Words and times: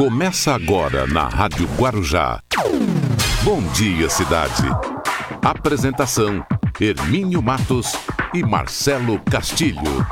Começa 0.00 0.54
agora 0.54 1.06
na 1.06 1.28
Rádio 1.28 1.68
Guarujá. 1.76 2.40
Bom 3.42 3.60
dia, 3.74 4.08
cidade. 4.08 4.62
Apresentação: 5.44 6.42
Hermínio 6.80 7.42
Matos 7.42 7.94
e 8.32 8.42
Marcelo 8.42 9.20
Castilho. 9.30 10.06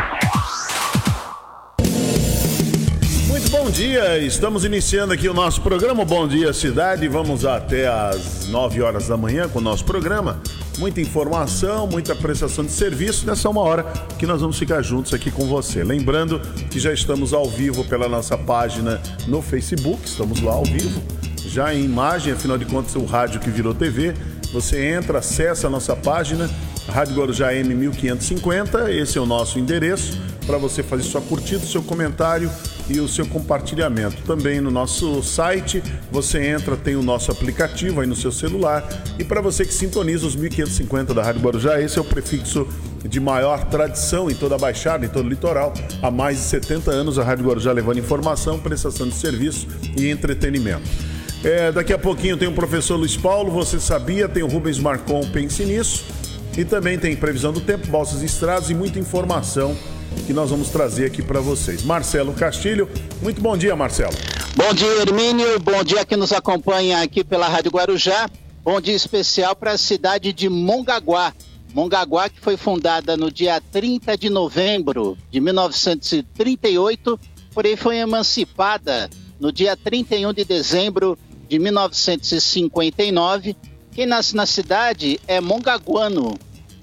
Bom 3.69 3.73
dia, 3.73 4.17
estamos 4.17 4.64
iniciando 4.64 5.12
aqui 5.12 5.29
o 5.29 5.34
nosso 5.34 5.61
programa 5.61 6.03
Bom 6.03 6.27
Dia 6.27 6.55
Cidade. 6.55 7.07
Vamos 7.07 7.45
até 7.45 7.87
às 7.87 8.46
9 8.46 8.80
horas 8.80 9.09
da 9.09 9.16
manhã 9.19 9.46
com 9.46 9.59
o 9.59 9.62
nosso 9.62 9.84
programa. 9.84 10.41
Muita 10.79 11.02
informação, 11.02 11.87
muita 11.87 12.16
prestação 12.16 12.65
de 12.65 12.73
serviço 12.73 13.27
nessa 13.27 13.46
uma 13.51 13.61
hora 13.61 13.84
que 14.19 14.27
nós 14.27 14.41
vamos 14.41 14.59
ficar 14.59 14.80
juntos 14.80 15.12
aqui 15.12 15.30
com 15.30 15.46
você. 15.46 15.84
Lembrando 15.84 16.41
que 16.70 16.80
já 16.80 16.95
estamos 16.95 17.34
ao 17.34 17.46
vivo 17.46 17.84
pela 17.84 18.09
nossa 18.09 18.39
página 18.39 19.02
no 19.27 19.43
Facebook, 19.43 20.00
estamos 20.03 20.41
lá 20.41 20.53
ao 20.53 20.64
vivo, 20.64 21.03
já 21.45 21.75
em 21.75 21.84
imagem, 21.84 22.33
afinal 22.33 22.56
de 22.56 22.64
contas, 22.64 22.97
o 22.97 23.05
rádio 23.05 23.39
que 23.39 23.50
virou 23.50 23.75
TV. 23.75 24.14
Você 24.50 24.83
entra, 24.83 25.19
acessa 25.19 25.66
a 25.66 25.70
nossa 25.70 25.95
página, 25.95 26.48
Rádio 26.88 27.16
Guarujá 27.16 27.55
M 27.55 27.74
1550, 27.74 28.91
esse 28.91 29.19
é 29.19 29.20
o 29.20 29.27
nosso 29.27 29.59
endereço 29.59 30.19
para 30.47 30.56
você 30.56 30.83
fazer 30.83 31.02
sua 31.02 31.20
curtida, 31.20 31.64
seu 31.66 31.83
comentário 31.83 32.51
e 32.88 32.98
o 32.98 33.06
seu 33.06 33.27
compartilhamento. 33.27 34.23
Também 34.23 34.62
no 34.62 34.70
nosso 34.70 35.23
site, 35.23 35.83
você 36.11 36.42
entra, 36.47 36.74
tem 36.74 36.97
o 36.97 37.02
nosso 37.02 37.30
aplicativo 37.30 38.01
aí 38.01 38.06
no 38.06 38.16
seu 38.16 38.33
celular. 38.33 38.88
E 39.19 39.24
para 39.24 39.42
você 39.42 39.66
que 39.66 39.74
sintoniza 39.74 40.27
os 40.27 40.34
1550 40.34 41.12
da 41.12 41.23
Rádio 41.23 41.42
Guarujá, 41.42 41.78
esse 41.78 41.98
é 41.98 42.01
o 42.01 42.05
prefixo 42.05 42.66
de 43.06 43.20
maior 43.20 43.64
tradição 43.66 44.30
em 44.30 44.34
toda 44.34 44.55
a 44.55 44.59
Baixada, 44.59 45.05
em 45.05 45.09
todo 45.11 45.27
o 45.27 45.28
litoral. 45.28 45.75
Há 46.02 46.11
mais 46.11 46.39
de 46.39 46.45
70 46.45 46.91
anos 46.91 47.19
a 47.19 47.23
Rádio 47.23 47.45
Guarujá 47.45 47.70
levando 47.70 47.98
informação, 47.98 48.59
prestação 48.59 49.06
de 49.06 49.14
serviço 49.14 49.69
e 49.95 50.09
entretenimento. 50.09 50.89
É, 51.45 51.70
daqui 51.70 51.92
a 51.92 51.98
pouquinho 51.98 52.39
tem 52.39 52.48
o 52.48 52.53
professor 52.53 52.97
Luiz 52.97 53.16
Paulo, 53.16 53.50
você 53.50 53.78
sabia, 53.78 54.28
tem 54.28 54.42
o 54.42 54.48
Rubens 54.48 54.78
Marcon, 54.78 55.20
pense 55.31 55.62
nisso. 55.64 56.05
E 56.59 56.64
também 56.64 56.98
tem 56.98 57.14
previsão 57.14 57.53
do 57.53 57.61
tempo, 57.61 57.87
balsas 57.87 58.20
e 58.20 58.27
estradas 58.27 58.69
e 58.69 58.75
muita 58.75 58.98
informação 58.98 59.77
que 60.27 60.33
nós 60.33 60.51
vamos 60.51 60.70
trazer 60.70 61.06
aqui 61.06 61.23
para 61.23 61.39
vocês. 61.41 61.84
Marcelo 61.84 62.33
Castilho, 62.33 62.91
muito 63.23 63.41
bom 63.41 63.56
dia, 63.56 63.77
Marcelo. 63.77 64.12
Bom 64.56 64.75
dia, 64.75 64.92
Hermínio. 65.03 65.61
Bom 65.61 65.84
dia 65.84 66.05
que 66.05 66.17
nos 66.17 66.33
acompanha 66.33 67.00
aqui 67.00 67.23
pela 67.23 67.47
Rádio 67.47 67.70
Guarujá. 67.70 68.28
Bom 68.65 68.81
dia 68.81 68.97
especial 68.97 69.55
para 69.55 69.70
a 69.70 69.78
cidade 69.78 70.33
de 70.33 70.48
Mongaguá. 70.48 71.33
Mongaguá, 71.73 72.28
que 72.28 72.41
foi 72.41 72.56
fundada 72.56 73.17
no 73.17 73.31
dia 73.31 73.62
30 73.70 74.19
de 74.19 74.28
novembro 74.28 75.17
de 75.31 75.39
1938, 75.39 77.20
porém 77.55 77.77
foi 77.77 77.98
emancipada 77.98 79.09
no 79.39 79.53
dia 79.53 79.77
31 79.77 80.33
de 80.33 80.45
dezembro 80.45 81.17
de 81.48 81.56
1959. 81.56 83.55
Quem 83.93 84.06
nasce 84.06 84.34
na 84.34 84.45
cidade 84.45 85.20
é 85.28 85.41
mongaguano. 85.41 86.37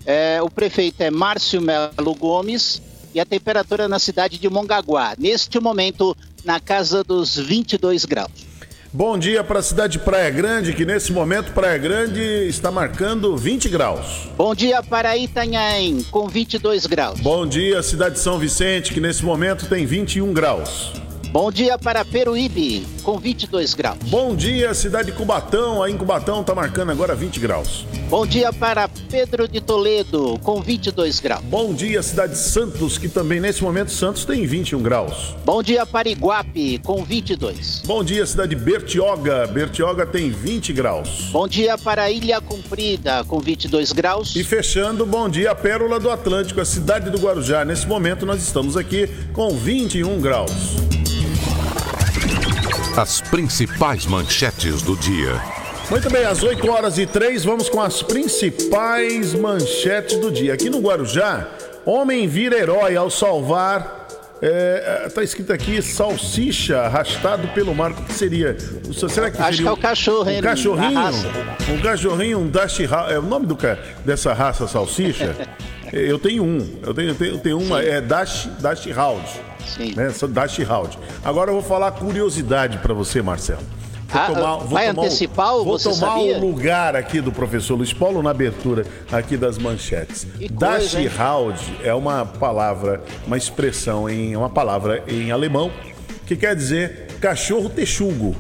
É, 0.05 0.39
o 0.41 0.49
prefeito 0.49 1.01
é 1.01 1.09
Márcio 1.09 1.61
Melo 1.61 2.13
Gomes 2.13 2.81
e 3.13 3.19
a 3.19 3.25
temperatura 3.25 3.87
na 3.87 3.97
cidade 3.97 4.37
de 4.37 4.49
Mongaguá, 4.49 5.15
neste 5.17 5.59
momento, 5.59 6.15
na 6.43 6.59
casa 6.59 7.03
dos 7.03 7.35
22 7.37 8.05
graus. 8.05 8.55
Bom 8.93 9.17
dia 9.17 9.43
para 9.43 9.59
a 9.59 9.63
cidade 9.63 9.93
de 9.93 9.99
Praia 9.99 10.29
Grande, 10.29 10.71
que 10.71 10.85
nesse 10.85 11.11
momento 11.11 11.51
Praia 11.51 11.77
Grande 11.77 12.21
está 12.47 12.71
marcando 12.71 13.35
20 13.35 13.67
graus. 13.67 14.29
Bom 14.37 14.55
dia 14.55 14.81
para 14.81 15.17
Itanhaém, 15.17 16.01
com 16.11 16.29
22 16.29 16.85
graus. 16.85 17.19
Bom 17.19 17.45
dia, 17.45 17.83
cidade 17.83 18.15
de 18.15 18.21
São 18.21 18.39
Vicente, 18.39 18.93
que 18.93 19.01
nesse 19.01 19.25
momento 19.25 19.67
tem 19.67 19.85
21 19.85 20.31
graus. 20.31 20.93
Bom 21.35 21.51
dia 21.51 21.77
para 21.77 22.05
Peruíbe, 22.05 22.87
com 23.03 23.19
22 23.19 23.73
graus. 23.73 23.97
Bom 24.03 24.33
dia, 24.33 24.73
cidade 24.73 25.11
de 25.11 25.17
Cubatão. 25.17 25.83
Aí 25.83 25.91
em 25.91 25.97
Cubatão 25.97 26.39
está 26.39 26.55
marcando 26.55 26.93
agora 26.93 27.13
20 27.13 27.41
graus. 27.41 27.85
Bom 28.07 28.25
dia 28.25 28.53
para 28.53 28.87
Pedro 28.87 29.45
de 29.45 29.59
Toledo, 29.59 30.39
com 30.41 30.61
22 30.61 31.19
graus. 31.19 31.43
Bom 31.43 31.73
dia, 31.73 32.01
cidade 32.01 32.31
de 32.31 32.39
Santos, 32.39 32.97
que 32.97 33.09
também 33.09 33.41
nesse 33.41 33.61
momento 33.61 33.91
Santos 33.91 34.23
tem 34.23 34.47
21 34.47 34.81
graus. 34.81 35.35
Bom 35.43 35.61
dia 35.61 35.85
para 35.85 36.07
Iguape, 36.07 36.79
com 36.79 37.03
22. 37.03 37.81
Bom 37.85 38.01
dia, 38.01 38.25
cidade 38.25 38.55
de 38.55 38.61
Bertioga. 38.61 39.45
Bertioga 39.45 40.05
tem 40.05 40.31
20 40.31 40.71
graus. 40.71 41.27
Bom 41.33 41.49
dia 41.49 41.77
para 41.77 42.09
Ilha 42.09 42.39
Comprida, 42.39 43.25
com 43.25 43.41
22 43.41 43.91
graus. 43.91 44.33
E 44.37 44.41
fechando, 44.41 45.05
bom 45.05 45.27
dia, 45.27 45.53
Pérola 45.53 45.99
do 45.99 46.09
Atlântico, 46.09 46.61
a 46.61 46.65
cidade 46.65 47.09
do 47.09 47.17
Guarujá. 47.17 47.65
Nesse 47.65 47.85
momento 47.85 48.25
nós 48.25 48.41
estamos 48.41 48.77
aqui 48.77 49.09
com 49.33 49.49
21 49.49 50.21
graus. 50.21 50.94
As 52.97 53.19
principais 53.19 54.05
manchetes 54.05 54.81
do 54.81 54.95
dia. 54.95 55.41
Muito 55.89 56.09
bem, 56.09 56.23
às 56.23 56.43
8 56.43 56.71
horas 56.71 56.97
e 56.97 57.05
3, 57.05 57.43
vamos 57.43 57.67
com 57.67 57.81
as 57.81 58.01
principais 58.01 59.33
manchetes 59.33 60.17
do 60.17 60.31
dia. 60.31 60.53
Aqui 60.53 60.69
no 60.69 60.79
Guarujá, 60.79 61.45
homem 61.85 62.25
vira 62.25 62.57
herói 62.57 62.95
ao 62.95 63.09
salvar. 63.09 64.07
É, 64.41 65.09
tá 65.13 65.21
escrito 65.21 65.51
aqui 65.51 65.81
salsicha 65.81 66.83
arrastado 66.83 67.49
pelo 67.49 67.75
mar. 67.75 67.91
O 67.91 67.95
que 67.95 68.13
seria? 68.13 68.55
Será 69.09 69.29
que 69.29 69.41
Acho 69.41 69.61
que 69.61 69.67
é 69.67 69.71
o 69.71 69.77
cachorro, 69.77 70.31
um 70.31 70.41
cachorrinho, 70.41 71.01
um 71.69 71.81
cachorrinho, 71.81 72.39
um 72.39 72.49
dash 72.49 72.79
é 73.09 73.19
o 73.19 73.23
nome 73.23 73.45
do, 73.45 73.57
dessa 74.05 74.33
raça 74.33 74.69
salsicha. 74.69 75.35
eu 75.91 76.19
tenho 76.19 76.43
um, 76.43 76.79
eu 76.83 76.93
tenho, 76.93 77.09
eu 77.09 77.15
tenho, 77.15 77.31
eu 77.33 77.39
tenho 77.39 77.59
uma, 77.59 77.81
Sim. 77.81 77.87
é 77.87 78.01
dash 78.01 78.49
dash 78.59 78.85
round. 78.87 79.25
Sim. 79.65 79.93
Né? 79.95 80.11
Dash 80.29 80.57
Round. 80.59 80.97
Agora 81.23 81.49
eu 81.49 81.55
vou 81.55 81.63
falar 81.63 81.91
curiosidade 81.91 82.77
para 82.77 82.93
você, 82.93 83.21
Marcelo. 83.21 83.63
Vou 84.07 84.21
ah, 84.21 84.25
tomar, 84.27 84.55
vou 84.57 84.67
vai 84.67 84.87
tomar 84.93 85.07
antecipar 85.07 85.55
o, 85.55 85.63
Vou 85.63 85.79
tomar 85.79 85.95
sabia? 85.95 86.37
o 86.37 86.41
lugar 86.41 86.95
aqui 86.95 87.19
do 87.19 87.31
professor 87.31 87.75
Luiz 87.75 87.91
Paulo 87.91 88.21
na 88.21 88.29
abertura 88.29 88.85
aqui 89.11 89.35
das 89.35 89.57
manchetes. 89.57 90.27
Dash 90.51 90.93
Round 91.17 91.59
é 91.83 91.93
uma 91.93 92.25
palavra, 92.25 93.03
uma 93.25 93.35
expressão 93.35 94.09
em 94.09 94.35
uma 94.35 94.49
palavra 94.49 95.03
em 95.07 95.31
alemão 95.31 95.71
que 96.25 96.35
quer 96.35 96.55
dizer 96.55 97.07
cachorro 97.19 97.69
texugo. 97.69 98.35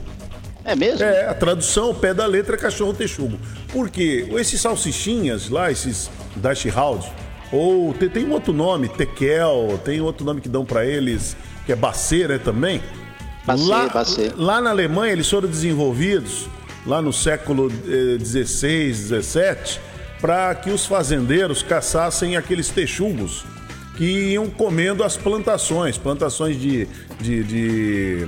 É 0.63 0.75
mesmo? 0.75 1.03
É, 1.03 1.27
a 1.27 1.33
tradução, 1.33 1.91
o 1.91 1.95
pé 1.95 2.13
da 2.13 2.25
letra 2.25 2.55
é 2.55 2.59
cachorro 2.59 2.93
texugo. 2.93 3.37
Porque 3.71 4.27
esses 4.31 4.61
salsichinhas 4.61 5.49
lá, 5.49 5.71
esses 5.71 6.09
Dash 6.35 6.65
Round, 6.65 7.05
ou 7.55 7.93
tem, 7.93 8.09
tem 8.09 8.25
um 8.25 8.31
outro 8.31 8.51
nome, 8.51 8.89
Tekel, 8.89 9.79
tem 9.83 10.01
outro 10.01 10.25
nome 10.25 10.41
que 10.41 10.49
dão 10.49 10.65
para 10.65 10.85
eles, 10.85 11.35
que 11.65 11.71
é 11.71 11.75
Baceira 11.75 12.37
também. 12.37 12.81
Bacer, 13.45 13.67
lá, 13.67 13.87
Bacer. 13.87 14.33
lá 14.35 14.61
na 14.61 14.71
Alemanha 14.71 15.13
eles 15.13 15.29
foram 15.29 15.47
desenvolvidos, 15.47 16.47
lá 16.85 17.01
no 17.01 17.13
século 17.13 17.69
XVI, 17.69 18.91
eh, 18.91 19.21
XVII, 19.21 19.79
para 20.19 20.53
que 20.55 20.69
os 20.69 20.85
fazendeiros 20.85 21.61
caçassem 21.61 22.35
aqueles 22.35 22.69
texugos 22.69 23.45
que 23.95 24.33
iam 24.33 24.49
comendo 24.49 25.03
as 25.03 25.15
plantações, 25.15 25.97
plantações 25.97 26.59
de, 26.59 26.87
de, 27.21 27.43
de, 27.43 28.27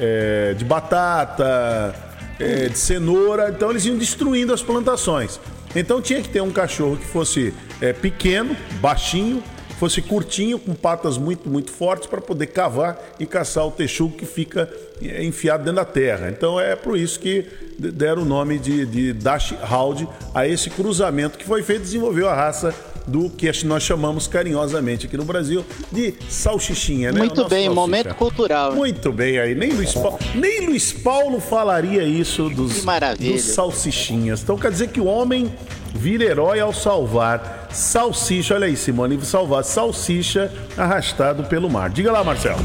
é, 0.00 0.54
de 0.54 0.64
batata, 0.64 1.94
é, 2.40 2.68
de 2.68 2.78
cenoura, 2.78 3.50
então 3.50 3.70
eles 3.70 3.84
iam 3.84 3.96
destruindo 3.96 4.54
as 4.54 4.62
plantações. 4.62 5.38
Então 5.74 6.00
tinha 6.00 6.22
que 6.22 6.28
ter 6.28 6.40
um 6.40 6.50
cachorro 6.50 6.96
que 6.96 7.06
fosse 7.06 7.52
é, 7.80 7.92
pequeno, 7.92 8.56
baixinho, 8.80 9.42
fosse 9.78 10.00
curtinho, 10.00 10.58
com 10.58 10.74
patas 10.74 11.18
muito, 11.18 11.48
muito 11.48 11.70
fortes 11.70 12.08
para 12.08 12.20
poder 12.20 12.46
cavar 12.46 12.98
e 13.20 13.26
caçar 13.26 13.66
o 13.66 13.70
texugo 13.70 14.16
que 14.16 14.26
fica 14.26 14.70
é, 15.02 15.22
enfiado 15.24 15.64
dentro 15.64 15.76
da 15.76 15.84
terra. 15.84 16.28
Então 16.30 16.58
é 16.58 16.74
por 16.74 16.96
isso 16.96 17.20
que 17.20 17.46
deram 17.78 18.22
o 18.22 18.24
nome 18.24 18.58
de, 18.58 18.86
de 18.86 19.12
Dash 19.12 19.54
Hound 19.70 20.08
a 20.34 20.48
esse 20.48 20.70
cruzamento 20.70 21.36
que 21.36 21.44
foi 21.44 21.62
feito, 21.62 21.82
desenvolveu 21.82 22.28
a 22.28 22.34
raça 22.34 22.74
do 23.06 23.30
que 23.30 23.50
nós 23.64 23.82
chamamos 23.84 24.26
carinhosamente 24.26 25.06
aqui 25.06 25.16
no 25.16 25.24
Brasil 25.24 25.64
de 25.92 26.14
salchichinha, 26.28 27.12
né? 27.12 27.20
Muito 27.20 27.36
bem, 27.48 27.66
salsicha. 27.66 27.70
momento 27.70 28.14
cultural. 28.16 28.74
Muito 28.74 29.12
bem 29.12 29.38
aí. 29.38 29.54
Nem 29.54 29.72
Luiz, 29.72 29.94
Paulo, 29.94 30.18
nem 30.34 30.66
Luiz 30.66 30.92
Paulo 30.92 31.38
falaria 31.38 32.02
isso 32.02 32.48
dos, 32.48 32.84
dos 33.18 33.42
salsichinhas. 33.42 34.42
Então 34.42 34.58
quer 34.58 34.72
dizer 34.72 34.88
que 34.88 35.00
o 35.00 35.04
homem 35.04 35.52
vira 35.96 36.24
herói 36.24 36.60
ao 36.60 36.72
salvar 36.72 37.68
salsicha. 37.72 38.54
Olha 38.54 38.66
aí, 38.66 38.76
Simone, 38.76 39.18
salvar 39.24 39.64
salsicha 39.64 40.52
arrastado 40.76 41.44
pelo 41.44 41.68
mar. 41.68 41.90
Diga 41.90 42.12
lá, 42.12 42.22
Marcelo. 42.22 42.60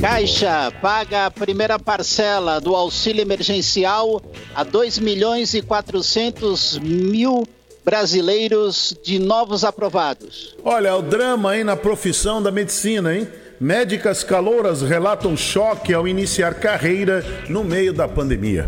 Caixa 0.00 0.72
paga 0.82 1.26
a 1.26 1.30
primeira 1.30 1.78
parcela 1.78 2.60
do 2.60 2.74
auxílio 2.74 3.22
emergencial 3.22 4.20
a 4.54 4.64
2 4.64 4.98
milhões 4.98 5.54
e 5.54 5.62
400 5.62 6.78
mil 6.78 7.46
brasileiros 7.84 8.96
de 9.02 9.18
novos 9.18 9.64
aprovados. 9.64 10.56
Olha, 10.64 10.96
o 10.96 11.02
drama 11.02 11.52
aí 11.52 11.64
na 11.64 11.76
profissão 11.76 12.42
da 12.42 12.50
medicina, 12.50 13.14
hein? 13.14 13.28
Médicas 13.62 14.24
calouras 14.24 14.82
relatam 14.82 15.36
choque 15.36 15.94
ao 15.94 16.08
iniciar 16.08 16.54
carreira 16.54 17.24
no 17.48 17.62
meio 17.62 17.92
da 17.92 18.08
pandemia. 18.08 18.66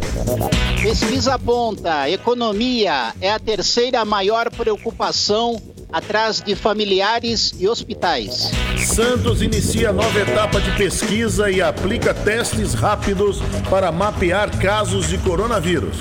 Pesquisa 0.81 1.35
aponta: 1.35 2.08
economia 2.08 3.12
é 3.20 3.32
a 3.32 3.41
terceira 3.41 4.05
maior 4.05 4.49
preocupação 4.52 5.61
atrás 5.93 6.41
de 6.41 6.55
familiares 6.55 7.52
e 7.58 7.67
hospitais. 7.67 8.52
Santos 8.87 9.43
inicia 9.43 9.93
nova 9.93 10.20
etapa 10.20 10.61
de 10.61 10.70
pesquisa 10.76 11.50
e 11.50 11.61
aplica 11.61 12.14
testes 12.14 12.73
rápidos 12.73 13.40
para 13.69 13.90
mapear 13.90 14.56
casos 14.61 15.08
de 15.08 15.19
coronavírus. 15.19 15.97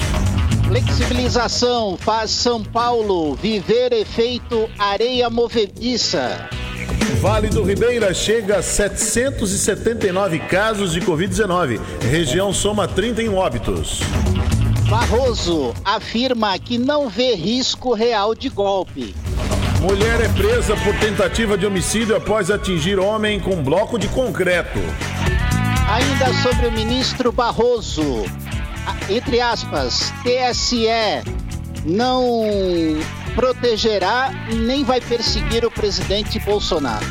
Flexibilização 0.67 1.97
faz 1.97 2.29
São 2.29 2.63
Paulo 2.63 3.33
viver 3.33 3.91
efeito 3.91 4.69
areia 4.77 5.31
movediça. 5.31 6.47
Vale 7.21 7.49
do 7.49 7.63
Ribeira 7.63 8.13
chega 8.13 8.57
a 8.57 8.61
779 8.61 10.39
casos 10.39 10.93
de 10.93 11.01
Covid-19. 11.01 11.79
Região 12.01 12.53
soma 12.53 12.87
31 12.87 13.35
óbitos. 13.35 13.99
Barroso 14.89 15.73
afirma 15.83 16.57
que 16.59 16.77
não 16.77 17.09
vê 17.09 17.33
risco 17.35 17.93
real 17.93 18.35
de 18.35 18.49
golpe. 18.49 19.15
Mulher 19.81 20.21
é 20.21 20.29
presa 20.29 20.75
por 20.77 20.95
tentativa 20.99 21.57
de 21.57 21.65
homicídio 21.65 22.15
após 22.15 22.49
atingir 22.49 22.99
homem 22.99 23.39
com 23.39 23.61
bloco 23.63 23.97
de 23.97 24.07
concreto. 24.07 24.79
Ainda 25.89 26.33
sobre 26.41 26.67
o 26.67 26.71
ministro 26.71 27.31
Barroso, 27.31 28.23
entre 29.09 29.41
aspas, 29.41 30.13
TSE 30.23 30.87
não 31.85 32.45
protegerá 33.35 34.31
nem 34.53 34.83
vai 34.83 35.01
perseguir 35.01 35.65
o 35.65 35.71
presidente 35.71 36.39
Bolsonaro. 36.39 37.05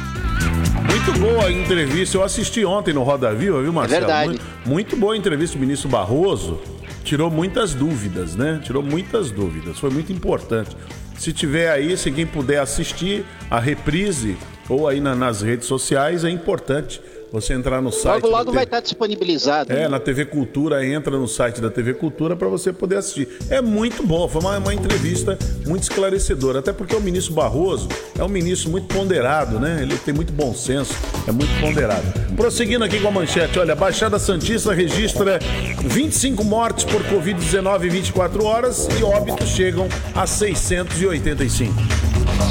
Muito 0.85 1.21
boa 1.21 1.47
a 1.47 1.53
entrevista. 1.53 2.17
Eu 2.17 2.23
assisti 2.23 2.65
ontem 2.65 2.93
no 2.93 3.03
Roda 3.03 3.33
Viva, 3.35 3.63
viu, 3.63 3.73
Marcelo? 3.73 4.05
É 4.05 4.07
verdade. 4.07 4.29
Muito, 4.29 4.45
muito 4.67 4.97
boa 4.97 5.15
a 5.15 5.17
entrevista 5.17 5.57
do 5.57 5.61
ministro 5.61 5.89
Barroso. 5.89 6.61
Tirou 7.05 7.31
muitas 7.31 7.75
dúvidas, 7.75 8.37
né? 8.37 8.61
Tirou 8.63 8.83
muitas 8.83 9.31
dúvidas. 9.31 9.79
Foi 9.79 9.91
muito 9.91 10.13
importante. 10.13 10.77
Se 11.19 11.33
tiver 11.33 11.71
aí, 11.71 11.97
se 11.97 12.11
quem 12.11 12.27
puder 12.27 12.61
assistir 12.61 13.25
a 13.51 13.59
reprise 13.59 14.37
ou 14.69 14.89
aí 14.89 15.01
na, 15.01 15.15
nas 15.15 15.43
redes 15.43 15.67
sociais, 15.67 16.25
é 16.25 16.31
importante 16.31 17.01
você 17.33 17.55
entrar 17.55 17.81
no 17.81 17.91
site. 17.91 18.23
Logo, 18.23 18.37
logo 18.37 18.53
vai 18.53 18.65
estar 18.65 18.81
disponibilizado. 18.81 19.73
É, 19.73 19.77
né? 19.77 19.89
na 19.89 19.99
TV 19.99 20.27
Cultura, 20.27 20.87
entra 20.87 21.17
no 21.17 21.27
site 21.27 21.63
da 21.63 21.71
TV 21.71 21.95
Cultura 21.95 22.37
para 22.37 22.47
você 22.47 22.73
poder 22.73 22.97
assistir. 22.97 23.27
É 23.49 23.63
muito 23.63 24.07
bom, 24.07 24.29
foi 24.29 24.43
uma, 24.43 24.59
uma, 24.59 24.75
entrevista 24.75 25.39
muito 25.67 25.85
esclarecedora, 25.85 26.59
até 26.59 26.73
porque 26.73 26.95
o 26.95 27.01
ministro 27.01 27.33
Barroso 27.33 27.89
é 28.19 28.23
um 28.23 28.29
ministro 28.29 28.71
muito 28.71 28.93
ponderado, 28.95 29.59
né? 29.59 29.79
Ele 29.81 29.97
tem 29.97 30.13
muito 30.13 30.33
bom 30.33 30.55
senso, 30.55 30.93
é 31.27 31.33
muito 31.33 31.51
ponderado. 31.59 32.05
Prosseguindo 32.37 32.85
aqui 32.85 33.01
com 33.01 33.09
a 33.09 33.11
manchete, 33.11 33.59
olha, 33.59 33.75
Baixada 33.75 34.19
Santista 34.19 34.75
registra 34.75 35.39
25 35.83 36.45
mortes 36.45 36.85
por 36.85 37.03
Covid-19 37.05 37.87
em 37.87 37.89
24 37.89 38.45
horas 38.45 38.89
e 38.99 39.03
óbitos 39.03 39.49
chegam 39.49 39.89
a 40.15 40.27
685. 40.27 41.73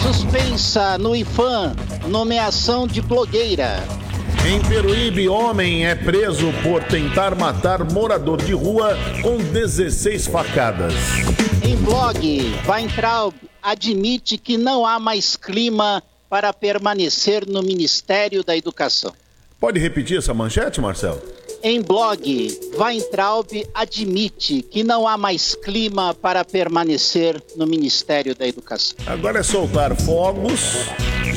Suspensa 0.01 0.97
no 0.97 1.15
IFAM, 1.15 1.75
nomeação 2.07 2.87
de 2.87 3.01
blogueira. 3.01 3.83
Em 4.43 4.59
Peruíbe, 4.59 5.29
homem 5.29 5.85
é 5.85 5.93
preso 5.93 6.51
por 6.63 6.83
tentar 6.83 7.35
matar 7.35 7.83
morador 7.83 8.41
de 8.41 8.53
rua 8.53 8.97
com 9.21 9.37
16 9.37 10.25
facadas. 10.25 10.93
Em 11.63 11.75
blog, 11.77 12.51
Weintraub 12.67 13.35
admite 13.61 14.39
que 14.39 14.57
não 14.57 14.83
há 14.85 14.99
mais 14.99 15.35
clima 15.35 16.01
para 16.27 16.51
permanecer 16.51 17.47
no 17.47 17.61
Ministério 17.61 18.43
da 18.43 18.57
Educação. 18.57 19.13
Pode 19.59 19.79
repetir 19.79 20.17
essa 20.17 20.33
manchete, 20.33 20.81
Marcelo? 20.81 21.21
Em 21.63 21.79
blog, 21.79 22.59
Weintraub 22.75 23.47
admite 23.73 24.63
que 24.63 24.83
não 24.83 25.07
há 25.07 25.15
mais 25.15 25.53
clima 25.53 26.13
para 26.13 26.43
permanecer 26.43 27.41
no 27.55 27.67
Ministério 27.67 28.33
da 28.33 28.47
Educação. 28.47 28.97
Agora 29.05 29.39
é 29.39 29.43
soltar 29.43 29.95
fogos, 29.95 30.87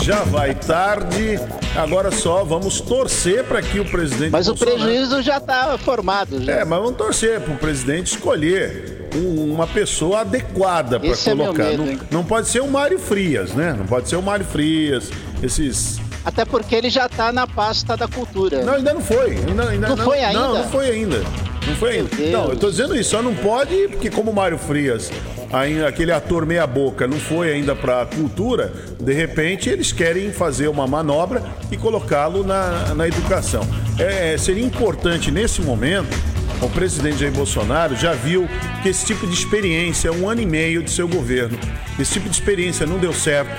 já 0.03 0.25
vai 0.25 0.55
tarde, 0.55 1.38
agora 1.76 2.11
só 2.11 2.43
vamos 2.43 2.81
torcer 2.81 3.44
para 3.44 3.61
que 3.61 3.79
o 3.81 3.85
presidente. 3.85 4.31
Mas 4.31 4.47
Bolsonaro... 4.47 4.79
o 4.79 4.81
prejuízo 4.82 5.23
já 5.23 5.37
está 5.37 5.76
formado. 5.76 6.43
Já. 6.43 6.53
É, 6.53 6.65
mas 6.65 6.81
vamos 6.81 6.97
torcer 6.97 7.41
para 7.41 7.53
o 7.53 7.59
presidente 7.59 8.06
escolher 8.06 9.11
uma 9.15 9.67
pessoa 9.67 10.21
adequada 10.21 10.99
para 10.99 11.17
colocar. 11.17 11.65
É 11.65 11.76
medo, 11.76 11.85
não, 11.85 12.21
não 12.21 12.25
pode 12.25 12.49
ser 12.49 12.61
o 12.61 12.69
Mário 12.69 12.99
Frias, 12.99 13.53
né? 13.53 13.75
Não 13.76 13.87
pode 13.87 14.09
ser 14.09 14.17
o 14.17 14.23
Mário 14.23 14.47
Frias, 14.47 15.11
esses 15.43 15.99
até 16.25 16.44
porque 16.44 16.75
ele 16.75 16.91
já 16.91 17.06
está 17.06 17.32
na 17.32 17.47
pasta 17.47 17.97
da 17.97 18.09
cultura. 18.09 18.62
Não, 18.65 18.75
ainda 18.75 18.94
não 18.94 19.00
foi. 19.00 19.37
Ainda, 19.37 19.69
ainda, 19.69 19.88
não, 19.88 19.97
não, 19.97 20.05
foi 20.05 20.19
ainda? 20.21 20.41
Não, 20.41 20.55
não 20.55 20.69
foi 20.69 20.91
ainda. 20.91 21.23
Não 21.67 21.75
foi 21.76 21.91
ainda. 21.99 22.17
Não, 22.31 22.49
eu 22.50 22.56
tô 22.56 22.71
dizendo 22.71 22.97
isso, 22.97 23.11
só 23.11 23.23
não 23.23 23.35
pode, 23.35 23.88
porque 23.88 24.11
como 24.11 24.31
o 24.31 24.35
Mário 24.35 24.59
Frias, 24.59 25.11
ainda, 25.53 25.88
aquele 25.88 26.12
ator 26.12 26.44
meia 26.44 26.67
boca, 26.67 27.06
não 27.06 27.19
foi 27.19 27.53
ainda 27.53 27.75
para 27.75 28.03
a 28.03 28.06
cultura, 28.06 28.73
de 29.00 29.12
repente 29.12 29.69
eles 29.69 29.93
querem 29.93 30.32
fazer 30.32 30.69
uma 30.69 30.87
manobra 30.87 31.43
e 31.71 31.76
colocá-lo 31.76 32.44
na, 32.44 32.94
na 32.94 33.09
educação. 33.09 33.62
É, 33.99 34.37
seria 34.37 34.65
importante 34.65 35.31
nesse 35.31 35.62
momento 35.62 36.15
o 36.62 36.69
presidente 36.71 37.19
Jair 37.19 37.32
Bolsonaro 37.32 37.94
já 37.94 38.12
viu 38.15 38.49
que 38.82 38.88
esse 38.88 39.05
tipo 39.05 39.26
de 39.26 39.35
experiência, 39.35 40.12
um 40.12 40.29
ano 40.29 40.41
e 40.41 40.47
meio 40.47 40.82
de 40.82 40.91
seu 40.91 41.06
governo, 41.06 41.59
esse 41.99 42.15
tipo 42.15 42.29
de 42.29 42.35
experiência 42.35 42.87
não 42.87 42.99
deu 42.99 43.12
certo, 43.12 43.50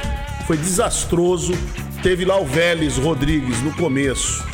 foi 0.48 0.58
desastroso, 0.58 1.54
Teve 2.06 2.24
lá 2.24 2.40
o 2.40 2.46
Vélez 2.46 2.98
Rodrigues 2.98 3.64
no 3.64 3.74
começo, 3.74 4.46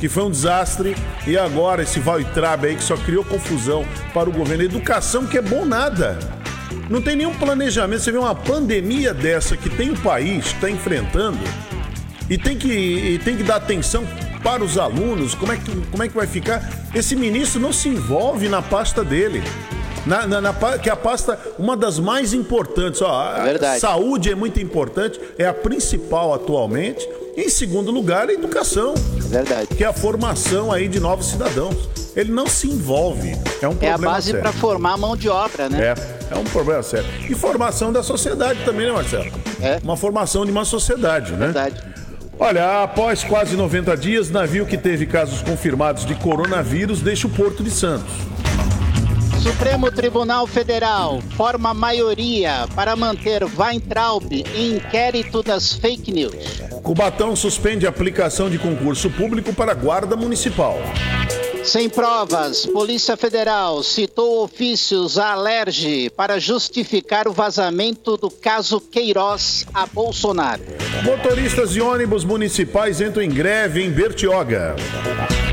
que 0.00 0.08
foi 0.08 0.24
um 0.24 0.30
desastre, 0.32 0.96
e 1.28 1.38
agora 1.38 1.84
esse 1.84 2.00
Valtrab 2.00 2.66
aí 2.66 2.74
que 2.74 2.82
só 2.82 2.96
criou 2.96 3.24
confusão 3.24 3.86
para 4.12 4.28
o 4.28 4.32
governo. 4.32 4.64
Educação 4.64 5.24
que 5.24 5.38
é 5.38 5.40
bom 5.40 5.64
nada. 5.64 6.18
Não 6.90 7.00
tem 7.00 7.14
nenhum 7.14 7.32
planejamento. 7.34 8.02
Você 8.02 8.10
vê 8.10 8.18
uma 8.18 8.34
pandemia 8.34 9.14
dessa 9.14 9.56
que 9.56 9.70
tem 9.70 9.90
o 9.90 9.96
país, 9.96 10.46
está 10.46 10.68
enfrentando, 10.68 11.38
e 12.28 12.36
tem, 12.36 12.58
que, 12.58 12.68
e 12.68 13.20
tem 13.20 13.36
que 13.36 13.44
dar 13.44 13.56
atenção 13.58 14.04
para 14.42 14.64
os 14.64 14.76
alunos, 14.76 15.36
como 15.36 15.52
é, 15.52 15.56
que, 15.56 15.70
como 15.92 16.02
é 16.02 16.08
que 16.08 16.16
vai 16.16 16.26
ficar? 16.26 16.68
Esse 16.92 17.14
ministro 17.14 17.60
não 17.60 17.72
se 17.72 17.88
envolve 17.88 18.48
na 18.48 18.60
pasta 18.60 19.04
dele. 19.04 19.40
Na, 20.08 20.26
na, 20.26 20.40
na, 20.40 20.78
que 20.78 20.88
a 20.88 20.96
pasta, 20.96 21.38
uma 21.58 21.76
das 21.76 21.98
mais 21.98 22.32
importantes. 22.32 23.02
Ó, 23.02 23.36
é 23.36 23.42
verdade. 23.44 23.78
saúde 23.78 24.30
é 24.30 24.34
muito 24.34 24.58
importante, 24.58 25.20
é 25.36 25.46
a 25.46 25.52
principal 25.52 26.32
atualmente. 26.32 27.06
Em 27.36 27.50
segundo 27.50 27.92
lugar, 27.92 28.28
a 28.28 28.32
educação. 28.32 28.94
É 28.96 29.28
verdade. 29.28 29.66
Que 29.68 29.84
é 29.84 29.86
a 29.86 29.92
formação 29.92 30.72
aí 30.72 30.88
de 30.88 30.98
novos 30.98 31.26
cidadãos. 31.26 31.76
Ele 32.16 32.32
não 32.32 32.46
se 32.46 32.68
envolve. 32.68 33.36
É 33.60 33.68
um 33.68 33.76
É 33.80 33.92
a 33.92 33.98
base 33.98 34.32
para 34.32 34.50
formar 34.50 34.96
mão 34.96 35.14
de 35.14 35.28
obra, 35.28 35.68
né? 35.68 35.94
É, 35.94 36.34
é 36.34 36.36
um 36.36 36.44
problema 36.44 36.82
sério. 36.82 37.06
E 37.28 37.34
formação 37.34 37.92
da 37.92 38.02
sociedade 38.02 38.64
também, 38.64 38.86
né, 38.86 38.92
Marcelo? 38.92 39.30
É. 39.60 39.78
Uma 39.84 39.96
formação 39.96 40.44
de 40.44 40.50
uma 40.50 40.64
sociedade, 40.64 41.32
né? 41.32 41.46
Verdade. 41.46 41.76
Olha, 42.40 42.84
após 42.84 43.24
quase 43.24 43.56
90 43.56 43.96
dias, 43.96 44.30
navio 44.30 44.64
que 44.64 44.78
teve 44.78 45.06
casos 45.06 45.42
confirmados 45.42 46.06
de 46.06 46.14
coronavírus 46.14 47.02
deixa 47.02 47.26
o 47.26 47.30
Porto 47.30 47.62
de 47.62 47.70
Santos. 47.70 48.12
Supremo 49.42 49.90
Tribunal 49.90 50.46
Federal 50.46 51.20
forma 51.36 51.72
maioria 51.72 52.68
para 52.74 52.96
manter 52.96 53.44
Weintraub 53.44 54.32
em 54.32 54.76
inquérito 54.76 55.42
das 55.42 55.72
fake 55.72 56.10
news. 56.10 56.34
Cubatão 56.82 57.36
suspende 57.36 57.86
a 57.86 57.90
aplicação 57.90 58.50
de 58.50 58.58
concurso 58.58 59.08
público 59.10 59.54
para 59.54 59.74
guarda 59.74 60.16
municipal. 60.16 60.76
Sem 61.64 61.88
provas, 61.88 62.66
Polícia 62.66 63.16
Federal 63.16 63.82
citou 63.82 64.42
ofícios 64.42 65.18
à 65.18 65.32
Alerge 65.32 66.10
para 66.10 66.40
justificar 66.40 67.28
o 67.28 67.32
vazamento 67.32 68.16
do 68.16 68.30
caso 68.30 68.80
Queiroz 68.80 69.66
a 69.72 69.86
Bolsonaro. 69.86 70.62
Motoristas 71.04 71.72
de 71.72 71.80
ônibus 71.80 72.24
municipais 72.24 73.00
entram 73.00 73.22
em 73.22 73.30
greve 73.30 73.82
em 73.82 73.90
Bertioga. 73.90 74.76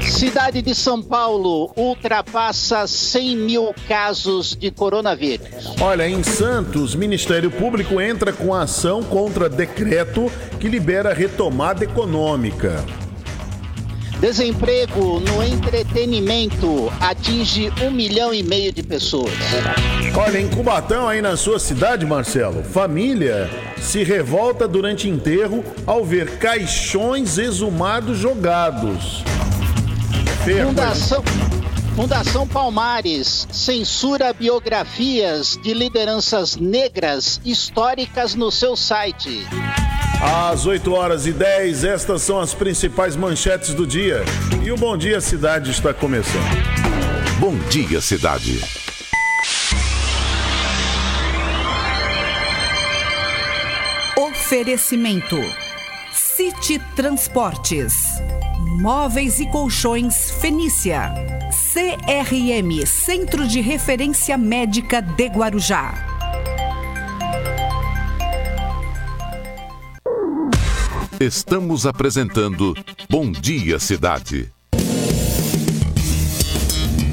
Cidade 0.09 0.61
de 0.61 0.75
São 0.75 1.01
Paulo 1.01 1.71
ultrapassa 1.75 2.85
100 2.87 3.37
mil 3.37 3.75
casos 3.87 4.55
de 4.55 4.71
coronavírus. 4.71 5.75
Olha, 5.81 6.07
em 6.07 6.23
Santos, 6.23 6.95
Ministério 6.95 7.49
Público 7.49 7.99
entra 7.99 8.31
com 8.31 8.53
ação 8.53 9.03
contra 9.03 9.49
decreto 9.49 10.31
que 10.59 10.67
libera 10.67 11.13
retomada 11.13 11.83
econômica. 11.83 12.85
Desemprego 14.19 15.19
no 15.19 15.43
entretenimento 15.43 16.91
atinge 17.01 17.71
um 17.81 17.91
milhão 17.91 18.33
e 18.33 18.41
meio 18.41 18.71
de 18.71 18.81
pessoas. 18.81 19.33
Olha, 20.15 20.39
em 20.39 20.47
Cubatão, 20.47 21.09
aí 21.09 21.21
na 21.21 21.35
sua 21.35 21.59
cidade, 21.59 22.05
Marcelo, 22.05 22.63
família 22.63 23.49
se 23.81 24.03
revolta 24.03 24.67
durante 24.67 25.09
enterro 25.09 25.63
ao 25.85 26.05
ver 26.05 26.37
caixões 26.37 27.37
exumados 27.37 28.17
jogados. 28.17 29.23
Fundação, 30.45 31.23
Fundação 31.95 32.47
Palmares 32.47 33.47
censura 33.51 34.31
biografias 34.31 35.57
de 35.57 35.73
lideranças 35.73 36.55
negras 36.55 37.41
históricas 37.43 38.35
no 38.35 38.51
seu 38.51 38.75
site. 38.75 39.47
Às 40.21 40.67
8 40.67 40.93
horas 40.93 41.25
e 41.25 41.31
10, 41.31 41.83
estas 41.85 42.21
são 42.21 42.39
as 42.39 42.53
principais 42.53 43.15
manchetes 43.15 43.73
do 43.73 43.87
dia. 43.87 44.23
E 44.63 44.71
o 44.71 44.77
Bom 44.77 44.95
Dia 44.95 45.19
Cidade 45.19 45.71
está 45.71 45.91
começando. 45.95 46.37
Bom 47.39 47.55
Dia 47.71 47.99
Cidade. 47.99 48.61
Oferecimento: 54.15 55.37
City 56.13 56.79
Transportes, 56.95 57.95
Móveis 58.81 59.39
e 59.39 59.45
Colchões 59.45 60.31
Fenícia, 60.31 61.13
CRM 61.49 62.85
Centro 62.85 63.47
de 63.47 63.61
Referência 63.61 64.37
Médica 64.37 65.01
de 65.01 65.27
Guarujá. 65.27 65.93
Estamos 71.17 71.85
apresentando 71.85 72.75
Bom 73.09 73.31
Dia 73.31 73.79
Cidade. 73.79 74.51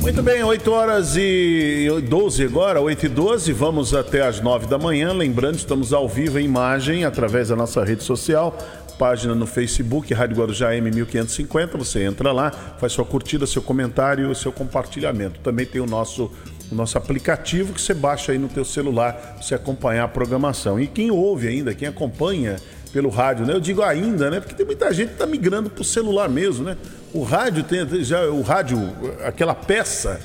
Muito 0.02 0.20
bem, 0.20 0.42
8 0.42 0.68
horas 0.72 1.14
e 1.16 1.86
12 2.08 2.42
agora, 2.42 2.80
8 2.80 3.06
e 3.06 3.08
12, 3.08 3.52
vamos 3.52 3.94
até 3.94 4.26
as 4.26 4.40
9 4.40 4.66
da 4.66 4.76
manhã. 4.76 5.12
Lembrando, 5.12 5.54
estamos 5.54 5.92
ao 5.92 6.08
vivo 6.08 6.40
em 6.40 6.44
imagem 6.44 7.04
através 7.04 7.50
da 7.50 7.56
nossa 7.56 7.84
rede 7.84 8.02
social, 8.02 8.58
página 9.02 9.34
no 9.34 9.46
Facebook, 9.48 10.14
Rádio 10.14 10.36
Guarujá 10.36 10.70
M1550. 10.70 11.76
Você 11.76 12.04
entra 12.04 12.30
lá, 12.30 12.52
faz 12.78 12.92
sua 12.92 13.04
curtida, 13.04 13.48
seu 13.48 13.60
comentário, 13.60 14.32
seu 14.32 14.52
compartilhamento. 14.52 15.40
Também 15.40 15.66
tem 15.66 15.80
o 15.80 15.86
nosso, 15.86 16.30
o 16.70 16.74
nosso 16.76 16.96
aplicativo 16.96 17.72
que 17.72 17.82
você 17.82 17.94
baixa 17.94 18.30
aí 18.30 18.38
no 18.38 18.46
teu 18.46 18.64
celular 18.64 19.38
você 19.42 19.56
acompanhar 19.56 20.04
a 20.04 20.08
programação. 20.08 20.78
E 20.78 20.86
quem 20.86 21.10
ouve 21.10 21.48
ainda, 21.48 21.74
quem 21.74 21.88
acompanha 21.88 22.54
pelo 22.92 23.08
rádio, 23.08 23.44
né? 23.44 23.54
Eu 23.54 23.58
digo 23.58 23.82
ainda, 23.82 24.30
né? 24.30 24.38
Porque 24.38 24.54
tem 24.54 24.64
muita 24.64 24.92
gente 24.92 25.08
que 25.08 25.14
está 25.14 25.26
migrando 25.26 25.68
para 25.68 25.82
o 25.82 25.84
celular 25.84 26.28
mesmo, 26.28 26.64
né? 26.64 26.76
O 27.12 27.24
rádio 27.24 27.64
tem 27.64 28.04
já 28.04 28.28
o 28.28 28.40
rádio, 28.40 28.78
aquela 29.24 29.52
peça 29.56 30.20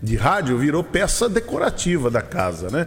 de 0.00 0.14
rádio 0.14 0.56
virou 0.56 0.84
peça 0.84 1.28
decorativa 1.28 2.08
da 2.08 2.22
casa, 2.22 2.70
né? 2.70 2.86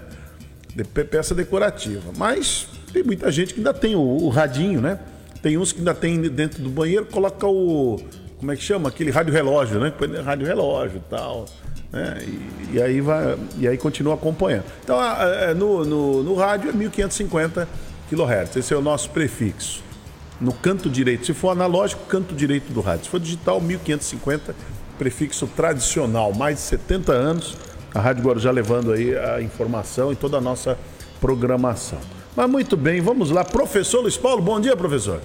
De, 0.74 0.86
peça 0.86 1.36
decorativa. 1.36 2.14
Mas 2.18 2.70
tem 2.94 3.04
muita 3.04 3.30
gente 3.30 3.54
que 3.54 3.60
ainda 3.60 3.74
tem 3.74 3.94
o, 3.94 4.00
o, 4.00 4.30
radinho, 4.30 4.80
né? 4.80 5.00
Tem 5.44 5.58
uns 5.58 5.72
que 5.72 5.80
ainda 5.80 5.94
tem 5.94 6.20
dentro 6.22 6.64
do 6.64 6.70
banheiro, 6.70 7.06
coloca 7.06 7.46
o 7.46 8.00
como 8.40 8.52
é 8.52 8.58
que 8.58 8.64
chama? 8.64 8.90
Aquele 8.90 9.10
rádio 9.10 9.32
relógio, 9.32 9.80
né? 9.80 9.94
Rádio 10.24 10.46
relógio 10.46 11.02
tal. 11.10 11.46
Né? 11.92 12.18
E, 12.28 12.76
e, 12.76 12.82
aí 12.82 13.00
vai 13.00 13.38
e 13.58 13.68
aí 13.68 13.78
continua 13.78 14.16
acompanhando. 14.16 14.66
Então 14.84 14.98
no, 15.56 15.86
no, 15.86 16.24
no 16.24 16.36
rádio 16.36 16.70
é 16.70 16.74
1550 16.74 17.68
kHz. 18.10 18.56
Esse 18.58 18.74
é 18.74 18.78
o 18.78 18.82
nosso 18.82 19.10
prefixo. 19.12 19.82
No 20.42 20.52
canto 20.52 20.90
direito, 20.90 21.26
se 21.26 21.34
for 21.34 21.52
analógico, 21.52 22.06
canto 22.06 22.34
direito 22.34 22.74
do 22.74 22.82
rádio. 22.82 23.06
Se 23.06 23.10
for 23.10 23.20
digital, 23.20 23.62
1550, 23.62 24.56
prefixo 24.98 25.48
tradicional, 25.48 26.34
mais 26.34 26.56
de 26.56 26.62
70 26.64 27.12
anos. 27.14 27.56
A 27.94 28.02
Rádio 28.02 28.24
Guarujá 28.24 28.52
levando 28.52 28.92
aí 28.92 29.16
a 29.16 29.42
informação 29.42 30.12
e 30.12 30.16
toda 30.16 30.38
a 30.38 30.42
nossa 30.42 30.78
programação. 31.22 32.00
Mas 32.36 32.50
muito 32.50 32.76
bem, 32.76 33.00
vamos 33.00 33.30
lá. 33.30 33.44
Professor 33.44 34.02
Luiz 34.02 34.18
Paulo, 34.18 34.42
bom 34.42 34.60
dia, 34.60 34.76
professor. 34.76 35.22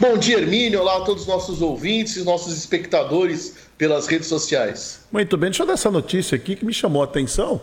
Bom 0.00 0.16
dia, 0.16 0.38
Hermínio. 0.38 0.80
Olá 0.80 0.96
a 0.96 1.00
todos 1.00 1.22
os 1.22 1.28
nossos 1.28 1.60
ouvintes 1.60 2.16
e 2.16 2.24
nossos 2.24 2.56
espectadores 2.56 3.54
pelas 3.76 4.06
redes 4.06 4.26
sociais. 4.26 5.00
Muito 5.12 5.36
bem, 5.36 5.50
deixa 5.50 5.62
eu 5.62 5.66
dar 5.66 5.74
essa 5.74 5.90
notícia 5.90 6.34
aqui 6.34 6.56
que 6.56 6.64
me 6.64 6.72
chamou 6.72 7.02
a 7.02 7.04
atenção. 7.04 7.60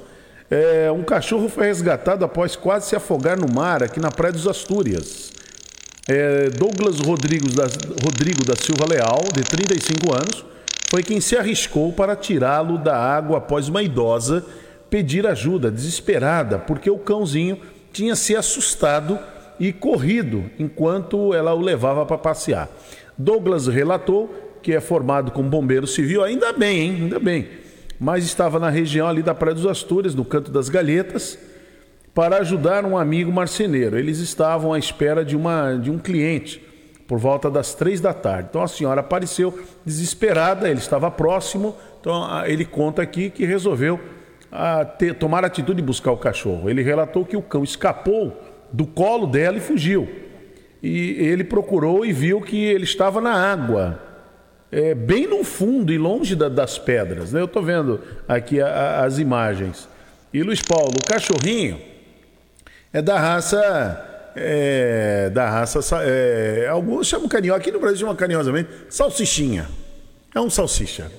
É, 0.51 0.91
um 0.91 1.03
cachorro 1.03 1.50
foi 1.50 1.65
resgatado 1.65 2.24
após 2.24 2.55
quase 2.55 2.89
se 2.89 2.95
afogar 2.95 3.39
no 3.39 3.51
mar 3.51 3.81
aqui 3.81 4.00
na 4.00 4.12
Praia 4.12 4.33
dos 4.33 4.48
Astúrias. 4.48 5.31
É, 6.07 6.50
Douglas 6.51 7.00
Rodrigues 7.00 7.55
da, 7.55 7.63
Rodrigo 8.03 8.45
da 8.45 8.55
Silva 8.55 8.86
Leal, 8.88 9.24
de 9.33 9.41
35 9.41 10.13
anos, 10.13 10.45
foi 10.91 11.01
quem 11.01 11.19
se 11.19 11.36
arriscou 11.36 11.91
para 11.91 12.15
tirá-lo 12.15 12.77
da 12.77 12.95
água 12.95 13.39
após 13.39 13.67
uma 13.67 13.81
idosa 13.81 14.45
pedir 14.93 15.25
ajuda, 15.25 15.72
desesperada, 15.72 16.60
porque 16.60 16.88
o 16.88 17.00
cãozinho 17.00 17.57
tinha 17.93 18.15
se 18.15 18.35
assustado 18.35 19.17
e 19.57 19.71
corrido 19.71 20.50
enquanto 20.59 21.33
ela 21.33 21.53
o 21.53 21.62
levava 21.62 22.05
para 22.05 22.17
passear. 22.17 22.69
Douglas 23.17 23.67
relatou 23.67 24.59
que 24.62 24.73
é 24.73 24.81
formado 24.81 25.31
como 25.31 25.50
bombeiro 25.50 25.88
civil, 25.88 26.23
ainda 26.23 26.51
bem, 26.51 26.79
hein? 26.79 26.97
Ainda 27.03 27.19
bem 27.19 27.63
mas 28.03 28.25
estava 28.25 28.59
na 28.59 28.69
região 28.69 29.07
ali 29.07 29.23
da 29.23 29.33
Praia 29.33 29.55
dos 29.55 29.65
Astúrias, 29.65 30.13
no 30.13 30.25
canto 30.25 30.51
das 30.51 30.67
Galhetas, 30.67 31.39
para 32.13 32.39
ajudar 32.39 32.85
um 32.85 32.97
amigo 32.97 33.31
marceneiro. 33.31 33.97
Eles 33.97 34.19
estavam 34.19 34.73
à 34.73 34.77
espera 34.77 35.23
de, 35.23 35.38
uma, 35.38 35.75
de 35.75 35.89
um 35.89 35.97
cliente 35.97 36.62
por 37.07 37.17
volta 37.17 37.50
das 37.50 37.73
três 37.73 38.01
da 38.01 38.13
tarde. 38.13 38.50
Então 38.50 38.62
a 38.62 38.67
senhora 38.67 39.00
apareceu 39.00 39.57
desesperada, 39.85 40.69
ele 40.69 40.79
estava 40.79 41.09
próximo, 41.09 41.77
então 42.01 42.45
ele 42.45 42.65
conta 42.65 43.01
aqui 43.01 43.29
que 43.29 43.45
resolveu 43.45 43.97
a, 44.53 44.86
ter, 44.86 45.15
tomar 45.15 45.43
a 45.43 45.48
atitude 45.48 45.81
de 45.81 45.86
buscar 45.86 46.12
o 46.12 46.17
cachorro. 46.17 46.69
Ele 46.69 46.83
relatou 46.83 47.25
que 47.25 47.36
o 47.36 47.41
cão 47.41 47.63
escapou 47.63 48.39
do 48.72 48.86
colo 48.86 49.25
dela 49.25 49.57
e 49.57 49.60
fugiu. 49.60 50.07
E 50.81 51.15
ele 51.17 51.43
procurou 51.43 52.05
e 52.05 52.13
viu 52.13 52.39
que 52.39 52.63
ele 52.63 52.83
estava 52.83 53.19
na 53.19 53.33
água 53.33 54.00
é, 54.72 54.93
bem 54.93 55.27
no 55.27 55.43
fundo 55.43 55.91
e 55.91 55.98
longe 55.98 56.36
da, 56.36 56.50
das 56.50 56.77
pedras. 56.77 57.31
Né? 57.31 57.41
Eu 57.41 57.45
estou 57.45 57.63
vendo 57.63 58.00
aqui 58.27 58.62
a, 58.62 58.67
a, 58.67 59.05
as 59.05 59.17
imagens. 59.17 59.88
E 60.31 60.43
Luiz 60.43 60.62
Paulo, 60.62 60.93
o 61.01 61.07
cachorrinho 61.07 61.79
é 62.91 63.01
da 63.01 63.19
raça. 63.19 64.10
É, 64.36 65.29
da 65.31 65.50
raça. 65.50 65.79
É, 66.03 66.67
alguns 66.69 67.07
chamam 67.07 67.27
carinho, 67.27 67.55
aqui 67.55 67.72
no 67.72 67.79
Brasil 67.79 68.00
chamam 68.00 68.15
carinhosamente 68.15 68.69
salsichinha. 68.89 69.67
É 70.36 70.39
um 70.39 70.50
salsicha. 70.50 71.12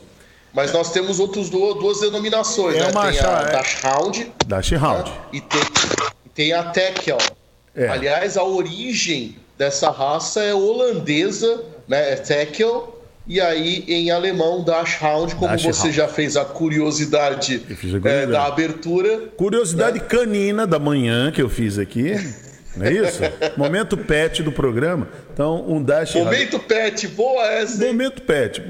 Mas 0.54 0.72
nós 0.72 0.92
temos 0.92 1.18
outros 1.18 1.50
duas, 1.50 1.74
duas 1.74 2.00
denominações, 2.00 2.76
é 2.76 2.80
né? 2.80 2.90
Uma 2.90 3.10
tem 3.10 3.20
a 3.20 3.42
Dash 3.42 3.84
Hound. 3.84 4.32
Dash 4.46 4.72
Hound. 4.72 5.10
Né? 5.10 5.16
E 5.32 5.40
tem, 5.40 5.60
tem 6.34 6.52
a 6.52 6.64
Tekel. 6.64 7.18
É. 7.74 7.88
Aliás, 7.88 8.36
a 8.36 8.44
origem 8.44 9.36
dessa 9.58 9.90
raça 9.90 10.42
é 10.42 10.54
holandesa, 10.54 11.64
né? 11.88 12.12
É 12.12 12.16
Tekel 12.16 12.94
e 13.26 13.40
aí 13.40 13.84
em 13.88 14.10
alemão 14.10 14.62
Dachshund, 14.62 15.34
como 15.36 15.58
você 15.58 15.90
já 15.90 16.06
fez 16.06 16.36
a 16.36 16.44
curiosidade 16.44 17.62
é, 18.04 18.26
da 18.26 18.44
abertura. 18.44 19.28
Curiosidade 19.36 19.98
né? 19.98 20.04
canina 20.04 20.66
da 20.66 20.78
manhã 20.78 21.32
que 21.32 21.40
eu 21.40 21.48
fiz 21.48 21.78
aqui. 21.78 22.12
Não 22.76 22.86
é 22.86 22.92
isso? 22.92 23.20
Momento 23.56 23.96
pet 23.96 24.42
do 24.42 24.52
programa. 24.52 25.08
Então, 25.32 25.64
um 25.68 25.82
Dash 25.82 26.14
Momento 26.14 26.58
pet, 26.58 27.08
boa 27.08 27.46
essa. 27.46 27.84
Momento 27.86 28.22
pet. 28.22 28.62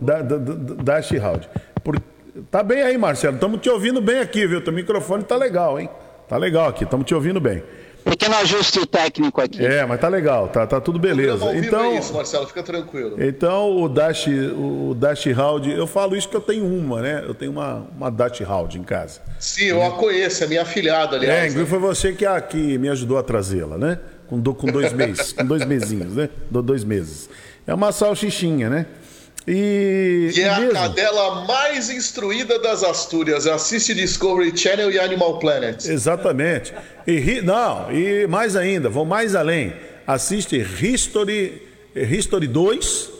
Da, 0.00 0.22
da, 0.22 0.36
da, 0.36 0.82
Dash 0.82 1.10
Round. 1.12 1.48
Por... 1.82 2.00
Tá 2.50 2.62
bem 2.62 2.82
aí, 2.82 2.96
Marcelo. 2.96 3.34
Estamos 3.34 3.60
te 3.60 3.68
ouvindo 3.68 4.00
bem 4.00 4.18
aqui, 4.18 4.46
viu? 4.46 4.60
Teu 4.60 4.72
microfone 4.72 5.22
tá 5.24 5.36
legal, 5.36 5.78
hein? 5.80 5.88
Tá 6.28 6.36
legal 6.36 6.68
aqui, 6.68 6.84
estamos 6.84 7.06
te 7.06 7.14
ouvindo 7.14 7.40
bem. 7.40 7.62
Pequeno 8.04 8.34
ajuste 8.36 8.84
técnico 8.86 9.40
aqui. 9.40 9.64
É, 9.64 9.84
mas 9.86 10.00
tá 10.00 10.08
legal, 10.08 10.48
tá, 10.48 10.66
tá 10.66 10.80
tudo 10.80 10.98
beleza. 10.98 11.54
Então, 11.56 11.84
é 11.84 11.98
isso, 11.98 12.12
Marcelo, 12.12 12.46
fica 12.46 12.62
tranquilo. 12.62 13.22
Então, 13.22 13.76
o 13.76 13.88
Dash, 13.88 14.26
o 14.26 14.94
Dash 14.94 15.24
Round, 15.26 15.70
eu 15.70 15.86
falo 15.86 16.16
isso 16.16 16.28
que 16.28 16.36
eu 16.36 16.40
tenho 16.40 16.64
uma, 16.66 17.00
né? 17.00 17.22
Eu 17.26 17.34
tenho 17.34 17.52
uma, 17.52 17.86
uma 17.96 18.10
Dash 18.10 18.40
Round 18.40 18.78
em 18.78 18.82
casa. 18.82 19.20
Sim, 19.38 19.66
eu 19.66 19.82
a 19.82 19.92
conheço, 19.92 20.44
é 20.44 20.46
minha 20.46 20.62
afilhada, 20.62 21.16
aliás. 21.16 21.38
É, 21.38 21.46
inclusive 21.46 21.70
foi 21.70 21.78
você 21.78 22.12
que, 22.12 22.26
a, 22.26 22.40
que 22.40 22.76
me 22.78 22.88
ajudou 22.88 23.18
a 23.18 23.22
trazê-la, 23.22 23.78
né? 23.78 23.98
Com, 24.26 24.42
com 24.42 24.66
dois 24.66 24.92
meses, 24.92 25.32
com 25.32 25.44
dois 25.44 25.64
mesinhos, 25.64 26.14
né? 26.14 26.28
Dois 26.50 26.84
meses. 26.84 27.28
É 27.66 27.72
uma 27.72 27.92
salsichinha, 27.92 28.68
né? 28.68 28.86
E, 29.46 30.30
e 30.34 30.40
é 30.40 30.60
mesmo? 30.60 30.70
a 30.70 30.82
cadela 30.82 31.44
mais 31.46 31.90
instruída 31.90 32.58
das 32.58 32.82
Astúrias. 32.84 33.46
Assiste 33.46 33.94
Discovery 33.94 34.56
Channel 34.56 34.90
e 34.90 34.98
Animal 34.98 35.38
Planet. 35.38 35.84
Exatamente. 35.84 36.72
E 37.06 37.40
não, 37.42 37.90
e 37.92 38.26
mais 38.26 38.54
ainda, 38.54 38.88
vou 38.88 39.04
mais 39.04 39.34
além. 39.34 39.72
Assiste 40.06 40.56
History, 40.56 41.62
History 41.94 42.46
2, 42.46 43.10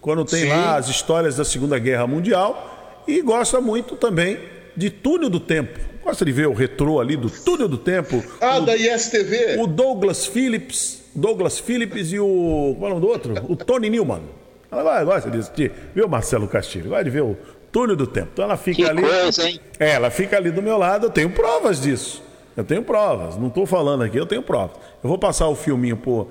quando 0.00 0.24
tem 0.24 0.42
Sim. 0.42 0.48
lá 0.48 0.76
as 0.76 0.88
histórias 0.88 1.36
da 1.36 1.44
Segunda 1.44 1.78
Guerra 1.78 2.06
Mundial. 2.06 3.02
E 3.06 3.22
gosta 3.22 3.60
muito 3.60 3.96
também 3.96 4.38
de 4.76 4.90
Túnel 4.90 5.30
do 5.30 5.40
Tempo. 5.40 5.78
Gosta 6.02 6.24
de 6.24 6.32
ver 6.32 6.48
o 6.48 6.54
retrô 6.54 7.00
ali 7.00 7.16
do 7.16 7.30
Túnel 7.30 7.68
do 7.68 7.78
Tempo. 7.78 8.22
Ah, 8.40 8.58
o, 8.58 8.62
da 8.62 8.76
ISTV. 8.76 9.56
O 9.58 9.66
Douglas 9.66 10.26
Phillips, 10.26 11.02
Douglas 11.14 11.58
Phillips 11.58 12.12
e 12.12 12.18
o. 12.18 12.74
Qual 12.78 12.90
é 12.90 12.94
o 12.94 12.98
nome 12.98 13.00
do 13.00 13.12
outro? 13.12 13.34
O 13.48 13.56
Tony 13.56 13.90
Newman. 13.90 14.39
Ela 14.70 15.04
gosta 15.04 15.30
de 15.30 15.38
assistir, 15.38 15.72
viu, 15.94 16.08
Marcelo 16.08 16.46
Castilho? 16.46 16.90
Gosta 16.90 17.04
de 17.04 17.10
ver 17.10 17.22
o 17.22 17.36
túnel 17.72 17.96
do 17.96 18.06
tempo. 18.06 18.28
Então 18.32 18.44
ela 18.44 18.56
fica 18.56 18.82
que 18.82 18.88
ali. 18.88 19.02
Coisa, 19.02 19.48
hein? 19.48 19.60
É, 19.78 19.90
ela 19.90 20.10
fica 20.10 20.36
ali 20.36 20.50
do 20.50 20.62
meu 20.62 20.76
lado, 20.76 21.06
eu 21.06 21.10
tenho 21.10 21.30
provas 21.30 21.80
disso. 21.80 22.22
Eu 22.56 22.64
tenho 22.64 22.82
provas, 22.82 23.36
não 23.36 23.48
estou 23.48 23.64
falando 23.64 24.02
aqui, 24.02 24.16
eu 24.18 24.26
tenho 24.26 24.42
provas. 24.42 24.76
Eu 25.02 25.08
vou 25.08 25.18
passar 25.18 25.48
o 25.48 25.54
filminho 25.54 25.96
por, 25.96 26.28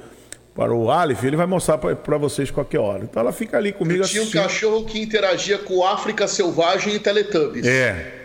para 0.54 0.74
o 0.74 0.92
Aleph, 0.92 1.24
ele 1.24 1.38
vai 1.38 1.46
mostrar 1.46 1.78
para 1.78 2.18
vocês 2.18 2.52
qualquer 2.52 2.80
hora. 2.80 3.04
Então 3.04 3.22
ela 3.22 3.32
fica 3.32 3.58
ali 3.58 3.72
comigo 3.72 4.04
eu 4.04 4.08
tinha 4.08 4.22
assistindo. 4.22 4.42
um 4.42 4.44
cachorro 4.44 4.86
que 4.86 5.02
interagia 5.02 5.58
com 5.58 5.86
África 5.86 6.28
Selvagem 6.28 6.96
e 6.96 7.00
Teletubbies. 7.00 7.66
É, 7.66 8.19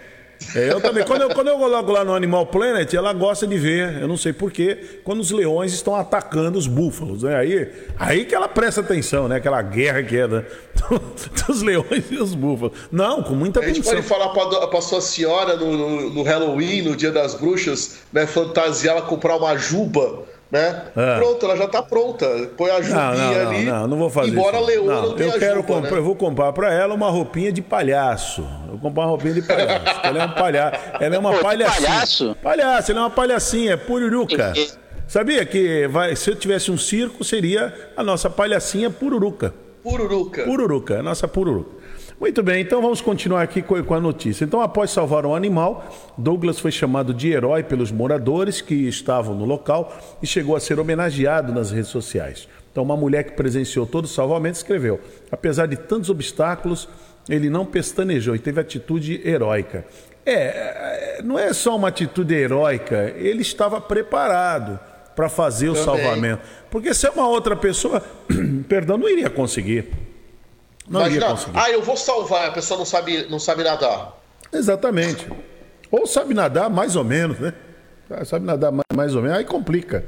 é, 0.54 0.72
eu 0.72 0.80
também. 0.80 1.04
Quando 1.04 1.22
eu, 1.22 1.30
quando 1.30 1.48
eu 1.48 1.58
coloco 1.58 1.92
lá 1.92 2.04
no 2.04 2.14
Animal 2.14 2.46
Planet, 2.46 2.92
ela 2.94 3.12
gosta 3.12 3.46
de 3.46 3.58
ver, 3.58 4.00
eu 4.00 4.08
não 4.08 4.16
sei 4.16 4.32
porquê, 4.32 5.00
quando 5.02 5.20
os 5.20 5.30
leões 5.30 5.72
estão 5.72 5.94
atacando 5.94 6.58
os 6.58 6.66
búfalos. 6.66 7.22
Né? 7.22 7.36
Aí, 7.36 7.72
aí 7.98 8.24
que 8.24 8.34
ela 8.34 8.48
presta 8.48 8.80
atenção, 8.80 9.28
né? 9.28 9.36
Aquela 9.36 9.62
guerra 9.62 10.02
que 10.02 10.16
é 10.16 10.28
da, 10.28 10.44
dos 11.46 11.62
leões 11.62 12.04
e 12.10 12.16
os 12.16 12.34
búfalos. 12.34 12.76
Não, 12.90 13.22
com 13.22 13.34
muita 13.34 13.60
atenção. 13.60 13.92
A 13.92 13.96
gente 13.96 14.06
pode 14.08 14.34
falar 14.34 14.68
para 14.68 14.80
sua 14.80 15.00
senhora 15.00 15.56
no, 15.56 15.76
no, 15.76 16.10
no, 16.10 16.22
Halloween, 16.22 16.82
no 16.82 16.96
Dia 16.96 17.10
das 17.10 17.34
Bruxas, 17.34 17.98
né, 18.12 18.26
fantasiar 18.26 18.96
ela 18.96 19.06
comprar 19.06 19.36
uma 19.36 19.56
juba 19.56 20.24
né? 20.50 20.84
É. 20.96 21.18
Pronto, 21.18 21.44
ela 21.44 21.56
já 21.56 21.64
está 21.64 21.82
pronta. 21.82 22.26
Põe 22.56 22.70
a 22.70 22.80
Jubinha 22.80 23.12
não, 23.12 23.14
não, 23.14 23.48
ali. 23.50 23.64
Não, 23.64 23.86
não 23.88 23.98
vou 23.98 24.10
fazer 24.10 24.30
embora 24.30 24.56
isso. 24.56 24.64
a 24.64 24.68
Leona 24.68 24.94
não, 24.94 25.08
não 25.08 25.14
tenha 25.16 25.30
eu 25.30 25.38
quero 25.38 25.56
juba, 25.56 25.66
comprar, 25.66 25.90
né? 25.90 25.98
Eu 25.98 26.04
vou 26.04 26.16
comprar 26.16 26.52
para 26.52 26.72
ela 26.72 26.94
uma 26.94 27.10
roupinha 27.10 27.52
de 27.52 27.62
palhaço. 27.62 28.42
Eu 28.66 28.72
vou 28.72 28.78
comprar 28.78 29.02
uma 29.02 29.08
roupinha 29.10 29.34
de 29.34 29.42
palhaço. 29.42 30.00
ela 30.02 30.22
é 30.22 30.26
um 30.26 30.32
palhaço. 30.32 30.80
Ela 31.00 31.16
é 31.16 31.18
uma 31.18 31.32
Pô, 31.32 31.38
palhacinha. 31.40 31.88
palhaço? 31.88 32.36
Palhaço, 32.42 32.90
ela 32.92 33.00
é 33.00 33.02
uma 33.02 33.10
palhacinha, 33.10 33.72
é 33.72 33.76
pururuca. 33.76 34.52
Sabia 35.06 35.44
que 35.44 35.86
vai, 35.88 36.16
se 36.16 36.30
eu 36.30 36.36
tivesse 36.36 36.70
um 36.70 36.78
circo, 36.78 37.22
seria 37.24 37.74
a 37.96 38.02
nossa 38.02 38.30
palhacinha 38.30 38.90
pururuca. 38.90 39.52
Pururuca. 39.82 40.44
Pururuca, 40.44 41.00
a 41.00 41.02
nossa 41.02 41.28
pururuca. 41.28 41.83
Muito 42.18 42.42
bem, 42.42 42.62
então 42.62 42.80
vamos 42.80 43.00
continuar 43.00 43.42
aqui 43.42 43.60
com 43.60 43.94
a 43.94 44.00
notícia. 44.00 44.44
Então, 44.44 44.60
após 44.60 44.90
salvar 44.90 45.26
um 45.26 45.34
animal, 45.34 45.92
Douglas 46.16 46.60
foi 46.60 46.70
chamado 46.70 47.12
de 47.12 47.30
herói 47.32 47.64
pelos 47.64 47.90
moradores 47.90 48.60
que 48.60 48.74
estavam 48.88 49.34
no 49.34 49.44
local 49.44 49.92
e 50.22 50.26
chegou 50.26 50.54
a 50.54 50.60
ser 50.60 50.78
homenageado 50.78 51.52
nas 51.52 51.72
redes 51.72 51.90
sociais. 51.90 52.48
Então, 52.70 52.84
uma 52.84 52.96
mulher 52.96 53.24
que 53.24 53.32
presenciou 53.32 53.84
todo 53.84 54.04
o 54.04 54.08
salvamento 54.08 54.56
escreveu: 54.56 55.00
apesar 55.30 55.66
de 55.66 55.76
tantos 55.76 56.08
obstáculos, 56.08 56.88
ele 57.28 57.50
não 57.50 57.66
pestanejou 57.66 58.34
e 58.36 58.38
teve 58.38 58.60
atitude 58.60 59.20
heróica. 59.28 59.84
É, 60.24 61.20
não 61.22 61.38
é 61.38 61.52
só 61.52 61.76
uma 61.76 61.88
atitude 61.88 62.32
heróica, 62.32 63.12
ele 63.16 63.42
estava 63.42 63.80
preparado 63.80 64.78
para 65.14 65.28
fazer 65.28 65.68
o 65.68 65.74
Também. 65.74 65.84
salvamento. 65.84 66.42
Porque 66.70 66.94
se 66.94 67.06
é 67.06 67.10
uma 67.10 67.28
outra 67.28 67.56
pessoa, 67.56 68.02
perdão, 68.68 68.96
não 68.96 69.08
iria 69.08 69.28
conseguir. 69.28 70.03
Não 70.88 71.00
Imagina, 71.00 71.34
ah, 71.54 71.70
eu 71.70 71.82
vou 71.82 71.96
salvar, 71.96 72.48
a 72.48 72.52
pessoa 72.52 72.76
não 72.76 72.84
sabe, 72.84 73.26
não 73.30 73.38
sabe 73.38 73.64
nadar. 73.64 74.20
Exatamente. 74.52 75.26
Ou 75.90 76.06
sabe 76.06 76.34
nadar 76.34 76.68
mais 76.68 76.94
ou 76.94 77.04
menos, 77.04 77.38
né? 77.38 77.54
Ah, 78.10 78.24
sabe 78.24 78.44
nadar 78.44 78.72
mais 78.92 79.14
ou 79.14 79.22
menos, 79.22 79.38
aí 79.38 79.44
complica. 79.44 80.04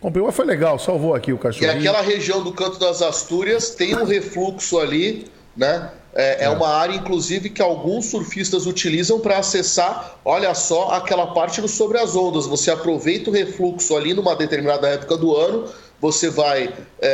Complica, 0.00 0.26
mas 0.26 0.34
foi 0.34 0.44
legal, 0.44 0.78
salvou 0.78 1.14
aqui 1.14 1.32
o 1.32 1.38
cachorro. 1.38 1.64
E 1.64 1.68
aquela 1.70 2.00
região 2.00 2.42
do 2.42 2.52
Canto 2.52 2.78
das 2.78 3.02
Astúrias 3.02 3.70
tem 3.70 3.94
um 3.94 4.04
refluxo 4.04 4.78
ali, 4.78 5.30
né? 5.56 5.90
É, 6.14 6.42
é. 6.42 6.44
é 6.44 6.50
uma 6.50 6.68
área, 6.68 6.94
inclusive, 6.94 7.50
que 7.50 7.62
alguns 7.62 8.06
surfistas 8.06 8.66
utilizam 8.66 9.20
para 9.20 9.38
acessar, 9.38 10.18
olha 10.24 10.54
só, 10.54 10.90
aquela 10.90 11.28
parte 11.28 11.60
do 11.60 11.68
sobre 11.68 11.98
as 11.98 12.16
ondas. 12.16 12.46
Você 12.46 12.70
aproveita 12.70 13.30
o 13.30 13.32
refluxo 13.32 13.96
ali 13.96 14.12
numa 14.12 14.34
determinada 14.34 14.88
época 14.88 15.16
do 15.16 15.36
ano 15.36 15.68
você 16.00 16.30
vai 16.30 16.64
é, 16.64 16.72
é, 17.00 17.08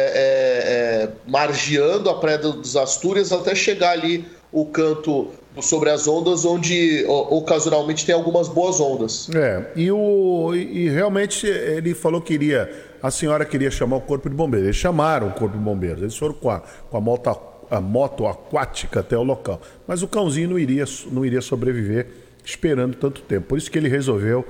é, 1.04 1.08
margeando 1.26 2.10
a 2.10 2.14
Praia 2.14 2.38
dos 2.38 2.76
Astúrias 2.76 3.32
até 3.32 3.54
chegar 3.54 3.92
ali 3.92 4.24
o 4.52 4.66
canto 4.66 5.28
sobre 5.60 5.90
as 5.90 6.08
ondas, 6.08 6.44
onde 6.44 7.04
ocasionalmente 7.08 8.06
tem 8.06 8.14
algumas 8.14 8.48
boas 8.48 8.80
ondas. 8.80 9.28
É, 9.34 9.66
e, 9.76 9.90
o, 9.90 10.54
e 10.54 10.88
realmente 10.88 11.46
ele 11.46 11.94
falou 11.94 12.20
que 12.20 12.34
iria, 12.34 12.70
a 13.02 13.10
senhora 13.10 13.44
queria 13.44 13.70
chamar 13.70 13.96
o 13.96 14.00
Corpo 14.00 14.28
de 14.28 14.34
Bombeiros. 14.34 14.68
Eles 14.68 14.76
chamaram 14.76 15.28
o 15.28 15.32
Corpo 15.32 15.56
de 15.56 15.62
Bombeiros, 15.62 16.02
eles 16.02 16.16
foram 16.16 16.34
com 16.34 16.50
a, 16.50 16.60
com 16.60 16.96
a 16.96 17.00
moto, 17.00 17.38
a 17.70 17.80
moto 17.80 18.26
aquática 18.26 19.00
até 19.00 19.16
o 19.16 19.22
local. 19.22 19.60
Mas 19.86 20.02
o 20.02 20.08
cãozinho 20.08 20.50
não 20.50 20.58
iria, 20.58 20.84
não 21.10 21.24
iria 21.24 21.40
sobreviver 21.40 22.06
esperando 22.44 22.96
tanto 22.96 23.22
tempo. 23.22 23.46
Por 23.48 23.58
isso 23.58 23.70
que 23.70 23.78
ele 23.78 23.88
resolveu 23.88 24.46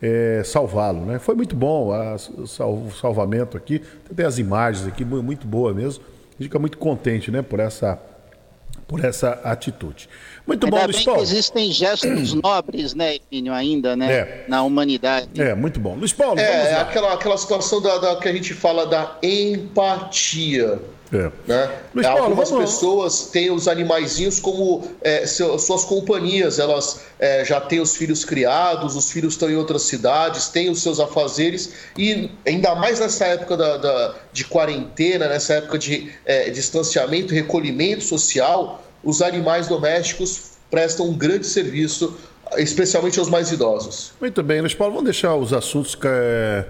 é, 0.00 0.42
salvá-lo. 0.44 1.04
Né? 1.04 1.18
Foi 1.18 1.34
muito 1.34 1.54
bom 1.54 1.92
o 2.38 2.46
sal, 2.46 2.82
salvamento 3.00 3.56
aqui. 3.56 3.80
Tem 4.14 4.26
as 4.26 4.38
imagens 4.38 4.86
aqui, 4.86 5.04
muito 5.04 5.46
boa 5.46 5.72
mesmo. 5.72 6.04
A 6.04 6.42
gente 6.42 6.44
fica 6.44 6.58
muito 6.58 6.78
contente 6.78 7.30
né, 7.30 7.42
por, 7.42 7.60
essa, 7.60 7.98
por 8.86 9.04
essa 9.04 9.30
atitude. 9.42 10.08
Muito 10.46 10.66
Ainda 10.66 10.78
bom, 10.78 10.84
Luiz 10.84 11.04
Paulo. 11.04 11.22
existem 11.22 11.72
gestos 11.72 12.34
nobres, 12.42 12.94
né, 12.94 13.16
Epínio, 13.16 13.52
ainda, 13.52 13.96
né? 13.96 14.12
É. 14.12 14.44
Na 14.48 14.62
humanidade. 14.62 15.40
É, 15.40 15.54
muito 15.54 15.80
bom. 15.80 15.94
Luiz 15.94 16.12
Paulo, 16.12 16.38
é, 16.38 16.74
aquela, 16.80 17.14
aquela 17.14 17.36
situação 17.38 17.80
da, 17.80 17.98
da, 17.98 18.16
que 18.16 18.28
a 18.28 18.32
gente 18.32 18.54
fala 18.54 18.86
da 18.86 19.16
empatia. 19.22 20.78
É. 21.12 21.30
Né? 21.46 21.70
Luiz 21.94 22.06
Paulo, 22.06 22.24
Algumas 22.24 22.50
vamos... 22.50 22.70
pessoas 22.70 23.26
têm 23.30 23.50
os 23.50 23.68
animaizinhos 23.68 24.40
como 24.40 24.84
é, 25.02 25.26
suas 25.26 25.84
companhias, 25.84 26.58
elas 26.58 27.00
é, 27.18 27.44
já 27.44 27.60
têm 27.60 27.80
os 27.80 27.96
filhos 27.96 28.24
criados, 28.24 28.96
os 28.96 29.10
filhos 29.10 29.34
estão 29.34 29.50
em 29.50 29.56
outras 29.56 29.82
cidades, 29.82 30.48
têm 30.48 30.68
os 30.70 30.82
seus 30.82 30.98
afazeres, 30.98 31.72
e 31.96 32.30
ainda 32.46 32.74
mais 32.74 33.00
nessa 33.00 33.26
época 33.26 33.56
da, 33.56 33.76
da 33.76 34.14
de 34.32 34.44
quarentena, 34.44 35.28
nessa 35.28 35.54
época 35.54 35.78
de 35.78 36.12
é, 36.24 36.50
distanciamento, 36.50 37.32
recolhimento 37.32 38.02
social, 38.02 38.82
os 39.02 39.22
animais 39.22 39.68
domésticos 39.68 40.56
prestam 40.70 41.06
um 41.08 41.16
grande 41.16 41.46
serviço, 41.46 42.16
especialmente 42.56 43.18
aos 43.18 43.28
mais 43.28 43.52
idosos. 43.52 44.12
Muito 44.20 44.42
bem, 44.42 44.60
Luiz 44.60 44.74
Paulo, 44.74 44.94
vamos 44.94 45.10
deixar 45.10 45.34
os 45.36 45.52
assuntos 45.52 45.96
é, 46.04 46.64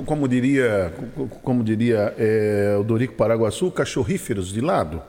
como 0.00 0.26
diria, 0.26 0.92
como 1.42 1.62
diria 1.62 2.14
é, 2.16 2.76
o 2.80 2.82
Dorico 2.82 3.14
Paraguaçu, 3.14 3.70
cachorríferos 3.70 4.52
de 4.52 4.62
lado, 4.62 5.02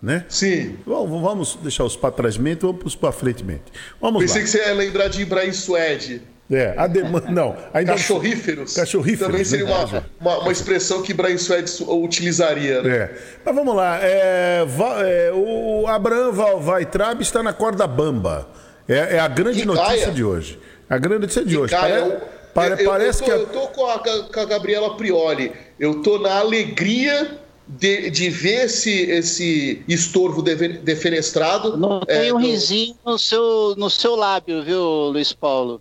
né? 0.00 0.24
Sim. 0.28 0.78
Vamos, 0.86 1.20
vamos 1.20 1.58
deixar 1.62 1.84
os 1.84 1.94
para 1.94 2.10
trás 2.10 2.38
mente, 2.38 2.62
vamos 2.62 2.96
para 2.96 3.12
frente 3.12 3.44
mente. 3.44 3.64
Vamos 4.00 4.22
Pensei 4.22 4.40
lá. 4.40 4.44
que 4.44 4.50
você 4.50 4.58
ia 4.58 4.72
lembrar 4.72 5.08
de 5.08 5.20
Ibrahim 5.20 5.52
Suede. 5.52 6.22
É, 6.50 6.74
a 6.76 6.86
demanda. 6.86 7.28
Não, 7.30 7.56
ainda 7.72 7.92
Cachorríferos. 7.92 8.74
Cachorríferos. 8.74 9.30
Também 9.30 9.44
seria 9.44 9.66
né? 9.66 9.72
uma, 9.72 10.04
uma, 10.20 10.38
uma, 10.42 10.52
expressão 10.52 11.02
que 11.02 11.12
Ibrahim 11.12 11.38
Suede 11.38 11.70
utilizaria. 11.86 12.82
Né? 12.82 12.96
É. 12.96 13.10
Mas 13.44 13.54
vamos 13.54 13.76
lá. 13.76 13.98
É, 14.02 14.66
é, 15.04 15.32
o 15.32 15.86
Abraham 15.86 16.32
Valvaitrab 16.32 17.22
está 17.22 17.42
na 17.42 17.52
corda 17.52 17.86
bamba. 17.86 18.48
É, 18.88 19.16
é 19.16 19.18
a 19.20 19.28
grande 19.28 19.64
notícia 19.64 20.10
de 20.10 20.24
hoje. 20.24 20.58
A 20.88 20.98
grande 20.98 21.20
notícia 21.20 21.44
de 21.44 21.50
que 21.50 21.56
hoje. 21.56 21.72
Caia, 21.72 22.00
Parece... 22.00 22.39
Pare, 22.54 22.82
eu, 22.82 22.90
parece 22.90 23.22
eu 23.22 23.24
tô, 23.24 23.24
que. 23.24 23.30
A... 23.30 23.36
Eu 23.36 23.46
tô 23.46 23.68
com 23.68 23.86
a, 23.86 23.98
com 23.98 24.40
a 24.40 24.44
Gabriela 24.44 24.96
Prioli. 24.96 25.52
Eu 25.78 26.02
tô 26.02 26.18
na 26.18 26.38
alegria 26.38 27.38
de, 27.66 28.10
de 28.10 28.28
ver 28.28 28.64
esse, 28.64 29.02
esse 29.02 29.82
estorvo 29.86 30.42
defenestrado. 30.42 31.76
Não 31.76 32.00
tem 32.00 32.28
é, 32.28 32.34
um 32.34 32.38
risinho 32.38 32.96
no 33.04 33.18
seu, 33.18 33.74
no 33.76 33.88
seu 33.88 34.16
lábio, 34.16 34.62
viu, 34.62 34.82
Luiz 34.82 35.32
Paulo? 35.32 35.80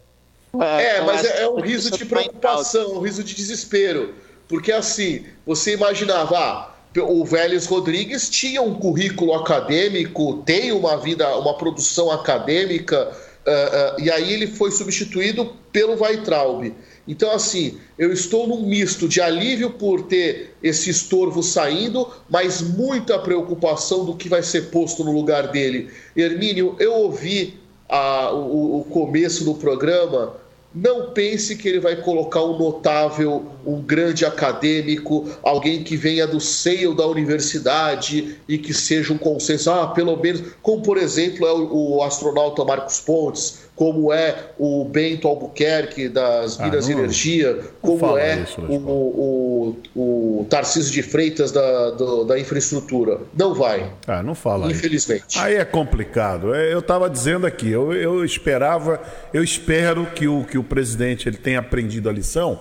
É, 0.60 0.98
é 0.98 1.02
mas 1.02 1.26
é, 1.26 1.44
é 1.44 1.50
um 1.50 1.60
riso 1.60 1.92
de 1.92 2.06
preocupação, 2.06 2.94
um 2.94 3.00
riso 3.00 3.24
de 3.24 3.36
desespero. 3.36 4.14
Porque 4.48 4.72
assim, 4.72 5.26
você 5.46 5.74
imaginava, 5.74 6.38
ah, 6.38 6.70
o 7.02 7.24
Vélez 7.24 7.66
Rodrigues 7.66 8.30
tinha 8.30 8.62
um 8.62 8.74
currículo 8.74 9.34
acadêmico, 9.34 10.42
tem 10.46 10.72
uma 10.72 10.98
vida, 10.98 11.36
uma 11.38 11.56
produção 11.56 12.12
acadêmica 12.12 13.12
Uh, 13.46 14.02
e 14.02 14.12
aí 14.12 14.34
ele 14.34 14.48
foi 14.48 14.70
substituído 14.72 15.54
pelo 15.72 16.00
Weitraub. 16.02 16.74
Então, 17.08 17.32
assim, 17.32 17.80
eu 17.98 18.14
estou 18.14 18.48
num 18.48 18.68
misto 18.68 19.08
de 19.08 19.20
alívio 19.20 19.72
por 19.72 20.04
ter 20.04 20.56
esse 20.62 20.90
estorvo 20.90 21.42
saindo, 21.42 22.08
mas 22.30 22.62
muita 22.62 23.18
preocupação 23.18 24.06
do 24.06 24.16
que 24.16 24.30
vai 24.30 24.44
ser 24.44 24.70
posto 24.70 25.04
no 25.04 25.12
lugar 25.12 25.48
dele. 25.48 25.90
Hermínio, 26.16 26.76
eu 26.80 26.94
ouvi 26.94 27.60
a, 27.88 28.32
o, 28.32 28.82
o 28.82 28.84
começo 28.84 29.44
do 29.44 29.56
programa 29.56 30.36
não 30.74 31.12
pense 31.12 31.56
que 31.56 31.68
ele 31.68 31.80
vai 31.80 31.96
colocar 31.96 32.44
um 32.44 32.58
notável, 32.58 33.46
um 33.66 33.82
grande 33.82 34.24
acadêmico, 34.24 35.28
alguém 35.42 35.84
que 35.84 35.98
venha 35.98 36.28
do 36.28 36.40
seio 36.40 36.94
da 36.94 37.08
universidade 37.08 38.38
e 38.48 38.58
que 38.58 38.74
seja 38.74 39.12
um 39.12 39.18
consenso. 39.18 39.72
Ah, 39.72 39.88
pelo 39.88 40.16
menos, 40.16 40.44
como 40.62 40.84
por 40.84 40.98
exemplo 40.98 41.48
é 41.48 41.54
o, 41.54 41.98
o 41.98 42.04
astronauta 42.04 42.64
Marcos 42.64 43.00
Pontes, 43.00 43.69
como 43.80 44.12
é 44.12 44.36
o 44.58 44.84
Bento 44.84 45.26
Albuquerque 45.26 46.10
das 46.10 46.60
ah, 46.60 46.66
Minas 46.66 46.90
ah, 46.90 46.92
Energia, 46.92 47.60
como 47.82 48.18
é 48.18 48.42
isso, 48.42 48.60
o, 48.60 49.78
o, 49.96 50.42
o, 50.42 50.46
Tarcísio 50.50 50.92
de 50.92 51.02
Freitas 51.02 51.54
da, 51.54 51.92
do, 51.92 52.26
da 52.26 52.38
infraestrutura. 52.38 53.22
Não 53.34 53.54
vai. 53.54 53.90
Ah, 54.06 54.22
não 54.22 54.36
fala. 54.36 54.70
Infelizmente. 54.70 55.24
Isso. 55.30 55.40
Aí 55.40 55.56
é 55.56 55.64
complicado. 55.64 56.54
É, 56.54 56.74
eu 56.74 56.80
estava 56.80 57.10
dizendo 57.10 57.48
aqui, 57.48 57.70
eu, 57.70 57.94
eu 57.94 58.26
esperava, 58.26 59.02
eu 59.34 59.42
espero 59.42 60.08
que 60.08 60.28
o, 60.28 60.44
que 60.44 60.58
o 60.58 60.64
presidente 60.64 61.30
ele 61.30 61.38
tenha 61.38 61.60
aprendido 61.60 62.10
a 62.10 62.12
lição, 62.12 62.60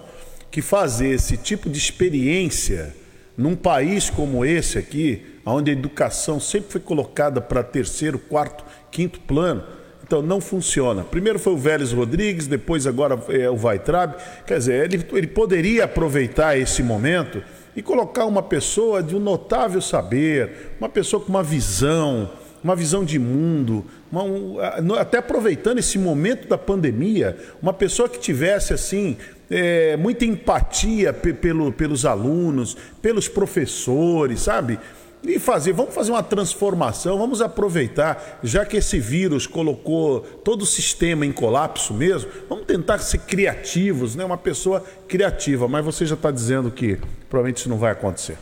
que 0.52 0.62
fazer 0.62 1.08
esse 1.08 1.36
tipo 1.36 1.68
de 1.68 1.78
experiência 1.78 2.94
num 3.36 3.56
país 3.56 4.08
como 4.08 4.44
esse 4.44 4.78
aqui, 4.78 5.26
onde 5.44 5.72
a 5.72 5.74
educação 5.74 6.38
sempre 6.38 6.70
foi 6.70 6.80
colocada 6.80 7.40
para 7.40 7.64
terceiro, 7.64 8.20
quarto, 8.20 8.64
quinto 8.92 9.18
plano, 9.18 9.64
então 10.08 10.22
não 10.22 10.40
funciona. 10.40 11.04
Primeiro 11.04 11.38
foi 11.38 11.52
o 11.52 11.58
Vélez 11.58 11.92
Rodrigues, 11.92 12.46
depois 12.46 12.86
agora 12.86 13.22
é 13.28 13.48
o 13.50 13.56
Vaitrab. 13.56 14.14
Quer 14.46 14.58
dizer, 14.58 14.84
ele, 14.92 15.06
ele 15.12 15.26
poderia 15.26 15.84
aproveitar 15.84 16.58
esse 16.58 16.82
momento 16.82 17.42
e 17.76 17.82
colocar 17.82 18.24
uma 18.24 18.42
pessoa 18.42 19.02
de 19.02 19.14
um 19.14 19.20
notável 19.20 19.82
saber, 19.82 20.72
uma 20.80 20.88
pessoa 20.88 21.22
com 21.22 21.28
uma 21.28 21.42
visão, 21.42 22.30
uma 22.64 22.74
visão 22.74 23.04
de 23.04 23.18
mundo, 23.18 23.84
uma, 24.10 24.22
um, 24.22 24.56
até 24.98 25.18
aproveitando 25.18 25.76
esse 25.76 25.98
momento 25.98 26.48
da 26.48 26.56
pandemia, 26.56 27.36
uma 27.62 27.74
pessoa 27.74 28.08
que 28.08 28.18
tivesse 28.18 28.72
assim 28.72 29.18
é, 29.50 29.94
muita 29.96 30.24
empatia 30.24 31.12
pelo, 31.12 31.70
pelos 31.70 32.06
alunos, 32.06 32.76
pelos 33.02 33.28
professores, 33.28 34.40
sabe? 34.40 34.78
E 35.22 35.38
fazer, 35.38 35.72
vamos 35.72 35.94
fazer 35.94 36.10
uma 36.10 36.22
transformação, 36.22 37.18
vamos 37.18 37.40
aproveitar, 37.40 38.38
já 38.42 38.64
que 38.64 38.76
esse 38.76 38.98
vírus 38.98 39.46
colocou 39.46 40.20
todo 40.20 40.62
o 40.62 40.66
sistema 40.66 41.26
em 41.26 41.32
colapso 41.32 41.92
mesmo, 41.92 42.30
vamos 42.48 42.66
tentar 42.66 42.98
ser 42.98 43.18
criativos, 43.18 44.14
né? 44.14 44.24
Uma 44.24 44.38
pessoa 44.38 44.84
criativa, 45.08 45.66
mas 45.66 45.84
você 45.84 46.06
já 46.06 46.14
está 46.14 46.30
dizendo 46.30 46.70
que 46.70 46.98
provavelmente 47.28 47.58
isso 47.58 47.68
não 47.68 47.78
vai 47.78 47.92
acontecer. 47.92 48.38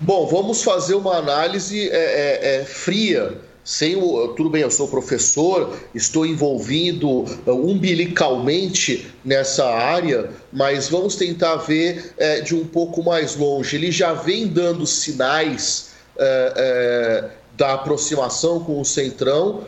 Bom, 0.00 0.26
vamos 0.26 0.64
fazer 0.64 0.94
uma 0.94 1.16
análise 1.16 1.88
é, 1.88 1.94
é, 1.94 2.56
é, 2.56 2.64
fria. 2.64 3.38
Sem 3.64 3.94
o, 3.94 4.28
tudo 4.28 4.50
bem, 4.50 4.62
eu 4.62 4.70
sou 4.70 4.88
professor, 4.88 5.78
estou 5.94 6.26
envolvido 6.26 7.08
uh, 7.08 7.52
umbilicalmente 7.52 9.06
nessa 9.24 9.64
área, 9.64 10.30
mas 10.52 10.88
vamos 10.88 11.14
tentar 11.14 11.56
ver 11.56 12.12
é, 12.18 12.40
de 12.40 12.56
um 12.56 12.66
pouco 12.66 13.04
mais 13.04 13.36
longe. 13.36 13.76
Ele 13.76 13.92
já 13.92 14.14
vem 14.14 14.48
dando 14.48 14.84
sinais 14.84 15.90
é, 16.18 16.52
é, 16.56 17.30
da 17.56 17.74
aproximação 17.74 18.64
com 18.64 18.80
o 18.80 18.84
Centrão, 18.84 19.64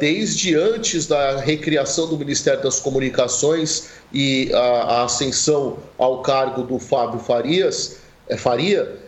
desde 0.00 0.56
antes 0.56 1.06
da 1.06 1.36
recriação 1.36 2.08
do 2.08 2.18
Ministério 2.18 2.60
das 2.60 2.80
Comunicações 2.80 3.84
e 4.12 4.52
a, 4.52 4.58
a 4.58 5.04
ascensão 5.04 5.78
ao 5.96 6.22
cargo 6.22 6.64
do 6.64 6.80
Fábio 6.80 7.20
Farias, 7.20 7.98
Faria 8.36 8.98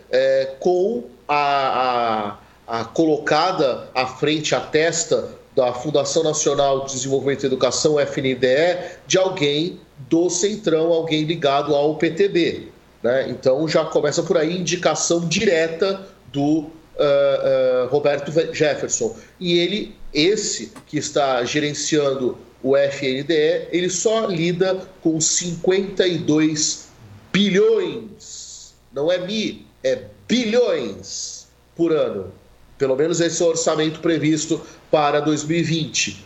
com 0.61 1.03
a, 1.27 1.35
a, 1.35 2.37
a, 2.67 2.83
colocada 2.83 3.89
à 3.95 4.05
frente, 4.05 4.53
à 4.53 4.59
testa 4.59 5.29
da 5.55 5.73
Fundação 5.73 6.23
Nacional 6.23 6.85
de 6.85 6.93
Desenvolvimento 6.93 7.43
e 7.43 7.47
Educação, 7.47 7.99
FNDE, 7.99 8.77
de 9.07 9.17
alguém 9.17 9.79
do 10.09 10.29
Centrão, 10.29 10.91
alguém 10.91 11.23
ligado 11.23 11.73
ao 11.73 11.95
PTB. 11.95 12.67
Né? 13.01 13.29
Então 13.29 13.67
já 13.67 13.85
começa 13.85 14.21
por 14.21 14.37
aí 14.37 14.57
indicação 14.57 15.27
direta 15.27 16.05
do 16.31 16.59
uh, 16.59 16.65
uh, 16.65 17.87
Roberto 17.89 18.31
Jefferson. 18.53 19.15
E 19.39 19.57
ele, 19.57 19.95
esse 20.13 20.73
que 20.85 20.97
está 20.97 21.43
gerenciando 21.43 22.37
o 22.61 22.75
FNDE, 22.75 23.67
ele 23.71 23.89
só 23.89 24.25
lida 24.25 24.81
com 25.01 25.19
52 25.21 26.87
bilhões, 27.31 28.73
não 28.91 29.11
é 29.11 29.17
mi, 29.19 29.65
é 29.83 30.03
bilhões 30.27 31.47
por 31.75 31.91
ano. 31.91 32.31
Pelo 32.77 32.95
menos 32.95 33.19
esse 33.19 33.41
é 33.41 33.45
o 33.45 33.49
orçamento 33.49 33.99
previsto 33.99 34.61
para 34.91 35.19
2020. 35.19 36.25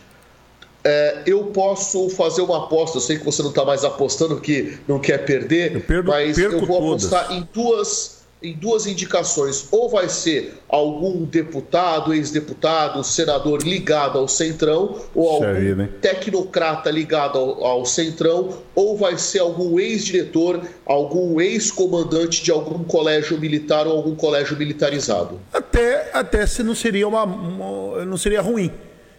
É, 0.84 1.22
eu 1.26 1.44
posso 1.46 2.08
fazer 2.10 2.42
uma 2.42 2.64
aposta, 2.64 2.96
eu 2.96 3.00
sei 3.00 3.18
que 3.18 3.24
você 3.24 3.42
não 3.42 3.50
está 3.50 3.64
mais 3.64 3.84
apostando, 3.84 4.40
que 4.40 4.78
não 4.88 4.98
quer 4.98 5.24
perder, 5.24 5.74
eu 5.74 5.80
perdo, 5.80 6.10
mas 6.10 6.36
eu 6.36 6.64
vou 6.66 6.80
todas. 6.80 7.12
apostar 7.12 7.32
em 7.32 7.48
duas 7.52 8.21
em 8.42 8.54
duas 8.54 8.86
indicações. 8.86 9.68
Ou 9.70 9.88
vai 9.88 10.08
ser 10.08 10.54
algum 10.68 11.24
deputado, 11.24 12.12
ex-deputado, 12.12 13.02
senador 13.04 13.62
ligado 13.62 14.18
ao 14.18 14.26
Centrão, 14.26 15.00
ou 15.14 15.28
algum 15.28 15.54
vida, 15.54 15.90
tecnocrata 16.00 16.90
ligado 16.90 17.38
ao, 17.38 17.64
ao, 17.64 17.84
Centrão, 17.84 18.58
ou 18.74 18.96
vai 18.96 19.16
ser 19.16 19.40
algum 19.40 19.78
ex-diretor, 19.78 20.60
algum 20.84 21.40
ex-comandante 21.40 22.42
de 22.42 22.50
algum 22.50 22.82
colégio 22.84 23.38
militar 23.38 23.86
ou 23.86 23.96
algum 23.96 24.14
colégio 24.14 24.56
militarizado. 24.56 25.40
Até, 25.52 26.10
até 26.12 26.46
se 26.46 26.62
não 26.62 26.74
seria 26.74 27.06
uma, 27.06 27.24
uma 27.24 28.04
não 28.04 28.16
seria 28.16 28.40
ruim. 28.40 28.72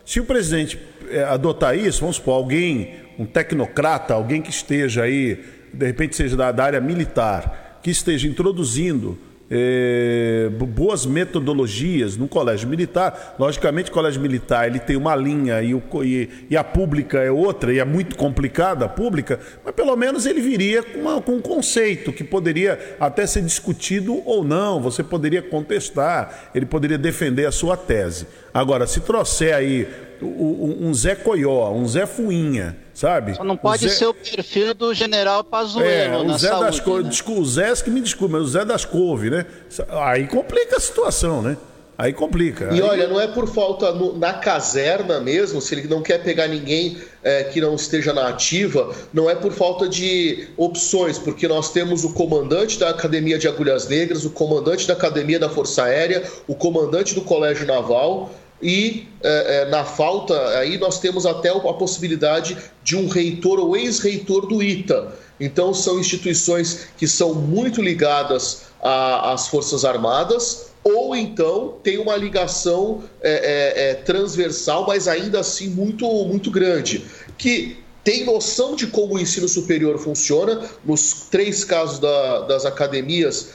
Se 0.05 0.19
o 0.19 0.25
presidente 0.25 0.77
é, 1.09 1.23
adotar 1.23 1.77
isso, 1.77 2.01
vamos 2.01 2.17
supor, 2.17 2.35
alguém, 2.35 2.95
um 3.17 3.25
tecnocrata, 3.25 4.13
alguém 4.13 4.41
que 4.41 4.49
esteja 4.49 5.03
aí, 5.03 5.43
de 5.71 5.85
repente 5.85 6.15
seja 6.15 6.35
da, 6.35 6.51
da 6.51 6.63
área 6.63 6.81
militar, 6.81 7.62
que 7.83 7.91
esteja 7.91 8.27
introduzindo 8.27 9.17
é, 9.55 10.49
boas 10.49 11.05
metodologias 11.05 12.17
no 12.17 12.27
colégio 12.27 12.67
militar. 12.67 13.35
Logicamente, 13.37 13.91
o 13.91 13.93
colégio 13.93 14.19
militar 14.21 14.67
ele 14.67 14.79
tem 14.79 14.95
uma 14.95 15.15
linha 15.15 15.61
e, 15.61 15.75
o, 15.75 15.83
e, 16.03 16.29
e, 16.49 16.57
a 16.57 16.63
pública 16.63 17.19
é 17.19 17.29
outra, 17.29 17.71
e 17.71 17.77
é 17.77 17.85
muito 17.85 18.15
complicada 18.15 18.85
a 18.85 18.89
pública, 18.89 19.39
mas 19.63 19.75
pelo 19.75 19.95
menos 19.95 20.25
ele 20.25 20.41
viria 20.41 20.81
com, 20.81 20.99
uma, 20.99 21.21
com 21.21 21.33
um 21.33 21.41
conceito 21.41 22.11
que 22.11 22.23
poderia 22.23 22.95
até 22.99 23.27
ser 23.27 23.43
discutido 23.43 24.23
ou 24.25 24.43
não, 24.43 24.81
você 24.81 25.03
poderia 25.03 25.41
contestar, 25.41 26.49
ele 26.55 26.65
poderia 26.65 26.97
defender 26.97 27.45
a 27.45 27.51
sua 27.51 27.77
tese. 27.77 28.25
Agora, 28.51 28.87
se 28.87 29.01
trouxer 29.01 29.53
aí 29.53 29.87
um 30.23 30.93
Zé 30.93 31.15
Coió, 31.15 31.71
um 31.71 31.87
Zé 31.87 32.05
Fuinha, 32.05 32.77
sabe? 32.93 33.35
Só 33.35 33.43
não 33.43 33.57
pode 33.57 33.87
Zé... 33.87 33.95
ser 33.95 34.05
o 34.07 34.13
perfil 34.13 34.73
do 34.73 34.93
general 34.93 35.43
Pazuello 35.43 36.29
é, 36.29 36.33
o 36.33 36.37
Zé 36.37 36.49
saúde, 36.49 36.65
das 36.65 36.79
Couve, 36.79 37.03
né? 37.03 37.09
desculpa, 37.09 37.41
o 37.41 37.45
Zé 37.45 37.75
que 37.75 37.89
me 37.89 38.01
desculpa, 38.01 38.37
mas 38.37 38.47
o 38.47 38.51
Zé 38.51 38.65
das 38.65 38.85
Couve, 38.85 39.29
né? 39.29 39.45
Aí 39.89 40.27
complica 40.27 40.77
a 40.77 40.79
situação, 40.79 41.41
né? 41.41 41.57
Aí 41.97 42.11
complica. 42.11 42.65
E 42.65 42.73
aí... 42.73 42.81
olha, 42.81 43.07
não 43.07 43.21
é 43.21 43.27
por 43.27 43.47
falta 43.47 43.91
no, 43.91 44.17
na 44.17 44.33
caserna 44.33 45.19
mesmo, 45.19 45.61
se 45.61 45.75
ele 45.75 45.87
não 45.87 46.01
quer 46.01 46.23
pegar 46.23 46.47
ninguém 46.47 46.97
é, 47.23 47.43
que 47.43 47.61
não 47.61 47.75
esteja 47.75 48.11
na 48.11 48.29
ativa, 48.29 48.93
não 49.13 49.29
é 49.29 49.35
por 49.35 49.51
falta 49.51 49.87
de 49.87 50.47
opções, 50.57 51.19
porque 51.19 51.47
nós 51.47 51.71
temos 51.71 52.03
o 52.03 52.11
comandante 52.13 52.79
da 52.79 52.89
Academia 52.89 53.37
de 53.37 53.47
Agulhas 53.47 53.87
Negras, 53.87 54.25
o 54.25 54.31
comandante 54.31 54.87
da 54.87 54.93
Academia 54.93 55.39
da 55.39 55.49
Força 55.49 55.83
Aérea, 55.83 56.23
o 56.47 56.55
comandante 56.55 57.13
do 57.13 57.21
Colégio 57.21 57.65
Naval, 57.67 58.31
e 58.63 59.05
é, 59.21 59.63
é, 59.63 59.65
na 59.65 59.83
falta, 59.83 60.33
aí 60.57 60.77
nós 60.77 60.97
temos 60.99 61.25
até 61.25 61.49
a 61.49 61.59
possibilidade 61.73 62.57
de 62.81 62.95
um 62.95 63.09
reitor 63.09 63.59
ou 63.59 63.75
ex-reitor 63.75 64.47
do 64.47 64.63
ITA. 64.63 65.13
Então, 65.37 65.73
são 65.73 65.99
instituições 65.99 66.87
que 66.97 67.05
são 67.05 67.33
muito 67.33 67.81
ligadas 67.81 68.63
às 68.81 69.49
Forças 69.49 69.83
Armadas, 69.83 70.67
ou 70.81 71.13
então 71.15 71.75
tem 71.83 71.97
uma 71.97 72.15
ligação 72.15 73.03
é, 73.21 73.95
transversal, 74.05 74.87
mas 74.87 75.07
ainda 75.07 75.41
assim 75.41 75.67
muito, 75.67 76.05
muito 76.25 76.49
grande, 76.49 77.05
que 77.37 77.77
tem 78.03 78.25
noção 78.25 78.75
de 78.75 78.87
como 78.87 79.15
o 79.15 79.19
ensino 79.19 79.47
superior 79.47 79.97
funciona. 79.97 80.61
Nos 80.85 81.27
três 81.29 81.65
casos 81.65 81.99
da, 81.99 82.41
das 82.41 82.65
academias 82.65 83.49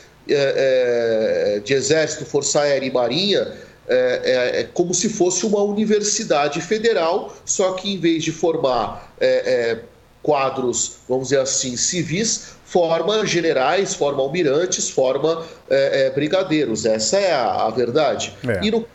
de 1.65 1.73
Exército, 1.73 2.27
Força 2.27 2.61
Aérea 2.61 2.87
e 2.87 2.91
Marinha, 2.91 3.51
é, 3.89 4.21
é, 4.25 4.61
é, 4.61 4.65
como 4.65 4.93
se 4.93 5.09
fosse 5.09 5.47
uma 5.47 5.63
universidade 5.63 6.61
federal, 6.61 7.35
só 7.45 7.73
que 7.73 7.95
em 7.95 7.99
vez 7.99 8.23
de 8.23 8.33
formar 8.33 9.15
é, 9.21 9.29
é 9.29 9.85
quadros, 10.23 10.99
vamos 11.09 11.29
dizer 11.29 11.41
assim, 11.41 11.77
civis, 11.77 12.49
forma 12.65 13.25
generais, 13.25 13.95
forma 13.95 14.21
almirantes, 14.21 14.91
forma 14.91 15.43
é, 15.71 16.11
brigadeiros. 16.11 16.85
Essa 16.85 17.17
é 17.17 17.33
a, 17.33 17.67
a 17.67 17.71
verdade. 17.71 18.37
E 18.63 18.71
no 18.71 18.87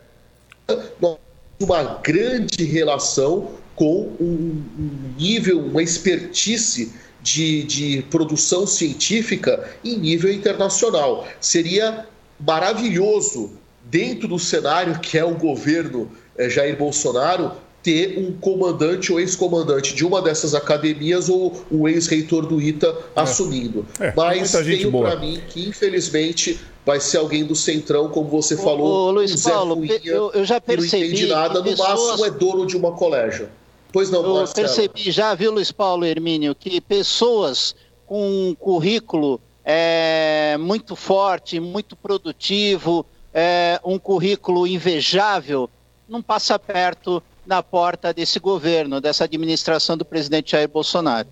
uma 1.60 2.00
grande 2.02 2.64
relação 2.64 3.50
com 3.76 4.12
um, 4.20 4.64
um 4.78 5.14
nível, 5.16 5.60
uma 5.60 5.82
expertise 5.82 6.92
de, 7.22 7.62
de 7.64 8.02
produção 8.10 8.66
científica 8.66 9.70
em 9.84 9.98
nível 9.98 10.32
internacional. 10.32 11.26
Seria 11.40 12.06
maravilhoso 12.38 13.52
dentro 13.84 14.28
do 14.28 14.38
cenário 14.38 14.98
que 14.98 15.18
é 15.18 15.24
o 15.24 15.34
governo 15.34 16.10
é, 16.36 16.48
Jair 16.48 16.76
Bolsonaro, 16.76 17.52
ter 17.82 18.18
um 18.18 18.32
comandante 18.32 19.12
ou 19.12 19.20
ex-comandante 19.20 19.94
de 19.94 20.06
uma 20.06 20.22
dessas 20.22 20.54
academias 20.54 21.28
ou 21.28 21.64
o 21.70 21.86
ex-reitor 21.86 22.46
do 22.46 22.60
ITA 22.60 22.86
é. 22.86 23.20
assumindo. 23.20 23.86
É, 24.00 24.12
Mas 24.16 24.52
tenho 24.52 24.90
para 24.90 25.16
mim 25.16 25.40
que, 25.48 25.68
infelizmente, 25.68 26.58
vai 26.84 26.98
ser 26.98 27.18
alguém 27.18 27.44
do 27.44 27.54
Centrão, 27.54 28.08
como 28.08 28.28
você 28.28 28.56
falou. 28.56 29.08
Ô, 29.08 29.10
Luiz 29.10 29.42
Paulo, 29.42 29.76
Fuinha, 29.76 30.00
eu, 30.02 30.32
eu, 30.32 30.44
já 30.46 30.58
percebi. 30.58 31.02
Não 31.02 31.08
entende 31.08 31.26
nada, 31.26 31.58
no 31.58 31.64
pessoas... 31.64 31.88
máximo 31.88 32.24
é 32.24 32.30
dono 32.30 32.66
de 32.66 32.76
uma 32.76 32.92
colégio. 32.92 33.50
Pois 33.92 34.10
não, 34.10 34.24
Eu 34.24 34.34
Marcelo. 34.34 34.66
percebi 34.66 35.10
já, 35.10 35.34
viu, 35.34 35.52
Luiz 35.52 35.70
Paulo 35.70 36.06
Hermínio, 36.06 36.54
que 36.54 36.80
pessoas 36.80 37.76
com 38.06 38.48
um 38.48 38.54
currículo 38.54 39.40
é, 39.64 40.56
muito 40.58 40.96
forte, 40.96 41.60
muito 41.60 41.94
produtivo, 41.94 43.06
é, 43.34 43.80
um 43.84 43.98
currículo 43.98 44.64
invejável, 44.64 45.68
não 46.08 46.22
passa 46.22 46.56
perto 46.56 47.20
na 47.44 47.62
porta 47.62 48.14
desse 48.14 48.38
governo, 48.38 49.00
dessa 49.00 49.24
administração 49.24 49.96
do 49.96 50.04
presidente 50.04 50.52
Jair 50.52 50.68
Bolsonaro. 50.68 51.28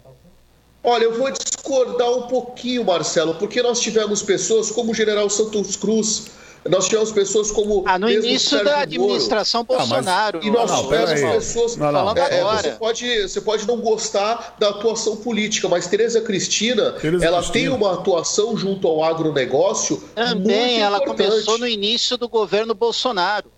Olha, 0.85 1.05
eu 1.05 1.17
vou 1.17 1.31
discordar 1.31 2.11
um 2.11 2.23
pouquinho, 2.23 2.85
Marcelo, 2.85 3.37
porque 3.37 3.63
nós 3.63 3.81
tivemos 3.81 4.21
pessoas 4.21 4.71
como 4.71 4.91
o 4.91 4.95
general 4.95 5.31
Santos 5.31 5.77
Cruz, 5.77 6.27
nós 6.69 6.87
tivemos 6.87 7.11
pessoas 7.11 7.51
como. 7.51 7.85
Ah, 7.87 7.99
no 7.99 8.09
início 8.09 8.63
da 8.65 8.81
administração 8.81 9.67
Moro. 9.69 9.81
Bolsonaro. 9.81 10.39
Ah, 10.39 10.45
mas... 10.45 10.47
E 10.47 10.51
nós 10.51 10.71
não, 10.71 10.83
tivemos 10.85 11.21
pessoas. 11.21 11.77
Não, 11.77 11.93
não. 11.93 12.17
É, 12.17 12.41
agora. 12.41 12.63
Você, 12.63 12.71
pode, 12.73 13.23
você 13.23 13.41
pode 13.41 13.67
não 13.67 13.81
gostar 13.81 14.57
da 14.59 14.69
atuação 14.69 15.17
política, 15.17 15.69
mas 15.69 15.87
Tereza 15.87 16.21
Cristina, 16.21 16.93
Tereza 16.93 17.25
ela 17.25 17.39
Cristina. 17.39 17.53
tem 17.53 17.69
uma 17.69 17.95
atuação 17.95 18.57
junto 18.57 18.87
ao 18.87 19.03
agronegócio. 19.03 20.03
Também, 20.15 20.81
ela 20.81 20.99
importante. 20.99 21.29
começou 21.29 21.59
no 21.59 21.67
início 21.67 22.17
do 22.17 22.29
governo 22.29 22.75
Bolsonaro. 22.75 23.51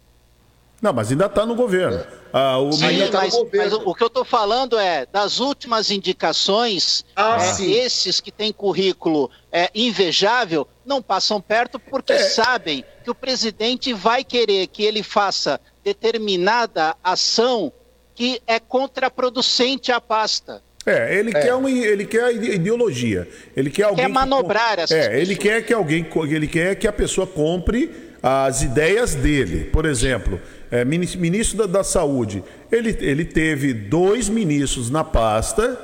Não, 0.85 0.93
mas 0.93 1.11
ainda 1.11 1.25
está 1.25 1.47
no 1.47 1.55
governo. 1.55 1.97
É. 1.97 2.07
Ah, 2.31 2.59
o 2.59 2.71
sim, 2.71 3.09
tá 3.11 3.23
mas, 3.23 3.35
mas 3.55 3.73
o, 3.73 3.95
que 3.95 4.03
eu 4.03 4.09
estou 4.09 4.23
falando 4.23 4.79
é, 4.79 5.07
das 5.11 5.41
últimas 5.41 5.91
indicações, 5.91 7.07
ah, 7.17 7.39
é, 7.41 7.65
esses 7.65 8.21
que 8.21 8.31
têm 8.31 8.53
currículo 8.53 9.31
é, 9.51 9.71
invejável 9.75 10.69
não 10.85 11.01
passam 11.01 11.41
perto 11.41 11.79
porque 11.79 12.13
é. 12.13 12.19
sabem 12.19 12.85
que 13.03 13.11
o 13.11 13.15
presidente 13.15 13.95
vai 13.95 14.23
querer 14.23 14.67
que 14.67 14.83
ele 14.83 15.03
faça 15.03 15.59
determinada 15.83 16.95
ação 17.03 17.73
que 18.15 18.43
é 18.47 18.61
contraproducente 18.61 19.91
à 19.91 20.03
pasta. 20.03 20.63
É, 20.85 21.19
ele, 21.19 21.31
é. 21.35 21.41
Quer 21.41 21.55
um, 21.55 21.67
ele 21.67 22.05
quer 22.05 22.25
a 22.25 22.31
ideologia. 22.31 23.27
Ele 23.57 23.71
quer 23.71 23.85
alguém. 23.85 24.05
Quer 24.05 24.13
manobrar 24.13 24.75
que, 24.75 24.81
essas 24.83 25.07
É, 25.07 25.19
ele 25.19 25.35
quer 25.35 25.65
que 25.65 25.73
alguém. 25.73 26.07
Ele 26.29 26.47
quer 26.47 26.75
que 26.75 26.87
a 26.87 26.93
pessoa 26.93 27.27
compre 27.27 28.13
as 28.25 28.63
ideias 28.63 29.15
dele. 29.15 29.65
Por 29.65 29.85
exemplo, 29.85 30.41
é, 30.75 30.85
ministro 30.85 31.59
da, 31.59 31.67
da, 31.67 31.85
Saúde. 31.85 32.43
Ele, 32.71 32.97
ele 33.01 33.25
teve 33.25 33.73
dois 33.73 34.29
ministros 34.29 34.91
na 34.91 35.05
pasta 35.05 35.79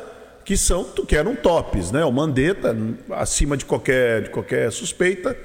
que 0.45 0.57
são 0.57 0.83
que 1.07 1.15
eram 1.15 1.37
tops, 1.37 1.93
né? 1.93 2.05
O 2.05 2.11
Mandetta, 2.11 2.77
acima 3.11 3.57
de 3.57 3.65
qualquer, 3.65 4.23
de 4.23 4.31
qualquer 4.31 4.73
suspeita, 4.73 5.37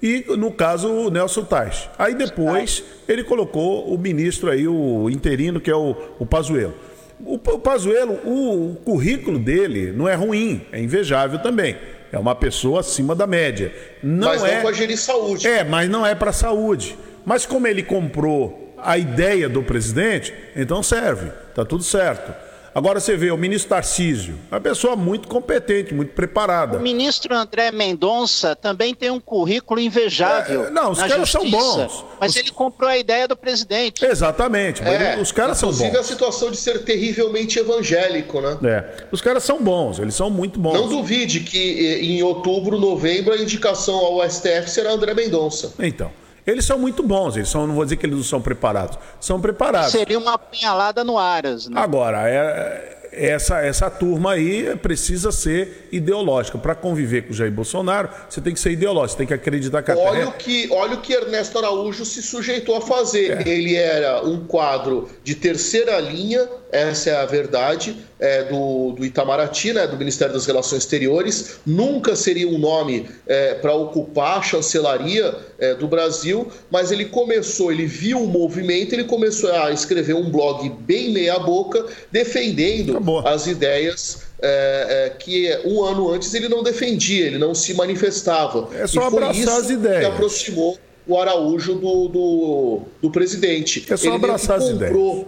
e 0.00 0.24
no 0.38 0.52
caso 0.52 0.88
o 0.88 1.10
Nelson 1.10 1.42
Tais. 1.42 1.90
Aí 1.98 2.14
depois 2.14 2.84
ele 3.08 3.24
colocou 3.24 3.92
o 3.92 3.98
ministro 3.98 4.48
aí, 4.48 4.68
o 4.68 5.10
interino, 5.10 5.60
que 5.60 5.70
é 5.70 5.74
o, 5.74 5.96
o 6.20 6.24
Pazuello. 6.24 6.74
O, 7.18 7.34
o 7.34 7.58
Pazuello, 7.58 8.20
o, 8.24 8.70
o 8.70 8.76
currículo 8.84 9.40
dele 9.40 9.90
não 9.90 10.08
é 10.08 10.14
ruim, 10.14 10.60
é 10.70 10.80
invejável 10.80 11.40
também. 11.40 11.76
É 12.12 12.18
uma 12.18 12.36
pessoa 12.36 12.80
acima 12.80 13.16
da 13.16 13.26
média. 13.26 13.74
Não 14.00 14.28
mas 14.28 14.44
é, 14.44 14.60
para 14.60 14.72
gerir 14.72 14.96
saúde. 14.96 15.48
É, 15.48 15.64
mas 15.64 15.90
não 15.90 16.06
é 16.06 16.14
para 16.14 16.30
saúde. 16.30 16.96
Mas 17.24 17.44
como 17.46 17.66
ele 17.66 17.82
comprou 17.82 18.61
a 18.82 18.98
ideia 18.98 19.48
do 19.48 19.62
presidente, 19.62 20.34
então 20.56 20.82
serve. 20.82 21.30
Tá 21.54 21.64
tudo 21.64 21.82
certo. 21.82 22.32
Agora 22.74 23.00
você 23.00 23.18
vê 23.18 23.30
o 23.30 23.36
ministro 23.36 23.68
Tarcísio, 23.68 24.38
uma 24.50 24.58
pessoa 24.58 24.96
muito 24.96 25.28
competente, 25.28 25.92
muito 25.92 26.14
preparada. 26.14 26.78
O 26.78 26.80
ministro 26.80 27.34
André 27.34 27.70
Mendonça 27.70 28.56
também 28.56 28.94
tem 28.94 29.10
um 29.10 29.20
currículo 29.20 29.78
invejável. 29.78 30.64
É, 30.64 30.70
não, 30.70 30.92
os 30.92 30.98
caras 30.98 31.28
justiça, 31.28 31.38
são 31.38 31.50
bons. 31.50 32.04
Mas 32.18 32.30
os... 32.30 32.36
ele 32.38 32.50
comprou 32.50 32.88
a 32.88 32.96
ideia 32.96 33.28
do 33.28 33.36
presidente. 33.36 34.02
Exatamente, 34.02 34.82
é, 34.82 35.18
os 35.20 35.30
caras 35.30 35.58
são 35.58 35.68
bons. 35.68 35.80
Inclusive 35.80 35.98
a 35.98 36.02
situação 36.02 36.50
de 36.50 36.56
ser 36.56 36.82
terrivelmente 36.82 37.58
evangélico, 37.58 38.40
né? 38.40 38.58
É, 38.64 39.04
os 39.12 39.20
caras 39.20 39.42
são 39.42 39.62
bons, 39.62 39.98
eles 39.98 40.14
são 40.14 40.30
muito 40.30 40.58
bons. 40.58 40.72
Não 40.72 40.88
duvide 40.88 41.40
que 41.40 41.98
em 42.00 42.22
outubro, 42.22 42.78
novembro, 42.78 43.34
a 43.34 43.36
indicação 43.36 43.96
ao 43.96 44.28
STF 44.30 44.70
será 44.70 44.92
André 44.92 45.12
Mendonça. 45.12 45.74
Então. 45.78 46.10
Eles 46.46 46.64
são 46.64 46.78
muito 46.78 47.02
bons, 47.02 47.36
eles 47.36 47.48
são, 47.48 47.66
não 47.66 47.74
vou 47.74 47.84
dizer 47.84 47.96
que 47.96 48.06
eles 48.06 48.16
não 48.16 48.24
são 48.24 48.40
preparados, 48.40 48.98
são 49.20 49.40
preparados. 49.40 49.92
Seria 49.92 50.18
uma 50.18 50.34
apunhalada 50.34 51.04
no 51.04 51.18
Aras, 51.18 51.68
né? 51.68 51.80
Agora, 51.80 52.28
é, 52.28 53.01
essa, 53.12 53.60
essa 53.60 53.90
turma 53.90 54.32
aí 54.32 54.74
precisa 54.76 55.30
ser 55.30 55.88
ideológica. 55.92 56.56
Para 56.58 56.74
conviver 56.74 57.22
com 57.22 57.32
o 57.32 57.34
Jair 57.34 57.52
Bolsonaro, 57.52 58.08
você 58.28 58.40
tem 58.40 58.54
que 58.54 58.60
ser 58.60 58.72
ideológico, 58.72 59.12
você 59.12 59.18
tem 59.18 59.26
que 59.26 59.34
acreditar 59.34 59.82
que 59.82 59.90
a 59.90 59.96
olha 59.96 60.28
o 60.28 60.32
que 60.32 60.68
Olha 60.70 60.94
o 60.94 61.00
que 61.00 61.12
Ernesto 61.12 61.58
Araújo 61.58 62.04
se 62.04 62.22
sujeitou 62.22 62.76
a 62.76 62.80
fazer. 62.80 63.46
É. 63.46 63.48
Ele 63.48 63.76
era 63.76 64.24
um 64.24 64.44
quadro 64.46 65.08
de 65.22 65.34
terceira 65.34 66.00
linha, 66.00 66.48
essa 66.70 67.10
é 67.10 67.16
a 67.16 67.26
verdade, 67.26 67.96
é, 68.18 68.44
do, 68.44 68.92
do 68.92 69.04
Itamaraty, 69.04 69.72
né, 69.72 69.86
do 69.86 69.96
Ministério 69.96 70.32
das 70.32 70.46
Relações 70.46 70.82
Exteriores. 70.82 71.56
Nunca 71.66 72.16
seria 72.16 72.48
um 72.48 72.58
nome 72.58 73.08
é, 73.26 73.54
para 73.54 73.74
ocupar 73.74 74.38
a 74.38 74.42
chancelaria 74.42 75.34
é, 75.58 75.74
do 75.74 75.86
Brasil, 75.86 76.50
mas 76.70 76.90
ele 76.90 77.06
começou, 77.06 77.70
ele 77.70 77.84
viu 77.84 78.22
o 78.22 78.26
movimento, 78.26 78.94
ele 78.94 79.04
começou 79.04 79.52
a 79.52 79.70
escrever 79.70 80.14
um 80.14 80.30
blog 80.30 80.70
bem 80.80 81.12
meia-boca, 81.12 81.84
defendendo 82.10 83.01
Acabou. 83.02 83.26
as 83.26 83.46
ideias 83.46 84.22
é, 84.40 85.06
é, 85.06 85.10
que 85.10 85.60
um 85.64 85.82
ano 85.84 86.10
antes 86.10 86.32
ele 86.34 86.48
não 86.48 86.62
defendia, 86.62 87.26
ele 87.26 87.38
não 87.38 87.54
se 87.54 87.74
manifestava. 87.74 88.68
É 88.74 88.86
só 88.86 89.04
abraçar 89.04 89.60
as 89.60 89.70
ideias. 89.70 90.00
Que 90.00 90.06
aproximou 90.06 90.78
o 91.06 91.18
Araújo 91.18 91.74
do, 91.74 92.08
do, 92.08 92.82
do 93.00 93.10
presidente. 93.10 93.86
É 93.90 93.96
só 93.96 94.08
ele 94.08 94.16
abraçar 94.16 94.58
as 94.58 94.68
ideias. 94.68 95.26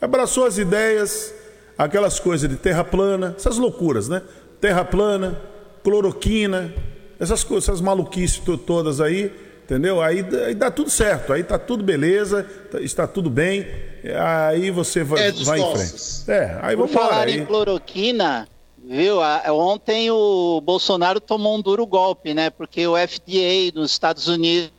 Abraçou 0.00 0.46
as 0.46 0.58
ideias, 0.58 1.34
aquelas 1.76 2.20
coisas 2.20 2.48
de 2.48 2.56
terra 2.56 2.84
plana, 2.84 3.34
essas 3.36 3.58
loucuras, 3.58 4.08
né? 4.08 4.22
Terra 4.60 4.84
plana, 4.84 5.40
cloroquina, 5.82 6.72
essas 7.18 7.42
coisas, 7.42 7.68
essas 7.68 7.80
maluquices 7.80 8.40
todas 8.64 9.00
aí, 9.00 9.32
entendeu? 9.64 10.00
Aí, 10.00 10.24
aí 10.46 10.54
dá 10.54 10.70
tudo 10.70 10.90
certo, 10.90 11.32
aí 11.32 11.42
tá 11.42 11.58
tudo 11.58 11.82
beleza, 11.82 12.46
tá, 12.70 12.80
está 12.80 13.06
tudo 13.06 13.28
bem, 13.28 13.66
aí 14.16 14.70
você 14.70 15.04
vai, 15.04 15.28
é 15.28 15.32
vai 15.32 15.60
em 15.60 15.76
frente. 15.76 16.30
É, 16.30 16.58
aí 16.62 16.76
vamos 16.76 16.92
falar 16.92 17.26
aí. 17.26 17.38
em 17.38 17.44
cloroquina, 17.44 18.48
viu? 18.84 19.18
Ontem 19.52 20.10
o 20.10 20.60
Bolsonaro 20.60 21.20
tomou 21.20 21.56
um 21.56 21.60
duro 21.60 21.86
golpe, 21.86 22.32
né? 22.32 22.50
Porque 22.50 22.86
o 22.86 22.96
FDA 22.96 23.72
dos 23.72 23.90
Estados 23.90 24.28
Unidos 24.28 24.70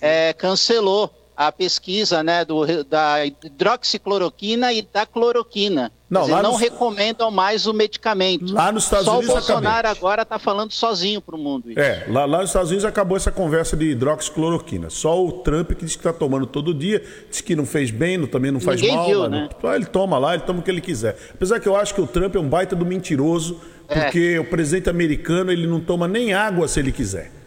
é, 0.00 0.32
cancelou 0.32 1.19
a 1.40 1.50
pesquisa 1.50 2.22
né, 2.22 2.44
do, 2.44 2.84
da 2.84 3.24
hidroxicloroquina 3.24 4.74
e 4.74 4.82
da 4.82 5.06
cloroquina. 5.06 5.90
Não, 6.10 6.22
dizer, 6.22 6.42
não 6.42 6.52
nos... 6.52 6.60
recomendam 6.60 7.30
mais 7.30 7.66
o 7.66 7.72
medicamento. 7.72 8.52
Lá 8.52 8.70
nos 8.70 8.84
Estados 8.84 9.06
Só 9.06 9.12
Unidos. 9.12 9.26
Só 9.28 9.32
o 9.32 9.36
Bolsonaro 9.36 9.88
acabou. 9.88 10.08
agora 10.08 10.22
está 10.22 10.38
falando 10.38 10.72
sozinho 10.72 11.18
para 11.22 11.34
o 11.34 11.38
mundo. 11.38 11.70
Isso. 11.70 11.80
É, 11.80 12.04
lá, 12.10 12.26
lá, 12.26 12.40
nos 12.40 12.50
Estados 12.50 12.68
Unidos 12.68 12.84
acabou 12.84 13.16
essa 13.16 13.32
conversa 13.32 13.74
de 13.74 13.86
hidroxicloroquina. 13.86 14.90
Só 14.90 15.24
o 15.24 15.32
Trump 15.32 15.70
que 15.70 15.86
diz 15.86 15.96
que 15.96 16.00
está 16.00 16.12
tomando 16.12 16.46
todo 16.46 16.74
dia, 16.74 17.02
diz 17.30 17.40
que 17.40 17.56
não 17.56 17.64
fez 17.64 17.90
bem, 17.90 18.18
não, 18.18 18.26
também 18.26 18.50
não 18.50 18.60
faz 18.60 18.78
Ninguém 18.78 18.96
mal. 18.96 19.06
Viu, 19.06 19.28
né? 19.30 19.48
Não, 19.62 19.74
ele 19.74 19.86
toma 19.86 20.18
lá, 20.18 20.34
ele 20.34 20.42
toma 20.42 20.60
o 20.60 20.62
que 20.62 20.70
ele 20.70 20.82
quiser. 20.82 21.16
Apesar 21.32 21.58
que 21.58 21.66
eu 21.66 21.74
acho 21.74 21.94
que 21.94 22.02
o 22.02 22.06
Trump 22.06 22.36
é 22.36 22.38
um 22.38 22.50
baita 22.50 22.76
do 22.76 22.84
mentiroso, 22.84 23.58
é. 23.88 23.98
porque 23.98 24.34
é. 24.36 24.40
o 24.40 24.44
presidente 24.44 24.90
americano 24.90 25.50
ele 25.50 25.66
não 25.66 25.80
toma 25.80 26.06
nem 26.06 26.34
água 26.34 26.68
se 26.68 26.80
ele 26.80 26.92
quiser. 26.92 27.39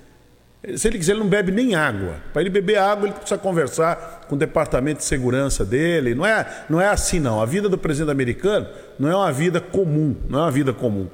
Se 0.75 0.87
ele 0.87 0.97
quiser, 0.97 1.11
ele 1.11 1.19
não 1.19 1.27
bebe 1.27 1.51
nem 1.51 1.75
água. 1.75 2.15
Para 2.31 2.41
ele 2.41 2.49
beber 2.49 2.77
água, 2.77 3.07
ele 3.07 3.13
precisa 3.13 3.37
conversar 3.37 4.25
com 4.29 4.35
o 4.35 4.37
departamento 4.37 4.99
de 4.99 5.05
segurança 5.05 5.65
dele. 5.65 6.15
Não 6.15 6.25
é, 6.25 6.65
não 6.69 6.79
é 6.79 6.87
assim, 6.87 7.19
não. 7.19 7.41
A 7.41 7.45
vida 7.45 7.67
do 7.67 7.77
presidente 7.77 8.11
americano 8.11 8.67
não 8.97 9.09
é 9.09 9.15
uma 9.15 9.31
vida 9.31 9.59
comum. 9.59 10.15
Não 10.29 10.39
é 10.39 10.41
uma 10.43 10.51
vida 10.51 10.71
comum. 10.71 11.09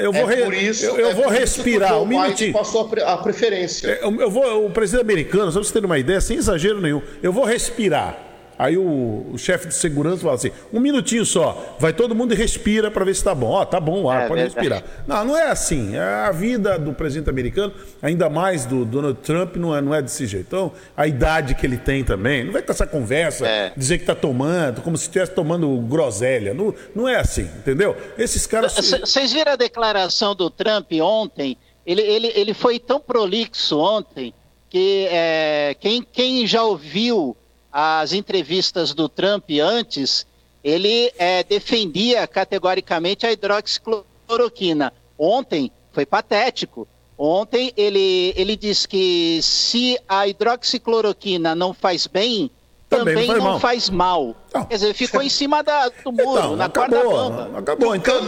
Eu 0.00 0.12
vou, 0.12 0.32
é 0.32 0.58
isso, 0.58 0.84
eu, 0.84 0.96
eu 0.96 1.10
é 1.10 1.14
vou 1.14 1.28
respirar. 1.28 2.02
Um 2.02 2.06
minutinho. 2.06 2.52
passou 2.52 2.90
a 3.06 3.16
preferência. 3.18 3.86
É, 3.88 4.04
eu, 4.04 4.20
eu 4.20 4.28
vou, 4.28 4.66
o 4.66 4.70
presidente 4.70 5.02
americano, 5.02 5.52
só 5.52 5.60
para 5.60 5.68
você 5.68 5.72
ter 5.72 5.86
uma 5.86 6.00
ideia, 6.00 6.20
sem 6.20 6.36
exagero 6.36 6.80
nenhum, 6.80 7.00
eu 7.22 7.32
vou 7.32 7.44
respirar. 7.44 8.31
Aí 8.58 8.76
o, 8.76 9.26
o 9.32 9.38
chefe 9.38 9.68
de 9.68 9.74
segurança 9.74 10.22
fala 10.22 10.34
assim: 10.34 10.50
um 10.72 10.80
minutinho 10.80 11.24
só, 11.24 11.76
vai 11.78 11.92
todo 11.92 12.14
mundo 12.14 12.32
e 12.32 12.36
respira 12.36 12.90
para 12.90 13.04
ver 13.04 13.14
se 13.14 13.20
está 13.20 13.34
bom. 13.34 13.48
Ó, 13.48 13.62
oh, 13.62 13.66
tá 13.66 13.80
bom 13.80 14.02
o 14.02 14.10
ar, 14.10 14.24
é, 14.24 14.28
pode 14.28 14.42
verdade. 14.42 14.68
respirar. 14.68 14.84
Não, 15.06 15.24
não 15.24 15.36
é 15.36 15.48
assim. 15.48 15.96
É 15.96 16.00
a 16.00 16.30
vida 16.30 16.78
do 16.78 16.92
presidente 16.92 17.28
americano, 17.28 17.72
ainda 18.00 18.28
mais 18.28 18.64
do 18.64 18.84
Donald 18.84 19.18
Trump, 19.20 19.56
não 19.56 19.76
é, 19.76 19.80
não 19.80 19.94
é 19.94 20.02
desse 20.02 20.26
jeito. 20.26 20.46
Então, 20.46 20.72
a 20.96 21.06
idade 21.06 21.54
que 21.54 21.66
ele 21.66 21.78
tem 21.78 22.04
também, 22.04 22.44
não 22.44 22.52
vai 22.52 22.62
com 22.62 22.72
essa 22.72 22.86
conversa, 22.86 23.46
é. 23.46 23.72
dizer 23.76 23.98
que 23.98 24.04
está 24.04 24.14
tomando, 24.14 24.82
como 24.82 24.96
se 24.96 25.04
estivesse 25.04 25.32
tomando 25.32 25.68
groselha. 25.82 26.54
Não, 26.54 26.74
não 26.94 27.08
é 27.08 27.16
assim, 27.16 27.42
entendeu? 27.42 27.96
Esses 28.16 28.46
caras. 28.46 28.74
Vocês 28.74 29.32
viram 29.32 29.52
a 29.52 29.56
declaração 29.56 30.34
do 30.34 30.50
Trump 30.50 30.90
ontem? 31.00 31.56
Ele, 31.84 32.02
ele, 32.02 32.32
ele 32.34 32.54
foi 32.54 32.78
tão 32.78 33.00
prolixo 33.00 33.78
ontem 33.78 34.32
que 34.70 35.06
é, 35.10 35.76
quem, 35.78 36.02
quem 36.02 36.46
já 36.46 36.62
ouviu 36.62 37.36
as 37.72 38.12
entrevistas 38.12 38.92
do 38.92 39.08
Trump 39.08 39.44
antes, 39.62 40.26
ele 40.62 41.12
é, 41.18 41.42
defendia 41.42 42.26
categoricamente 42.26 43.26
a 43.26 43.32
hidroxicloroquina. 43.32 44.92
Ontem 45.18 45.72
foi 45.92 46.04
patético. 46.04 46.86
Ontem 47.16 47.72
ele, 47.76 48.32
ele 48.36 48.56
disse 48.56 48.86
que 48.86 49.40
se 49.42 49.98
a 50.08 50.26
hidroxicloroquina 50.26 51.54
não 51.54 51.72
faz 51.72 52.06
bem, 52.06 52.50
também, 52.88 53.26
também 53.26 53.42
não, 53.42 53.58
faz 53.58 53.88
mal. 53.88 54.36
Não. 54.52 54.64
Quer 54.66 54.74
dizer, 54.74 54.94
ficou 54.94 55.22
em 55.22 55.28
cima 55.28 55.62
da, 55.62 55.88
do 55.88 56.12
muro, 56.12 56.38
então, 56.38 56.56
na 56.56 56.64
acabou, 56.66 57.02
corda 57.02 57.44
bamba. 57.44 57.58
Acabou, 57.58 57.96
então. 57.96 58.22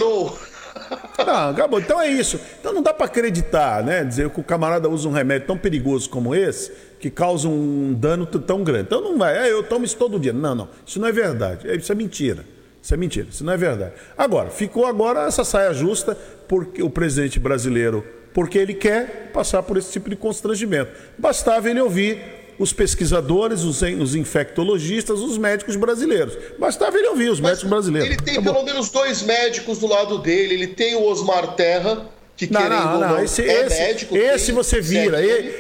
Não, 1.27 1.51
acabou. 1.51 1.79
Então 1.79 2.01
é 2.01 2.09
isso. 2.09 2.41
Então 2.59 2.73
não 2.73 2.83
dá 2.83 2.93
para 2.93 3.07
acreditar, 3.07 3.83
né? 3.83 4.03
Dizer 4.05 4.29
que 4.31 4.41
o 4.41 4.45
camarada 4.45 4.89
usa 4.89 5.09
um 5.09 5.13
remédio 5.13 5.47
tão 5.47 5.57
perigoso 5.57 6.09
como 6.11 6.35
esse, 6.35 6.73
que 7.05 7.11
causa 7.11 7.47
um 7.47 7.93
dano 7.93 8.25
tão 8.25 8.65
grande. 8.65 8.85
Então 8.85 8.99
não 8.99 9.19
vai, 9.19 9.37
é, 9.37 9.53
eu 9.53 9.63
tomo 9.63 9.85
isso 9.85 9.95
todo 9.95 10.19
dia. 10.19 10.33
Não, 10.33 10.55
não. 10.55 10.69
Isso 10.87 10.99
não 10.99 11.07
é 11.07 11.13
verdade. 11.13 11.69
Isso 11.77 11.93
é 11.93 11.95
mentira. 11.95 12.47
Isso 12.81 12.95
é 12.95 12.97
mentira, 12.97 13.27
isso 13.31 13.45
não 13.45 13.53
é 13.53 13.57
verdade. 13.59 13.93
Agora, 14.17 14.49
ficou 14.49 14.87
agora 14.87 15.27
essa 15.27 15.45
saia 15.45 15.75
justa 15.75 16.17
porque 16.49 16.83
o 16.83 16.89
presidente 16.89 17.39
brasileiro, 17.39 18.03
porque 18.33 18.57
ele 18.57 18.73
quer 18.73 19.31
passar 19.35 19.63
por 19.63 19.77
esse 19.77 19.93
tipo 19.93 20.09
de 20.09 20.17
constrangimento. 20.17 20.93
Bastava 21.19 21.69
ele 21.69 21.81
ouvir 21.81 22.23
os 22.59 22.73
pesquisadores, 22.73 23.65
os, 23.65 23.83
os 23.83 24.15
infectologistas, 24.15 25.21
os 25.21 25.37
médicos 25.37 25.77
brasileiros. 25.77 26.39
Bastava 26.59 26.97
ele 26.97 27.09
ouvir 27.09 27.29
os 27.29 27.39
Mas 27.39 27.51
médicos 27.51 27.71
brasileiros. 27.71 28.09
Ele 28.09 28.23
tem 28.23 28.43
pelo 28.43 28.63
menos 28.63 28.89
dois 28.89 29.23
médicos 29.23 29.79
do 29.79 29.87
lado 29.87 30.19
dele. 30.19 30.55
Ele 30.55 30.69
tem 30.69 30.95
o 30.95 31.05
Osmar 31.05 31.55
Terra, 31.55 32.07
que 32.37 32.53
não, 32.53 32.69
não, 32.69 33.01
não, 33.01 33.23
esse, 33.23 33.43
é 33.43 33.67
esse, 33.67 33.81
médico, 33.81 34.17
esse 34.17 34.51
você 34.51 34.81
vira, 34.81 35.19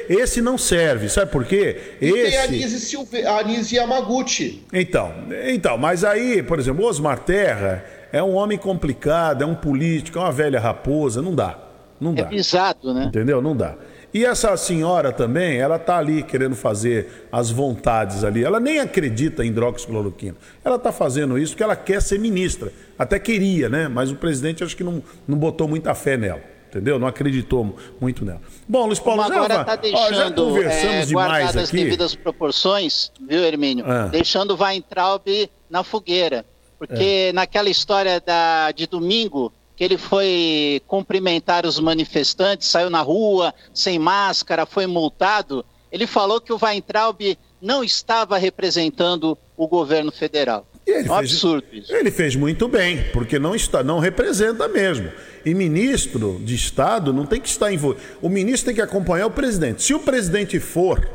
esse 0.09 0.43
não 0.43 0.59
serve, 0.59 1.09
sabe 1.09 1.31
por 1.31 1.45
quê? 1.45 1.97
E 2.01 2.07
esse... 2.09 2.31
tem 2.31 2.37
a 2.37 2.45
Anise, 2.45 2.81
Silve... 2.81 3.25
a 3.25 3.39
Anise 3.39 3.77
Yamaguchi. 3.77 4.65
Então, 4.73 5.13
então, 5.47 5.79
mas 5.79 6.03
aí, 6.03 6.43
por 6.43 6.59
exemplo, 6.59 6.85
Osmar 6.85 7.21
Terra 7.21 7.85
é 8.13 8.21
um 8.21 8.35
homem 8.35 8.59
complicado, 8.59 9.43
é 9.43 9.47
um 9.47 9.55
político, 9.55 10.19
é 10.19 10.23
uma 10.23 10.33
velha 10.33 10.59
raposa, 10.59 11.23
não 11.23 11.33
dá, 11.33 11.57
não 12.01 12.11
é 12.11 12.15
dá. 12.17 12.23
É 12.23 12.25
pisado, 12.27 12.93
né? 12.93 13.05
Entendeu? 13.05 13.41
Não 13.41 13.57
dá. 13.57 13.77
E 14.13 14.25
essa 14.25 14.57
senhora 14.57 15.13
também, 15.13 15.59
ela 15.59 15.79
tá 15.79 15.99
ali 15.99 16.25
querendo 16.25 16.57
fazer 16.57 17.27
as 17.31 17.51
vontades 17.51 18.23
ali. 18.23 18.45
Ela 18.45 18.61
nem 18.61 18.79
acredita 18.79 19.45
em 19.45 19.49
hidroxicloroquina. 19.49 20.37
Ela 20.65 20.79
tá 20.79 20.93
fazendo 20.93 21.37
isso 21.37 21.53
porque 21.53 21.65
ela 21.65 21.75
quer 21.75 22.01
ser 22.01 22.21
ministra. 22.21 22.73
Até 22.97 23.19
queria, 23.19 23.69
né? 23.69 23.89
Mas 23.89 24.13
o 24.13 24.15
presidente 24.15 24.63
acho 24.63 24.77
que 24.77 24.85
não, 24.85 25.03
não 25.27 25.37
botou 25.37 25.67
muita 25.67 25.97
fé 25.97 26.17
nela 26.17 26.54
entendeu? 26.75 26.99
Não 26.99 27.07
acreditou 27.07 27.77
muito 28.01 28.25
nela. 28.25 28.41
Bom, 28.69 28.87
Luiz 28.87 28.99
Paulo, 28.99 29.23
Como 29.23 29.35
agora 29.35 29.61
está 29.61 29.77
deixando 29.77 29.99
ó, 29.99 30.13
já 30.13 30.31
conversamos 30.33 30.95
é, 30.95 31.07
demais 31.07 31.57
as 31.57 31.71
devidas 31.71 32.15
proporções, 32.17 33.13
viu, 33.21 33.45
Hermínio? 33.45 33.85
Ah. 33.89 34.09
Deixando 34.09 34.55
o 34.55 34.63
Weintraub 34.63 35.27
na 35.71 35.85
fogueira. 35.85 36.45
Porque 36.77 37.29
é. 37.29 37.33
naquela 37.33 37.71
história 37.71 38.21
da, 38.21 38.73
de 38.73 38.87
domingo, 38.87 39.53
que 39.77 39.85
ele 39.85 39.97
foi 39.97 40.83
cumprimentar 40.87 41.65
os 41.65 41.79
manifestantes, 41.79 42.69
saiu 42.69 42.91
na 42.91 43.01
rua, 43.01 43.55
sem 43.73 43.99
máscara, 43.99 44.67
foi 44.67 44.87
multado, 44.87 45.65
ele 45.91 46.07
falou 46.07 46.41
que 46.41 46.53
o 46.53 46.59
Weintraub 46.61 47.39
não 47.63 47.85
estava 47.85 48.37
representando 48.37 49.39
o 49.57 49.69
governo 49.69 50.11
federal. 50.11 50.67
Ele 50.87 51.09
é 51.09 51.13
um 51.13 51.19
fez, 51.19 51.33
absurdo 51.33 51.67
isso. 51.73 51.95
Ele 51.95 52.11
fez 52.11 52.37
muito 52.37 52.69
bem, 52.69 53.05
porque 53.13 53.39
não 53.39 53.55
está, 53.55 53.83
não 53.83 53.99
representa 53.99 54.69
mesmo. 54.69 55.11
E 55.45 55.55
ministro 55.55 56.41
de 56.45 56.55
Estado 56.55 57.13
não 57.13 57.27
tem 57.27 57.41
que 57.41 57.49
estar 57.49 57.73
envolvido. 57.73 58.05
O 58.21 58.29
ministro 58.29 58.67
tem 58.67 58.75
que 58.75 58.83
acompanhar 58.83 59.27
o 59.27 59.31
presidente. 59.31 59.83
Se 59.83 59.95
o 59.95 59.99
presidente 59.99 60.59
for, 60.61 61.09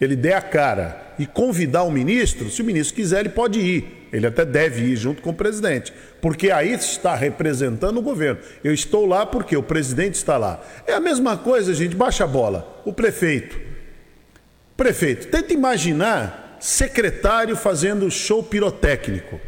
ele 0.00 0.14
der 0.14 0.34
a 0.34 0.42
cara 0.42 1.14
e 1.18 1.26
convidar 1.26 1.82
o 1.82 1.90
ministro, 1.90 2.50
se 2.50 2.62
o 2.62 2.64
ministro 2.64 2.94
quiser, 2.94 3.20
ele 3.20 3.28
pode 3.30 3.58
ir. 3.58 4.08
Ele 4.12 4.26
até 4.26 4.44
deve 4.44 4.84
ir 4.84 4.96
junto 4.96 5.20
com 5.20 5.30
o 5.30 5.34
presidente. 5.34 5.92
Porque 6.20 6.50
aí 6.50 6.72
está 6.72 7.14
representando 7.14 7.98
o 7.98 8.02
governo. 8.02 8.40
Eu 8.62 8.72
estou 8.72 9.04
lá 9.04 9.26
porque 9.26 9.56
o 9.56 9.62
presidente 9.62 10.14
está 10.14 10.36
lá. 10.36 10.62
É 10.86 10.94
a 10.94 11.00
mesma 11.00 11.36
coisa, 11.36 11.74
gente, 11.74 11.96
baixa 11.96 12.24
a 12.24 12.26
bola. 12.26 12.82
O 12.84 12.92
prefeito. 12.92 13.58
Prefeito, 14.76 15.28
tenta 15.28 15.52
imaginar 15.52 16.45
secretário 16.60 17.56
fazendo 17.56 18.10
show 18.10 18.42
pirotécnico. 18.42 19.40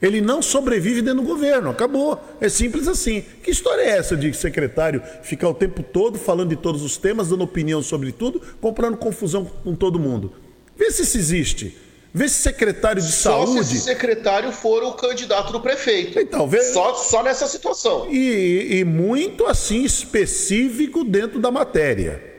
Ele 0.00 0.20
não 0.20 0.42
sobrevive 0.42 1.00
dentro 1.00 1.22
do 1.22 1.26
governo, 1.26 1.70
acabou. 1.70 2.20
É 2.40 2.48
simples 2.48 2.86
assim. 2.86 3.24
Que 3.42 3.50
história 3.50 3.82
é 3.82 3.96
essa 3.96 4.16
de 4.16 4.32
secretário 4.34 5.02
ficar 5.22 5.48
o 5.48 5.54
tempo 5.54 5.82
todo 5.82 6.18
falando 6.18 6.50
de 6.50 6.56
todos 6.56 6.82
os 6.82 6.96
temas, 6.96 7.30
dando 7.30 7.44
opinião 7.44 7.82
sobre 7.82 8.12
tudo, 8.12 8.40
comprando 8.60 8.98
confusão 8.98 9.44
com 9.44 9.74
todo 9.74 9.98
mundo? 9.98 10.32
Vê 10.76 10.90
se 10.90 11.02
isso 11.02 11.16
existe. 11.16 11.78
Vê 12.12 12.28
se 12.28 12.42
secretário 12.42 13.00
de 13.00 13.10
só 13.10 13.44
saúde. 13.44 13.58
Só 13.58 13.62
se 13.64 13.76
esse 13.76 13.84
secretário 13.84 14.52
for 14.52 14.82
o 14.82 14.92
candidato 14.92 15.52
do 15.52 15.60
prefeito. 15.60 16.20
Então, 16.20 16.46
vê... 16.46 16.62
só, 16.62 16.94
só 16.94 17.22
nessa 17.22 17.46
situação. 17.46 18.08
E, 18.10 18.78
e 18.78 18.84
muito 18.84 19.46
assim 19.46 19.84
específico 19.84 21.02
dentro 21.02 21.40
da 21.40 21.50
matéria 21.50 22.33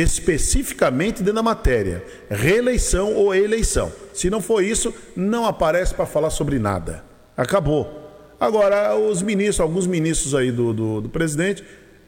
especificamente 0.00 1.18
dentro 1.18 1.34
da 1.34 1.42
matéria, 1.42 2.04
reeleição 2.30 3.14
ou 3.14 3.34
eleição. 3.34 3.92
Se 4.12 4.30
não 4.30 4.40
for 4.40 4.62
isso, 4.62 4.94
não 5.14 5.46
aparece 5.46 5.94
para 5.94 6.06
falar 6.06 6.30
sobre 6.30 6.58
nada. 6.58 7.04
Acabou. 7.36 8.04
Agora, 8.38 8.94
os 8.96 9.22
ministros, 9.22 9.60
alguns 9.60 9.86
ministros 9.86 10.34
aí 10.34 10.52
do, 10.52 10.72
do, 10.72 11.00
do 11.02 11.08
presidente, 11.08 11.64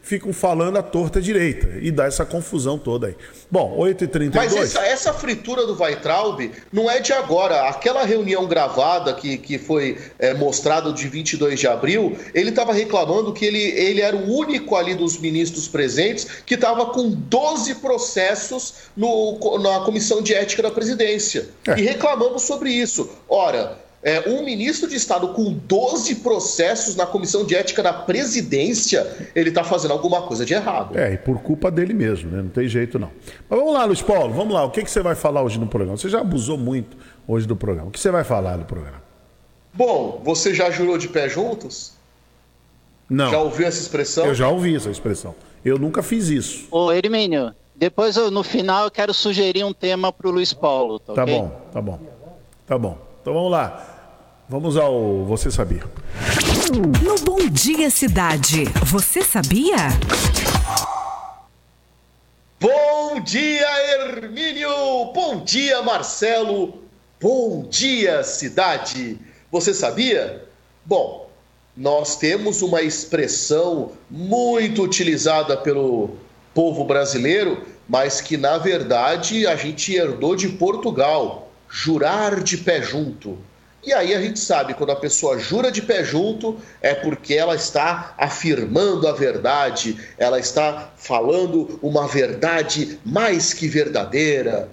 ficam 0.09 0.33
falando 0.33 0.79
a 0.79 0.83
torta 0.83 1.21
direita 1.21 1.69
e 1.83 1.91
dá 1.91 2.07
essa 2.07 2.25
confusão 2.25 2.79
toda 2.79 3.09
aí. 3.09 3.17
Bom, 3.51 3.77
8h32. 3.79 4.35
Mas 4.35 4.57
essa, 4.57 4.81
essa 4.81 5.13
fritura 5.13 5.67
do 5.67 5.79
Weitraub 5.79 6.51
não 6.73 6.91
é 6.91 6.99
de 6.99 7.13
agora. 7.13 7.69
Aquela 7.69 8.05
reunião 8.05 8.47
gravada 8.47 9.13
que, 9.13 9.37
que 9.37 9.59
foi 9.59 9.99
é, 10.19 10.33
mostrada 10.33 10.95
de 10.95 11.07
22 11.07 11.61
de 11.61 11.67
abril, 11.67 12.17
ele 12.33 12.49
estava 12.49 12.73
reclamando 12.73 13.35
que 13.35 13.45
ele, 13.45 13.61
ele 13.61 14.01
era 14.01 14.17
o 14.17 14.35
único 14.35 14.77
ali 14.77 14.95
dos 14.95 15.19
ministros 15.19 15.69
presentes 15.69 16.27
que 16.47 16.55
estava 16.55 16.87
com 16.87 17.11
12 17.11 17.75
processos 17.75 18.75
no, 18.97 19.59
na 19.59 19.81
comissão 19.81 20.23
de 20.23 20.33
ética 20.33 20.63
da 20.63 20.71
presidência. 20.71 21.51
É. 21.67 21.79
E 21.79 21.83
reclamando 21.83 22.39
sobre 22.39 22.71
isso. 22.71 23.11
Ora, 23.29 23.77
é, 24.03 24.29
um 24.29 24.45
ministro 24.45 24.89
de 24.89 24.95
Estado 24.95 25.29
com 25.29 25.53
12 25.53 26.17
processos 26.17 26.95
na 26.95 27.05
comissão 27.05 27.45
de 27.45 27.57
ética 27.57 27.83
da 27.83 27.93
presidência, 27.93 29.31
ele 29.35 29.49
está 29.49 29.65
fazendo 29.65 29.93
alguma 29.93 30.23
coisa 30.23 30.45
de 30.45 30.55
errado. 30.55 30.97
É, 30.97 31.15
e 31.15 31.17
por 31.17 31.41
culpa 31.41 31.71
dele 31.71 31.93
mesmo, 31.93 32.31
né? 32.31 32.43
Não 32.43 32.49
tem 32.49 32.69
jeito 32.69 32.99
não. 32.99 33.11
Mas 33.49 33.59
vamos 33.59 33.75
lá, 33.75 33.85
Luiz 33.85 34.01
Paulo, 34.01 34.33
vamos 34.33 34.55
lá. 34.55 34.65
O 34.65 34.71
que, 34.71 34.83
que 34.83 34.91
você 34.91 35.03
vai 35.03 35.15
falar 35.15 35.43
hoje 35.43 35.59
no 35.59 35.67
programa? 35.67 35.97
Você 35.97 36.09
já 36.09 36.21
abusou 36.21 36.57
muito 36.57 36.97
hoje 37.27 37.47
do 37.47 37.57
programa. 37.57 37.89
O 37.89 37.91
que 37.91 37.99
você 37.99 38.11
vai 38.11 38.23
falar 38.23 38.57
no 38.57 38.65
programa? 38.65 39.03
Bom, 39.75 40.21
você 40.25 40.55
já 40.55 40.71
jurou 40.71 40.97
de 40.97 41.09
pé 41.09 41.29
juntos? 41.29 41.93
Não. 43.11 43.31
Já 43.31 43.41
ouviu 43.41 43.67
essa 43.67 43.81
expressão? 43.81 44.27
Eu 44.27 44.35
já 44.35 44.49
ouvi 44.49 44.77
essa 44.77 44.91
expressão. 44.91 45.35
Eu 45.65 45.79
nunca 45.79 46.03
fiz 46.03 46.29
isso. 46.29 46.69
Ô, 46.71 46.93
Hermínio, 46.93 47.53
depois 47.75 48.17
eu, 48.17 48.31
no 48.31 48.45
final 48.45 48.85
eu 48.85 48.91
quero 48.91 49.13
sugerir 49.13 49.65
um 49.65 49.73
tema 49.73 50.13
para 50.13 50.29
o 50.29 50.31
Luiz 50.31 50.53
Paulo. 50.53 51.01
Tá, 51.01 51.15
tá 51.15 51.23
okay? 51.25 51.35
bom, 51.35 51.61
tá 51.73 51.83
bom. 51.83 52.01
Tá 52.67 52.79
bom. 52.79 53.08
Então 53.29 53.37
vamos 53.37 53.53
lá. 53.53 53.87
Vamos 54.49 54.77
ao 54.79 55.27
Você 55.27 55.51
Sabia. 55.51 55.83
No 56.73 57.15
Bom 57.27 57.47
Dia 57.51 57.91
Cidade, 57.91 58.65
você 58.87 59.21
sabia? 59.21 59.77
Bom 62.59 63.21
dia, 63.21 63.69
Hermínio! 63.93 65.13
Bom 65.13 65.45
dia, 65.45 65.83
Marcelo! 65.83 66.79
Bom 67.21 67.67
dia, 67.69 68.23
cidade! 68.23 69.19
Você 69.53 69.75
sabia? 69.75 70.43
Bom, 70.83 71.29
nós 71.77 72.17
temos 72.17 72.63
uma 72.63 72.81
expressão 72.81 73.93
muito 74.11 74.83
utilizada 74.83 75.55
pelo 75.55 76.13
povo 76.55 76.83
brasileiro, 76.83 77.63
mas 77.87 78.23
que 78.23 78.39
na 78.39 78.57
verdade 78.57 79.47
a 79.47 79.55
gente 79.55 79.95
herdou 79.95 80.35
de 80.35 80.49
Portugal: 80.49 81.48
jurar 81.69 82.43
de 82.43 82.57
pé 82.59 82.83
junto. 82.83 83.39
E 83.85 83.93
aí 83.93 84.15
a 84.15 84.21
gente 84.21 84.39
sabe, 84.39 84.75
quando 84.75 84.91
a 84.91 84.97
pessoa 84.97 85.39
jura 85.39 85.71
de 85.71 85.81
pé 85.81 86.05
junto, 86.05 86.59
é 86.83 86.95
porque 86.95 87.35
ela 87.35 87.55
está 87.55 88.15
afirmando 88.19 89.07
a 89.07 89.13
verdade, 89.13 89.97
ela 90.19 90.39
está 90.39 90.91
falando 90.97 91.79
uma 91.81 92.07
verdade 92.07 92.99
mais 93.05 93.55
que 93.55 93.69
verdadeira. 93.69 94.69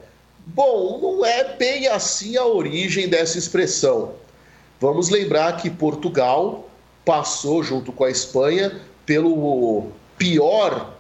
Bom, 0.48 1.00
não 1.02 1.26
é 1.26 1.56
bem 1.56 1.88
assim 1.88 2.36
a 2.36 2.46
origem 2.46 3.08
dessa 3.08 3.38
expressão. 3.38 4.14
Vamos 4.82 5.10
lembrar 5.10 5.58
que 5.58 5.70
Portugal 5.70 6.70
passou, 7.06 7.64
junto 7.64 7.92
com 7.92 8.04
a 8.04 8.12
Espanha, 8.12 8.82
pelo 9.06 9.92
pior 10.18 10.94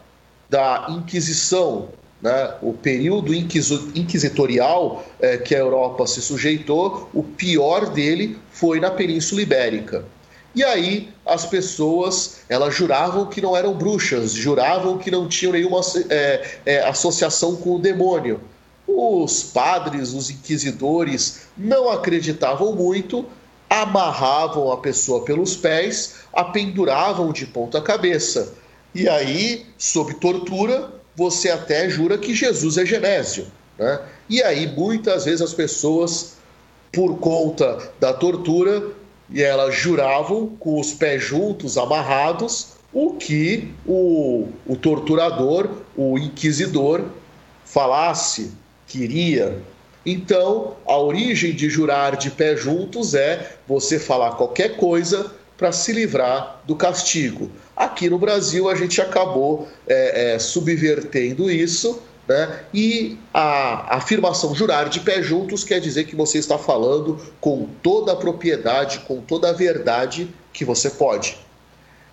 da 0.49 0.87
Inquisição, 0.89 1.89
né, 2.25 2.55
o 2.59 2.73
período 2.73 3.35
inquisitorial 3.35 5.05
é, 5.19 5.37
que 5.37 5.53
a 5.53 5.59
Europa 5.59 6.07
se 6.07 6.23
sujeitou, 6.23 7.07
o 7.13 7.21
pior 7.21 7.91
dele 7.91 8.39
foi 8.49 8.79
na 8.79 8.89
Península 8.89 9.43
Ibérica. 9.43 10.03
E 10.55 10.63
aí 10.63 11.09
as 11.23 11.45
pessoas 11.45 12.37
elas 12.49 12.73
juravam 12.73 13.27
que 13.27 13.39
não 13.41 13.55
eram 13.55 13.75
bruxas, 13.75 14.31
juravam 14.31 14.97
que 14.97 15.11
não 15.11 15.27
tinham 15.27 15.53
nenhuma 15.53 15.81
é, 16.09 16.57
é, 16.65 16.79
associação 16.87 17.57
com 17.57 17.75
o 17.75 17.79
demônio. 17.79 18.41
Os 18.87 19.43
padres, 19.43 20.11
os 20.11 20.31
inquisidores 20.31 21.41
não 21.55 21.91
acreditavam 21.91 22.73
muito, 22.73 23.23
amarravam 23.69 24.71
a 24.71 24.77
pessoa 24.77 25.23
pelos 25.23 25.55
pés, 25.55 26.15
a 26.33 26.43
penduravam 26.43 27.31
de 27.31 27.45
ponta 27.45 27.79
cabeça. 27.79 28.51
E 28.95 29.07
aí, 29.07 29.67
sob 29.77 30.15
tortura, 30.15 30.95
você 31.15 31.49
até 31.49 31.89
jura 31.89 32.17
que 32.17 32.33
Jesus 32.33 32.77
é 32.77 32.85
Genésio. 32.85 33.47
Né? 33.77 33.99
E 34.29 34.43
aí, 34.43 34.67
muitas 34.67 35.25
vezes, 35.25 35.41
as 35.41 35.53
pessoas, 35.53 36.33
por 36.91 37.17
conta 37.17 37.91
da 37.99 38.13
tortura, 38.13 38.91
e 39.29 39.41
elas 39.41 39.75
juravam 39.75 40.55
com 40.59 40.79
os 40.79 40.93
pés 40.93 41.23
juntos, 41.23 41.77
amarrados, 41.77 42.75
o 42.93 43.13
que 43.13 43.73
o, 43.85 44.47
o 44.65 44.75
torturador, 44.75 45.69
o 45.95 46.17
inquisidor, 46.17 47.03
falasse, 47.65 48.51
queria. 48.87 49.61
Então, 50.05 50.75
a 50.85 50.97
origem 50.97 51.53
de 51.53 51.69
jurar 51.69 52.15
de 52.15 52.29
pé 52.29 52.55
juntos 52.55 53.15
é 53.15 53.55
você 53.67 53.99
falar 53.99 54.31
qualquer 54.33 54.77
coisa 54.77 55.33
para 55.57 55.71
se 55.71 55.91
livrar 55.91 56.61
do 56.65 56.75
castigo. 56.75 57.49
Aqui 57.75 58.09
no 58.09 58.17
Brasil, 58.17 58.69
a 58.69 58.75
gente 58.75 59.01
acabou 59.01 59.67
é, 59.87 60.35
é, 60.35 60.39
subvertendo 60.39 61.49
isso. 61.51 62.01
Né? 62.27 62.61
E 62.73 63.17
a 63.33 63.97
afirmação 63.97 64.55
jurar 64.55 64.89
de 64.89 64.99
pé 64.99 65.21
juntos 65.21 65.63
quer 65.63 65.79
dizer 65.79 66.05
que 66.05 66.15
você 66.15 66.39
está 66.39 66.57
falando 66.57 67.19
com 67.39 67.69
toda 67.83 68.13
a 68.13 68.15
propriedade, 68.15 68.99
com 69.01 69.21
toda 69.21 69.49
a 69.49 69.53
verdade 69.53 70.27
que 70.51 70.65
você 70.65 70.89
pode. 70.89 71.37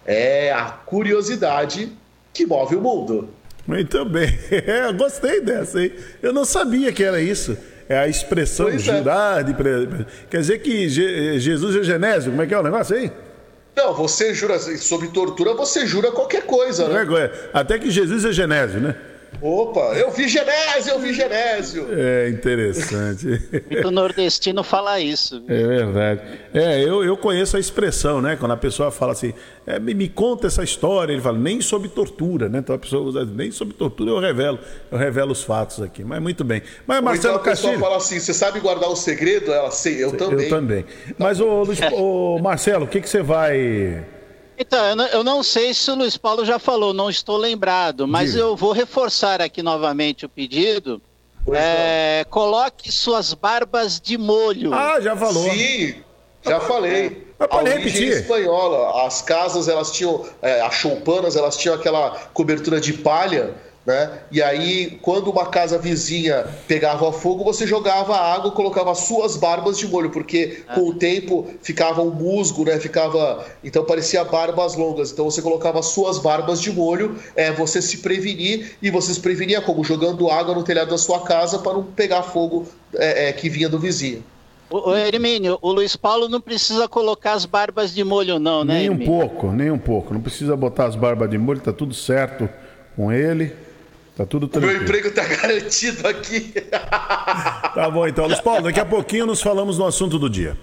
É 0.05 0.53
a 0.53 0.65
curiosidade 0.67 1.93
que 2.33 2.45
move 2.45 2.77
o 2.77 2.81
mundo. 2.81 3.29
Muito 3.67 4.05
bem. 4.05 4.29
Eu 4.67 4.93
gostei 4.95 5.41
dessa, 5.41 5.81
hein? 5.81 5.93
Eu 6.21 6.33
não 6.33 6.45
sabia 6.45 6.93
que 6.93 7.05
era 7.05 7.21
isso. 7.21 7.57
É 7.89 7.99
a 7.99 8.09
expressão 8.09 8.67
pois 8.67 8.87
é. 8.87 8.99
jurar. 8.99 9.41
É. 9.41 9.45
De... 9.45 9.55
Quer 10.29 10.41
dizer 10.41 10.59
que 10.59 10.89
Jesus 10.89 11.77
é 11.77 11.83
genésio? 11.83 12.31
Como 12.31 12.43
é 12.43 12.47
que 12.47 12.55
é 12.55 12.59
o 12.59 12.63
negócio 12.63 12.97
aí? 12.97 13.11
Não, 13.75 13.95
você 13.95 14.35
jura, 14.35 14.59
sobre 14.59 15.09
tortura, 15.09 15.55
você 15.55 15.87
jura 15.87 16.13
qualquer 16.13 16.45
coisa, 16.45 16.89
né? 16.89 17.07
É, 17.19 17.51
até 17.53 17.79
que 17.79 17.91
Jesus 17.91 18.25
é 18.25 18.33
genésio, 18.33 18.81
né? 18.81 18.97
Opa, 19.41 19.95
eu 19.97 20.11
vi 20.11 20.29
Genésio, 20.29 20.93
eu 20.93 20.99
vi 21.01 21.13
Genésio. 21.13 21.89
É 21.91 22.29
interessante. 22.29 23.27
Muito 23.71 23.91
nordestino 23.91 24.63
fala 24.63 25.01
isso. 25.01 25.43
É 25.49 25.63
verdade. 25.63 26.21
É, 26.55 26.81
eu, 26.83 27.03
eu 27.03 27.17
conheço 27.17 27.57
a 27.57 27.61
expressão, 27.61 28.21
né? 28.21 28.37
Quando 28.37 28.53
a 28.53 28.57
pessoa 28.57 28.91
fala 28.91 29.13
assim, 29.13 29.35
é, 29.67 29.79
me, 29.81 29.95
me, 29.95 30.09
conta 30.09 30.47
essa 30.47 30.63
história, 30.63 31.13
ele 31.13 31.23
fala, 31.23 31.39
nem 31.39 31.61
sobre 31.61 31.89
tortura, 31.89 32.49
né? 32.49 32.59
Então 32.59 32.75
a 32.75 32.79
pessoa 32.79 33.03
usa, 33.03 33.25
nem 33.25 33.51
sobre 33.51 33.75
tortura 33.75 34.11
eu 34.11 34.21
revelo, 34.21 34.59
eu 34.91 34.99
revelo 34.99 35.33
os 35.33 35.43
fatos 35.43 35.81
aqui. 35.83 36.05
Mas 36.05 36.23
muito 36.23 36.45
bem. 36.45 36.63
Mas 36.87 36.99
Ou 36.99 37.05
Marcelo 37.05 37.35
então 37.35 37.53
a 37.53 37.55
pessoa 37.57 37.79
fala 37.79 37.97
assim, 37.97 38.21
você 38.21 38.35
sabe 38.35 38.61
guardar 38.61 38.91
o 38.91 38.97
segredo? 38.97 39.53
Ela, 39.53 39.71
sei, 39.71 40.03
eu 40.05 40.13
também. 40.17 40.45
Eu 40.45 40.51
também. 40.51 40.85
Mas, 41.19 41.41
ô, 41.41 41.65
Luiz, 41.65 41.81
ô 41.93 42.39
Marcelo, 42.39 42.85
o 42.85 42.89
que, 42.89 43.01
que 43.01 43.09
você 43.09 43.23
vai 43.23 44.05
então, 44.59 44.85
eu 44.85 44.97
não, 44.97 45.07
eu 45.07 45.25
não, 45.25 45.43
sei 45.43 45.75
se 45.75 45.91
o 45.91 45.95
Luiz 45.95 46.17
Paulo 46.17 46.45
já 46.45 46.59
falou, 46.59 46.93
não 46.93 47.11
estou 47.11 47.37
lembrado, 47.37 48.07
mas 48.07 48.33
Diga. 48.33 48.43
eu 48.43 48.57
vou 48.57 48.73
reforçar 48.73 49.41
aqui 49.41 49.63
novamente 49.63 50.27
o 50.27 50.29
pedido. 50.29 51.01
É, 51.53 52.25
coloque 52.31 52.93
suas 52.93 53.35
barbas 53.35 54.01
de 54.01 54.17
molho. 54.17 54.73
Ah, 54.73 55.01
já 55.01 55.17
falou. 55.17 55.43
Sim, 55.51 55.97
já 56.45 56.61
falei. 56.61 57.27
A 57.39 57.57
origem 57.57 57.79
repetir. 57.79 58.09
espanhola, 58.09 59.05
as 59.07 59.23
casas 59.23 59.67
elas 59.67 59.91
tinham, 59.91 60.25
é, 60.41 60.61
as 60.61 60.75
choupanas 60.75 61.35
elas 61.35 61.57
tinham 61.57 61.75
aquela 61.75 62.11
cobertura 62.33 62.81
de 62.81 62.93
palha 62.93 63.55
né? 63.85 64.21
E 64.31 64.41
aí, 64.41 64.99
quando 65.03 65.31
uma 65.31 65.47
casa 65.47 65.77
vizinha 65.77 66.47
pegava 66.69 67.13
fogo, 67.13 67.43
você 67.43 67.67
jogava 67.67 68.17
água, 68.17 68.53
colocava 68.53 68.95
suas 68.95 69.37
barbas 69.37 69.77
de 69.77 69.89
molho, 69.89 70.11
porque 70.11 70.63
ah. 70.69 70.75
com 70.75 70.89
o 70.89 70.95
tempo 70.95 71.51
ficava 71.63 72.01
um 72.01 72.11
musgo, 72.11 72.65
né? 72.65 72.79
Ficava, 72.79 73.45
então 73.63 73.85
parecia 73.85 74.23
barbas 74.25 74.77
longas. 74.77 75.11
Então 75.11 75.25
você 75.25 75.43
colocava 75.43 75.83
suas 75.83 76.19
barbas 76.19 76.61
de 76.61 76.73
molho, 76.73 77.19
é 77.35 77.51
você 77.51 77.83
se 77.83 77.99
prevenir 77.99 78.77
e 78.81 78.89
você 78.89 79.13
se 79.15 79.21
prevenia 79.21 79.61
como 79.61 79.83
jogando 79.83 80.31
água 80.31 80.55
no 80.55 80.63
telhado 80.63 80.91
da 80.91 80.99
sua 80.99 81.21
casa 81.23 81.59
para 81.59 81.73
não 81.73 81.83
pegar 81.83 82.23
fogo 82.23 82.67
é, 82.95 83.29
é, 83.29 83.33
que 83.33 83.49
vinha 83.49 83.69
do 83.69 83.79
vizinho. 83.79 84.23
O, 84.71 84.95
Hermínio, 84.97 85.59
o 85.61 85.71
Luiz 85.71 85.97
Paulo 85.97 86.29
não 86.29 86.41
precisa 86.41 86.89
colocar 86.89 87.33
as 87.33 87.45
barbas 87.45 87.93
de 87.93 88.03
molho, 88.03 88.39
não, 88.39 88.65
né? 88.65 88.79
Nem 88.79 88.91
um 88.91 89.05
pouco, 89.05 89.53
nem 89.53 89.71
um 89.71 89.79
pouco. 89.79 90.15
Não 90.15 90.21
precisa 90.21 90.57
botar 90.57 90.87
as 90.87 90.97
barbas 90.97 91.29
de 91.29 91.37
molho, 91.37 91.61
tá 91.61 91.73
tudo 91.73 91.93
certo 91.93 92.49
com 92.97 93.13
ele. 93.13 93.53
Tá 94.17 94.27
tudo 94.27 94.47
tranquilo. 94.47 94.75
Meu 94.75 94.83
emprego 94.83 95.11
tá 95.11 95.25
garantido 95.37 96.07
aqui. 96.07 96.53
tá 96.71 97.91
bom 97.91 98.07
então. 98.07 98.27
Luiz 98.27 98.41
Paulo, 98.41 98.63
daqui 98.63 98.81
a 98.81 98.85
pouquinho 98.85 99.27
nos 99.27 99.41
falamos 99.41 99.79
no 99.79 99.87
assunto 99.87 100.19
do 100.19 100.29
dia. 100.29 100.57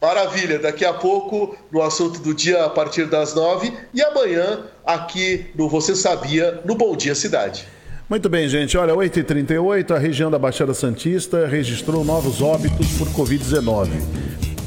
Maravilha, 0.00 0.58
daqui 0.58 0.84
a 0.84 0.94
pouco 0.94 1.56
no 1.70 1.82
assunto 1.82 2.20
do 2.20 2.32
dia 2.32 2.64
a 2.64 2.70
partir 2.70 3.04
das 3.04 3.34
nove 3.34 3.70
e 3.92 4.00
amanhã 4.00 4.60
aqui 4.86 5.46
no 5.54 5.68
Você 5.68 5.94
Sabia, 5.94 6.62
no 6.64 6.74
Bom 6.74 6.96
Dia 6.96 7.14
Cidade. 7.14 7.68
Muito 8.08 8.28
bem, 8.28 8.48
gente. 8.48 8.78
Olha, 8.78 8.94
8h38, 8.94 9.94
a 9.94 9.98
região 9.98 10.30
da 10.30 10.38
Baixada 10.38 10.72
Santista 10.72 11.46
registrou 11.46 12.02
novos 12.02 12.40
óbitos 12.40 12.88
por 12.96 13.08
Covid-19 13.08 13.90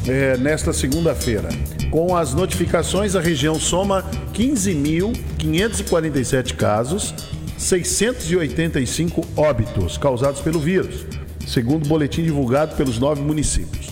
é, 0.08 0.38
nesta 0.38 0.72
segunda-feira. 0.72 1.50
Com 1.90 2.16
as 2.16 2.34
notificações, 2.34 3.16
a 3.16 3.20
região 3.20 3.56
soma 3.56 4.06
15.547 4.34 6.56
casos 6.56 7.14
685 7.64 9.26
óbitos 9.38 9.98
causados 9.98 10.42
pelo 10.42 10.60
vírus, 10.60 11.06
segundo 11.48 11.86
o 11.86 11.88
boletim 11.88 12.22
divulgado 12.24 12.76
pelos 12.76 13.00
nove 13.00 13.22
municípios. 13.22 13.88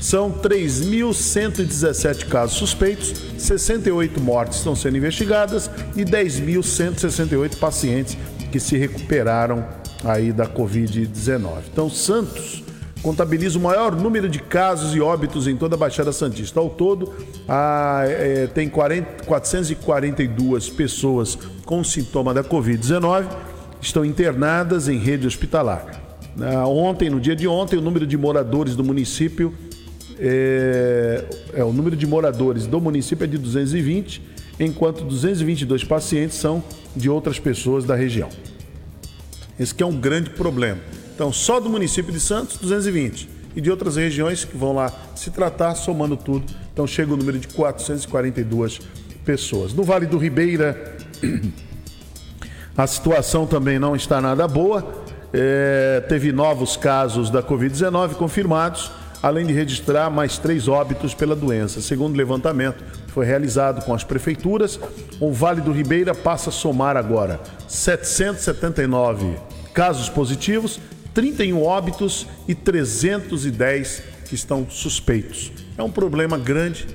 São 0.00 0.30
3.117 0.30 2.26
casos 2.26 2.56
suspeitos, 2.56 3.12
68 3.36 4.20
mortes 4.20 4.58
estão 4.58 4.76
sendo 4.76 4.96
investigadas 4.96 5.68
e 5.96 6.04
10.168 6.04 7.58
pacientes 7.58 8.16
que 8.52 8.60
se 8.60 8.78
recuperaram 8.78 9.66
aí 10.04 10.32
da 10.32 10.46
Covid-19. 10.46 11.62
Então, 11.72 11.90
Santos 11.90 12.62
contabiliza 13.02 13.58
o 13.58 13.62
maior 13.62 13.94
número 13.94 14.28
de 14.28 14.38
casos 14.38 14.94
e 14.94 15.00
óbitos 15.00 15.46
em 15.46 15.56
toda 15.56 15.74
a 15.76 15.78
Baixada 15.78 16.12
Santista. 16.12 16.60
Ao 16.60 16.70
todo, 16.70 17.12
é, 18.08 18.48
tem 18.48 18.68
40, 18.68 19.24
442 19.24 20.70
pessoas 20.70 21.38
com 21.64 21.82
sintoma 21.84 22.34
da 22.34 22.42
Covid-19 22.42 23.26
estão 23.80 24.04
internadas 24.04 24.88
em 24.88 24.98
rede 24.98 25.26
hospitalar. 25.26 26.02
Ontem, 26.66 27.08
no 27.08 27.20
dia 27.20 27.36
de 27.36 27.46
ontem, 27.48 27.78
o 27.78 27.80
número 27.80 28.06
de 28.06 28.16
moradores 28.16 28.76
do 28.76 28.84
município 28.84 29.54
é, 30.18 31.24
é, 31.52 31.64
o 31.64 31.72
número 31.72 31.94
de 31.94 32.06
moradores 32.06 32.66
do 32.66 32.80
município 32.80 33.24
é 33.24 33.26
de 33.26 33.38
220, 33.38 34.22
enquanto 34.58 35.04
222 35.04 35.84
pacientes 35.84 36.38
são 36.38 36.62
de 36.94 37.10
outras 37.10 37.38
pessoas 37.38 37.84
da 37.84 37.94
região. 37.94 38.28
Esse 39.58 39.74
é 39.82 39.86
um 39.86 39.98
grande 39.98 40.30
problema. 40.30 40.78
Então, 41.16 41.32
só 41.32 41.58
do 41.58 41.70
município 41.70 42.12
de 42.12 42.20
Santos, 42.20 42.58
220. 42.58 43.26
E 43.56 43.60
de 43.62 43.70
outras 43.70 43.96
regiões 43.96 44.44
que 44.44 44.54
vão 44.54 44.74
lá 44.74 44.92
se 45.14 45.30
tratar, 45.30 45.74
somando 45.74 46.14
tudo. 46.14 46.44
Então, 46.70 46.86
chega 46.86 47.14
o 47.14 47.16
número 47.16 47.38
de 47.38 47.48
442 47.48 48.80
pessoas. 49.24 49.72
No 49.72 49.82
Vale 49.82 50.04
do 50.04 50.18
Ribeira, 50.18 50.94
a 52.76 52.86
situação 52.86 53.46
também 53.46 53.78
não 53.78 53.96
está 53.96 54.20
nada 54.20 54.46
boa. 54.46 54.86
É, 55.32 56.04
teve 56.06 56.32
novos 56.32 56.76
casos 56.76 57.30
da 57.30 57.42
Covid-19 57.42 58.16
confirmados, 58.16 58.92
além 59.22 59.46
de 59.46 59.54
registrar 59.54 60.10
mais 60.10 60.36
três 60.36 60.68
óbitos 60.68 61.14
pela 61.14 61.34
doença. 61.34 61.80
Segundo 61.80 62.12
o 62.12 62.18
levantamento 62.18 62.84
foi 63.06 63.24
realizado 63.24 63.82
com 63.86 63.94
as 63.94 64.04
prefeituras, 64.04 64.78
o 65.18 65.32
Vale 65.32 65.62
do 65.62 65.72
Ribeira 65.72 66.14
passa 66.14 66.50
a 66.50 66.52
somar 66.52 66.94
agora 66.94 67.40
779 67.66 69.34
casos 69.72 70.10
positivos 70.10 70.78
31 71.16 71.62
óbitos 71.62 72.26
e 72.46 72.54
310 72.54 74.02
que 74.28 74.34
estão 74.34 74.68
suspeitos. 74.68 75.50
É 75.78 75.82
um 75.82 75.90
problema 75.90 76.36
grande 76.36 76.86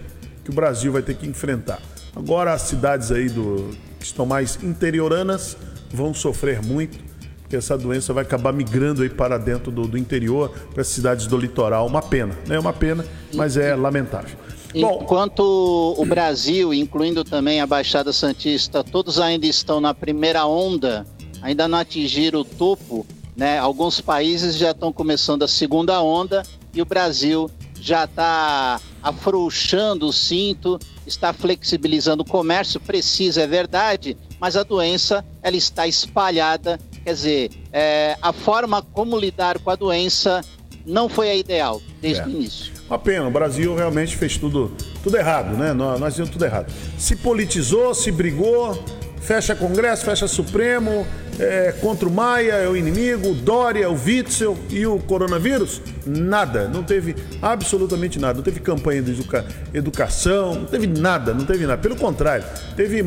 que 0.43 0.51
o 0.51 0.53
Brasil 0.53 0.91
vai 0.91 1.01
ter 1.01 1.15
que 1.15 1.27
enfrentar. 1.27 1.81
Agora 2.15 2.53
as 2.53 2.61
cidades 2.61 3.11
aí 3.11 3.27
do, 3.27 3.71
que 3.99 4.05
estão 4.05 4.23
mais 4.23 4.59
interioranas 4.61 5.57
vão 5.89 6.13
sofrer 6.13 6.61
muito, 6.61 6.99
porque 7.41 7.55
essa 7.55 7.75
doença 7.75 8.13
vai 8.13 8.21
acabar 8.21 8.53
migrando 8.53 9.01
aí 9.01 9.09
para 9.09 9.39
dentro 9.39 9.71
do, 9.71 9.87
do 9.87 9.97
interior, 9.97 10.51
para 10.71 10.81
as 10.81 10.87
cidades 10.87 11.25
do 11.25 11.35
litoral. 11.35 11.87
Uma 11.87 12.03
pena, 12.03 12.37
né? 12.45 12.59
Uma 12.59 12.73
pena, 12.73 13.03
mas 13.33 13.57
é 13.57 13.75
lamentável. 13.75 14.37
Enquanto 14.71 15.95
o 15.97 16.05
Brasil, 16.05 16.71
incluindo 16.71 17.23
também 17.23 17.59
a 17.59 17.65
Baixada 17.65 18.13
Santista, 18.13 18.83
todos 18.83 19.19
ainda 19.19 19.47
estão 19.47 19.81
na 19.81 19.95
primeira 19.95 20.45
onda, 20.45 21.07
ainda 21.41 21.67
não 21.67 21.79
atingiram 21.79 22.41
o 22.41 22.45
topo, 22.45 23.03
né? 23.35 23.57
Alguns 23.57 24.01
países 24.01 24.57
já 24.57 24.71
estão 24.71 24.91
começando 24.91 25.43
a 25.43 25.47
segunda 25.47 26.01
onda 26.01 26.43
e 26.73 26.81
o 26.81 26.85
Brasil 26.85 27.49
já 27.79 28.03
está 28.03 28.79
afrouxando 29.01 30.07
o 30.07 30.13
cinto, 30.13 30.77
está 31.05 31.33
flexibilizando 31.33 32.21
o 32.21 32.25
comércio, 32.25 32.79
precisa, 32.79 33.41
é 33.41 33.47
verdade, 33.47 34.15
mas 34.39 34.55
a 34.55 34.63
doença 34.63 35.25
ela 35.41 35.55
está 35.55 35.87
espalhada, 35.87 36.79
quer 37.03 37.13
dizer, 37.13 37.51
é, 37.73 38.15
a 38.21 38.31
forma 38.31 38.81
como 38.81 39.17
lidar 39.17 39.57
com 39.59 39.71
a 39.71 39.75
doença 39.75 40.41
não 40.85 41.09
foi 41.09 41.29
a 41.29 41.35
ideal 41.35 41.81
desde 41.99 42.21
é. 42.21 42.25
o 42.25 42.29
início. 42.29 42.73
Uma 42.87 42.99
pena, 42.99 43.27
o 43.27 43.31
Brasil 43.31 43.75
realmente 43.75 44.15
fez 44.15 44.37
tudo, 44.37 44.71
tudo 45.01 45.17
errado, 45.17 45.57
né? 45.57 45.73
Nós, 45.73 45.99
nós 45.99 46.29
tudo 46.29 46.45
errado. 46.45 46.71
Se 46.97 47.15
politizou, 47.15 47.93
se 47.93 48.11
brigou, 48.11 48.83
fecha 49.21 49.55
Congresso, 49.55 50.03
fecha 50.03 50.27
Supremo, 50.27 51.07
é, 51.39 51.71
contra 51.79 52.07
o 52.07 52.11
Maia 52.11 52.53
é 52.53 52.67
o 52.67 52.75
inimigo, 52.75 53.29
o 53.29 53.33
Dória, 53.33 53.89
o 53.89 53.93
Witzel 53.93 54.57
e 54.69 54.85
o 54.85 54.99
coronavírus? 54.99 55.81
Nada, 56.05 56.67
não 56.67 56.83
teve 56.83 57.15
absolutamente 57.41 58.19
nada. 58.19 58.35
Não 58.35 58.43
teve 58.43 58.59
campanha 58.59 59.01
de 59.01 59.11
educa 59.11 59.45
educação, 59.73 60.55
não 60.55 60.65
teve 60.65 60.87
nada, 60.87 61.33
não 61.33 61.45
teve 61.45 61.65
nada. 61.65 61.81
Pelo 61.81 61.95
contrário, 61.95 62.45
teve 62.75 63.03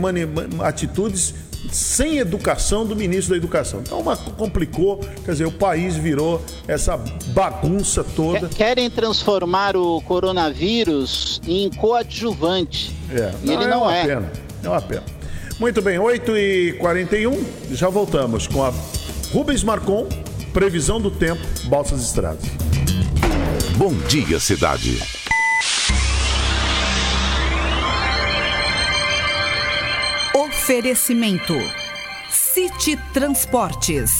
atitudes 0.60 1.34
sem 1.72 2.18
educação 2.18 2.84
do 2.86 2.94
ministro 2.94 3.30
da 3.30 3.36
Educação. 3.36 3.80
Então, 3.80 4.00
uma, 4.00 4.16
complicou, 4.16 4.98
quer 5.24 5.32
dizer, 5.32 5.46
o 5.46 5.52
país 5.52 5.96
virou 5.96 6.44
essa 6.68 6.96
bagunça 7.28 8.04
toda. 8.04 8.48
Querem 8.48 8.90
transformar 8.90 9.76
o 9.76 10.00
coronavírus 10.02 11.40
em 11.46 11.70
coadjuvante. 11.70 12.94
É, 13.10 13.32
não, 13.42 13.52
ele 13.52 13.64
é 13.64 13.68
não 13.68 13.90
é. 13.90 14.06
Pena, 14.06 14.32
é 14.62 14.68
uma 14.68 14.82
pena. 14.82 15.13
Muito 15.58 15.80
bem, 15.80 15.98
8h41, 15.98 17.44
já 17.70 17.88
voltamos 17.88 18.48
com 18.48 18.64
a 18.64 18.72
Rubens 19.32 19.62
Marcon, 19.62 20.08
previsão 20.52 21.00
do 21.00 21.12
tempo, 21.12 21.40
Balsas 21.66 22.02
Estradas. 22.02 22.44
Bom 23.76 23.92
dia, 24.08 24.40
cidade. 24.40 24.98
Oferecimento: 30.34 31.54
City 32.28 32.96
Transportes, 33.12 34.10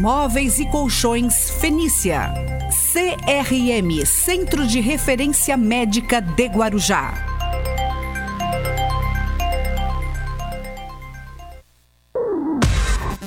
Móveis 0.00 0.58
e 0.58 0.66
Colchões 0.70 1.50
Fenícia, 1.50 2.32
CRM 2.70 4.06
Centro 4.06 4.66
de 4.66 4.80
Referência 4.80 5.54
Médica 5.56 6.22
de 6.22 6.46
Guarujá. 6.46 7.35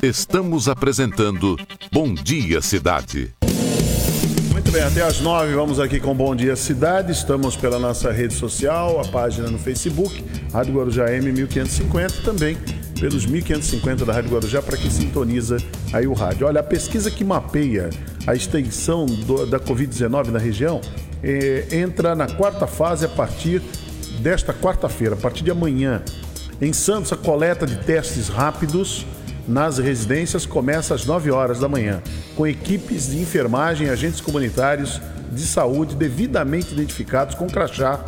Estamos 0.02 0.70
apresentando 0.70 1.58
Bom 1.91 2.14
Dia 2.14 2.62
Cidade. 2.62 3.34
Muito 4.50 4.72
bem, 4.72 4.82
até 4.82 5.02
às 5.02 5.20
nove 5.20 5.54
vamos 5.54 5.78
aqui 5.78 6.00
com 6.00 6.16
Bom 6.16 6.34
Dia 6.34 6.56
Cidade. 6.56 7.12
Estamos 7.12 7.58
pela 7.58 7.78
nossa 7.78 8.10
rede 8.10 8.34
social, 8.34 9.02
a 9.02 9.08
página 9.10 9.52
no 9.52 9.60
Facebook, 9.60 10.24
Rádio 10.54 10.76
Guarujá 10.76 11.08
M1550, 11.08 12.24
também 12.24 12.58
pelos 12.97 13.26
1550 13.26 14.06
da 14.06 14.14
Rádio 14.14 14.32
Guarujá 14.32 14.62
para 14.62 14.78
quem 14.78 14.89
sintoniza 14.89 15.58
aí 15.91 16.08
o 16.08 16.14
rádio. 16.14 16.47
Olha, 16.47 16.62
a 16.62 16.64
pesquisa 16.64 17.12
que 17.12 17.26
mapeia 17.26 17.89
a 18.26 18.34
extensão 18.34 19.06
do, 19.06 19.45
da 19.47 19.60
Covid-19 19.60 20.28
na 20.28 20.39
região 20.39 20.80
é, 21.22 21.68
entra 21.74 22.16
na 22.16 22.28
quarta 22.28 22.66
fase 22.66 23.04
a 23.04 23.10
partir 23.10 23.62
desta 24.22 24.54
quarta-feira, 24.54 25.16
a 25.16 25.18
partir 25.18 25.43
de 25.43 25.52
amanhã. 25.52 26.02
Em 26.62 26.72
Santos, 26.72 27.12
a 27.12 27.18
coleta 27.18 27.68
de 27.68 27.76
testes 27.84 28.30
rápidos 28.30 29.06
nas 29.48 29.78
residências 29.78 30.46
começa 30.46 30.94
às 30.94 31.06
9 31.06 31.32
horas 31.32 31.60
da 31.60 31.68
manhã, 31.68 32.02
com 32.36 32.46
equipes 32.46 33.10
de 33.10 33.20
enfermagem 33.20 33.88
e 33.88 33.90
agentes 33.90 34.22
comunitários 34.22 35.02
de 35.32 35.46
saúde 35.46 35.96
devidamente 35.96 36.74
identificados 36.74 37.36
com 37.36 37.48
crachá 37.48 38.04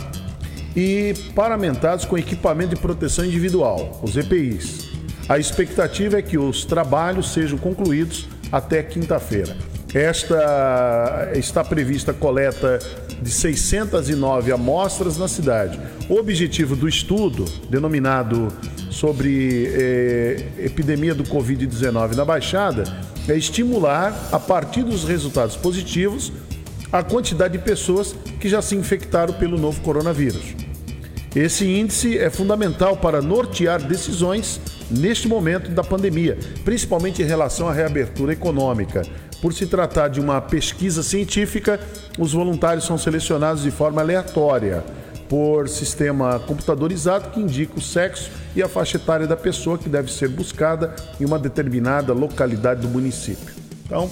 e 0.75 1.13
paramentados 1.35 2.05
com 2.05 2.17
equipamento 2.17 2.75
de 2.75 2.81
proteção 2.81 3.25
individual, 3.25 3.99
os 4.03 4.15
EPIs. 4.15 4.89
A 5.27 5.37
expectativa 5.37 6.17
é 6.17 6.21
que 6.21 6.37
os 6.37 6.65
trabalhos 6.65 7.31
sejam 7.31 7.57
concluídos 7.57 8.27
até 8.51 8.81
quinta-feira. 8.83 9.55
Esta 9.93 11.31
está 11.35 11.63
prevista 11.63 12.11
a 12.11 12.13
coleta 12.13 12.79
de 13.21 13.29
609 13.29 14.51
amostras 14.51 15.17
na 15.17 15.27
cidade. 15.27 15.79
O 16.09 16.15
objetivo 16.15 16.75
do 16.75 16.87
estudo, 16.87 17.45
denominado 17.69 18.47
sobre 18.91 19.71
eh, 19.73 20.45
epidemia 20.59 21.15
do 21.15 21.23
Covid-19 21.23 22.13
na 22.13 22.25
Baixada, 22.25 22.83
é 23.27 23.35
estimular, 23.35 24.13
a 24.31 24.39
partir 24.39 24.83
dos 24.83 25.05
resultados 25.05 25.55
positivos, 25.55 26.31
a 26.91 27.01
quantidade 27.01 27.57
de 27.57 27.63
pessoas 27.63 28.13
que 28.39 28.49
já 28.49 28.61
se 28.61 28.75
infectaram 28.75 29.33
pelo 29.33 29.57
novo 29.57 29.81
coronavírus. 29.81 30.55
Esse 31.33 31.65
índice 31.65 32.17
é 32.17 32.29
fundamental 32.29 32.97
para 32.97 33.21
nortear 33.21 33.81
decisões 33.81 34.59
neste 34.89 35.29
momento 35.29 35.71
da 35.71 35.81
pandemia, 35.81 36.37
principalmente 36.65 37.21
em 37.21 37.25
relação 37.25 37.69
à 37.69 37.73
reabertura 37.73 38.33
econômica. 38.33 39.03
Por 39.41 39.53
se 39.53 39.65
tratar 39.65 40.09
de 40.09 40.19
uma 40.19 40.41
pesquisa 40.41 41.01
científica, 41.01 41.79
os 42.19 42.33
voluntários 42.33 42.85
são 42.85 42.97
selecionados 42.97 43.63
de 43.63 43.71
forma 43.71 44.01
aleatória 44.01 44.83
por 45.29 45.69
sistema 45.69 46.39
computadorizado 46.39 47.29
que 47.29 47.39
indica 47.39 47.79
o 47.79 47.81
sexo 47.81 48.29
e 48.55 48.61
a 48.61 48.67
faixa 48.67 48.97
etária 48.97 49.27
da 49.27 49.37
pessoa 49.37 49.77
que 49.77 49.87
deve 49.87 50.11
ser 50.11 50.29
buscada 50.29 50.95
em 51.19 51.25
uma 51.25 51.39
determinada 51.39 52.13
localidade 52.13 52.81
do 52.81 52.87
município. 52.87 53.53
Então, 53.85 54.09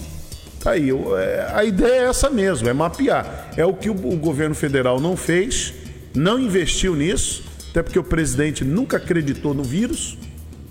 tá 0.59 0.71
aí. 0.71 0.89
É, 0.89 1.51
a 1.53 1.63
ideia 1.63 2.01
é 2.01 2.09
essa 2.09 2.29
mesmo, 2.29 2.67
é 2.69 2.73
mapear. 2.73 3.51
É 3.55 3.65
o 3.65 3.73
que 3.73 3.89
o 3.89 3.93
governo 3.93 4.55
federal 4.55 4.99
não 4.99 5.15
fez, 5.17 5.73
não 6.13 6.39
investiu 6.39 6.95
nisso, 6.95 7.43
até 7.69 7.83
porque 7.83 7.99
o 7.99 8.03
presidente 8.03 8.63
nunca 8.63 8.97
acreditou 8.97 9.53
no 9.53 9.63
vírus 9.63 10.17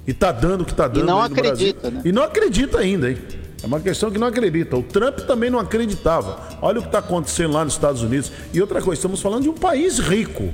e 0.07 0.11
está 0.11 0.33
dando 0.33 0.63
o 0.63 0.65
que 0.65 0.73
está 0.73 0.89
dando. 0.89 1.05
E 1.05 1.07
não 1.07 1.21
acredita, 1.21 1.91
né? 1.91 2.03
E 2.05 2.13
não 2.13 2.23
acredita 2.23 2.79
ainda, 2.79 3.11
hein? 3.11 3.19
É 3.63 3.67
uma 3.67 3.81
questão 3.81 4.11
que 4.11 4.19
não 4.19 4.27
acredita. 4.27 4.77
O 4.77 4.83
Trump 4.83 5.19
também 5.21 5.51
não 5.51 5.59
acreditava. 5.59 6.59
Olha 6.63 6.79
o 6.79 6.83
que 6.83 6.89
está 6.89 7.01
acontecendo 7.01 7.53
lá 7.53 7.65
nos 7.65 7.75
Estados 7.75 8.03
Unidos. 8.03 8.31
E 8.55 8.61
outra 8.61 8.81
coisa, 8.81 8.99
estamos 8.99 9.21
falando 9.21 9.43
de 9.43 9.49
um 9.49 9.55
país 9.55 9.99
rico. 9.99 10.53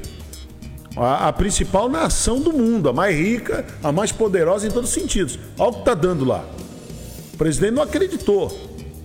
A, 0.96 1.28
a, 1.28 1.32
principal 1.32 1.88
nação 1.88 2.40
do 2.40 2.52
mundo, 2.52 2.88
a 2.88 2.92
mais 2.92 3.16
rica, 3.16 3.64
a 3.82 3.90
mais 3.90 4.12
poderosa 4.12 4.66
em 4.66 4.70
todos 4.70 4.90
os 4.90 4.94
sentidos. 4.94 5.38
Olha 5.58 5.70
o 5.70 5.72
que 5.72 5.78
está 5.80 5.94
dando 5.94 6.24
lá. 6.24 6.44
O 7.32 7.36
presidente 7.36 7.72
não 7.72 7.82
acreditou. 7.82 8.56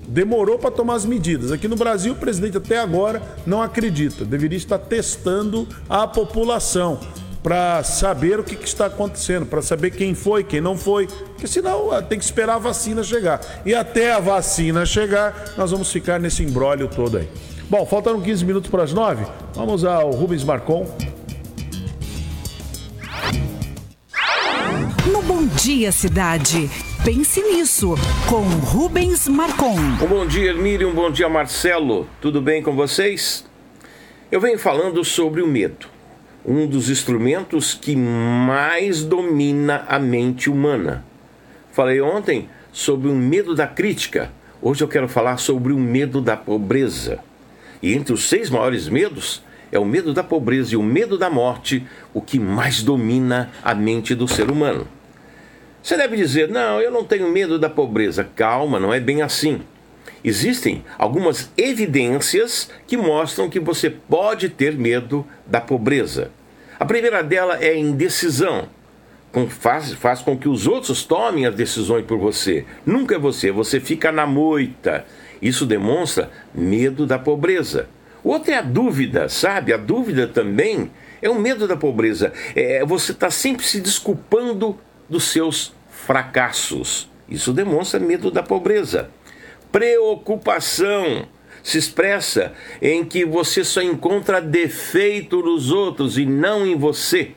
Demorou 0.08 0.58
para 0.58 0.72
tomar 0.72 0.96
as 0.96 1.06
medidas. 1.06 1.52
Aqui 1.52 1.68
no 1.68 1.76
Brasil, 1.76 2.14
o 2.14 2.16
presidente 2.16 2.58
até 2.58 2.80
agora 2.80 3.22
não 3.46 3.62
acredita. 3.62 4.26
Deveria 4.26 4.58
estar 4.58 4.80
testando 4.80 5.68
a 5.88 6.08
população 6.08 7.00
para 7.42 7.84
saber 7.84 8.40
o 8.40 8.44
que, 8.44 8.56
que 8.56 8.68
está 8.68 8.88
acontecendo, 8.88 9.46
para 9.46 9.62
saber 9.62 9.92
quem 9.92 10.14
foi, 10.14 10.44
quem 10.44 10.60
não 10.60 10.78
foi, 10.78 11.08
porque 11.08 11.48
senão 11.48 11.92
ah, 11.92 12.02
tem 12.02 12.18
que 12.18 12.26
esperar 12.26 12.56
a 12.56 12.60
vacina 12.60 13.04
chegar. 13.04 13.42
E 13.66 13.74
até 13.74 14.12
a 14.12 14.20
vacina 14.20 14.86
chegar, 14.86 15.54
nós 15.58 15.72
vamos 15.72 15.92
ficar 15.92 16.20
nesse 16.20 16.44
embrólio 16.44 16.88
todo 16.88 17.18
aí. 17.18 17.30
Bom, 17.70 17.86
faltando 17.86 18.22
15 18.22 18.46
minutos 18.46 18.70
para 18.70 18.84
as 18.84 18.94
9, 18.94 19.26
vamos 19.54 19.86
ao 19.86 20.12
Rubens 20.12 20.44
Marcon. 20.44 20.88
Bom 25.40 25.48
Dia 25.56 25.90
Cidade. 25.90 26.70
Pense 27.02 27.42
nisso, 27.42 27.96
com 28.28 28.42
Rubens 28.42 29.26
Marcon. 29.30 29.78
Um 30.04 30.06
bom 30.06 30.28
dia, 30.28 30.50
Hermílio, 30.50 30.90
um 30.90 30.94
bom 30.94 31.10
dia, 31.10 31.30
Marcelo. 31.30 32.10
Tudo 32.20 32.42
bem 32.42 32.62
com 32.62 32.76
vocês? 32.76 33.46
Eu 34.30 34.42
venho 34.42 34.60
falando 34.60 35.02
sobre 35.06 35.42
o 35.42 35.48
medo 35.48 35.88
um 36.46 36.68
dos 36.68 36.90
instrumentos 36.90 37.74
que 37.74 37.96
mais 37.96 39.02
domina 39.02 39.86
a 39.88 39.98
mente 39.98 40.50
humana. 40.50 41.06
Falei 41.72 42.02
ontem 42.02 42.50
sobre 42.74 43.08
o 43.08 43.16
medo 43.16 43.56
da 43.56 43.66
crítica, 43.66 44.34
hoje 44.62 44.84
eu 44.84 44.90
quero 44.90 45.08
falar 45.08 45.38
sobre 45.38 45.72
o 45.72 45.80
medo 45.80 46.20
da 46.20 46.36
pobreza. 46.36 47.20
E 47.82 47.94
entre 47.94 48.12
os 48.12 48.28
seis 48.28 48.50
maiores 48.50 48.90
medos, 48.90 49.42
é 49.72 49.80
o 49.80 49.86
medo 49.86 50.14
da 50.14 50.22
pobreza 50.22 50.74
e 50.74 50.78
o 50.78 50.84
medo 50.84 51.18
da 51.18 51.30
morte 51.30 51.88
o 52.14 52.22
que 52.22 52.38
mais 52.38 52.84
domina 52.84 53.50
a 53.64 53.74
mente 53.74 54.14
do 54.14 54.28
ser 54.28 54.52
humano. 54.52 54.99
Você 55.82 55.98
deve 55.98 56.18
dizer: 56.18 56.50
não, 56.50 56.80
eu 56.82 56.92
não 56.92 57.04
tenho 57.04 57.30
medo 57.30 57.58
da 57.58 57.70
pobreza. 57.70 58.28
Calma, 58.36 58.80
não 58.80 58.94
é 58.94 59.00
bem 59.00 59.22
assim. 59.22 59.62
Existem 60.24 60.84
algumas 60.98 61.50
evidências 61.58 62.70
que 62.86 62.98
mostram 62.98 63.50
que 63.50 63.60
você 63.60 63.90
pode 63.90 64.50
ter 64.50 64.76
medo 64.78 65.26
da 65.46 65.62
pobreza. 65.62 66.32
A 66.78 66.86
primeira 66.86 67.24
dela 67.24 67.58
é 67.58 67.70
a 67.70 67.78
indecisão. 67.78 68.68
Faz, 69.50 69.94
faz 69.94 70.22
com 70.22 70.38
que 70.38 70.50
os 70.50 70.66
outros 70.68 71.04
tomem 71.04 71.46
as 71.46 71.56
decisões 71.56 72.06
por 72.06 72.18
você. 72.18 72.66
Nunca 72.86 73.16
é 73.16 73.20
você, 73.20 73.52
você 73.52 73.80
fica 73.80 74.12
na 74.12 74.26
moita. 74.26 75.06
Isso 75.42 75.66
demonstra 75.66 76.30
medo 76.54 77.06
da 77.06 77.18
pobreza. 77.18 77.88
Outra 78.24 78.56
é 78.56 78.58
a 78.58 78.62
dúvida, 78.62 79.30
sabe? 79.30 79.72
A 79.72 79.78
dúvida 79.78 80.28
também 80.28 80.92
é 81.22 81.30
o 81.30 81.36
medo 81.36 81.68
da 81.68 81.78
pobreza. 81.78 82.34
É, 82.56 82.84
você 82.86 83.12
está 83.12 83.30
sempre 83.30 83.66
se 83.66 83.80
desculpando 83.80 84.78
dos 85.10 85.26
seus 85.26 85.74
fracassos. 85.90 87.10
Isso 87.28 87.54
demonstra 87.54 88.00
medo 88.00 88.32
da 88.32 88.44
pobreza 88.44 89.10
preocupação 89.72 91.28
se 91.62 91.78
expressa 91.78 92.54
em 92.82 93.04
que 93.04 93.26
você 93.26 93.64
só 93.64 93.82
encontra 93.82 94.42
defeito 94.42 95.42
nos 95.42 95.72
outros 95.72 96.18
e 96.18 96.26
não 96.26 96.66
em 96.66 96.76
você. 96.76 97.32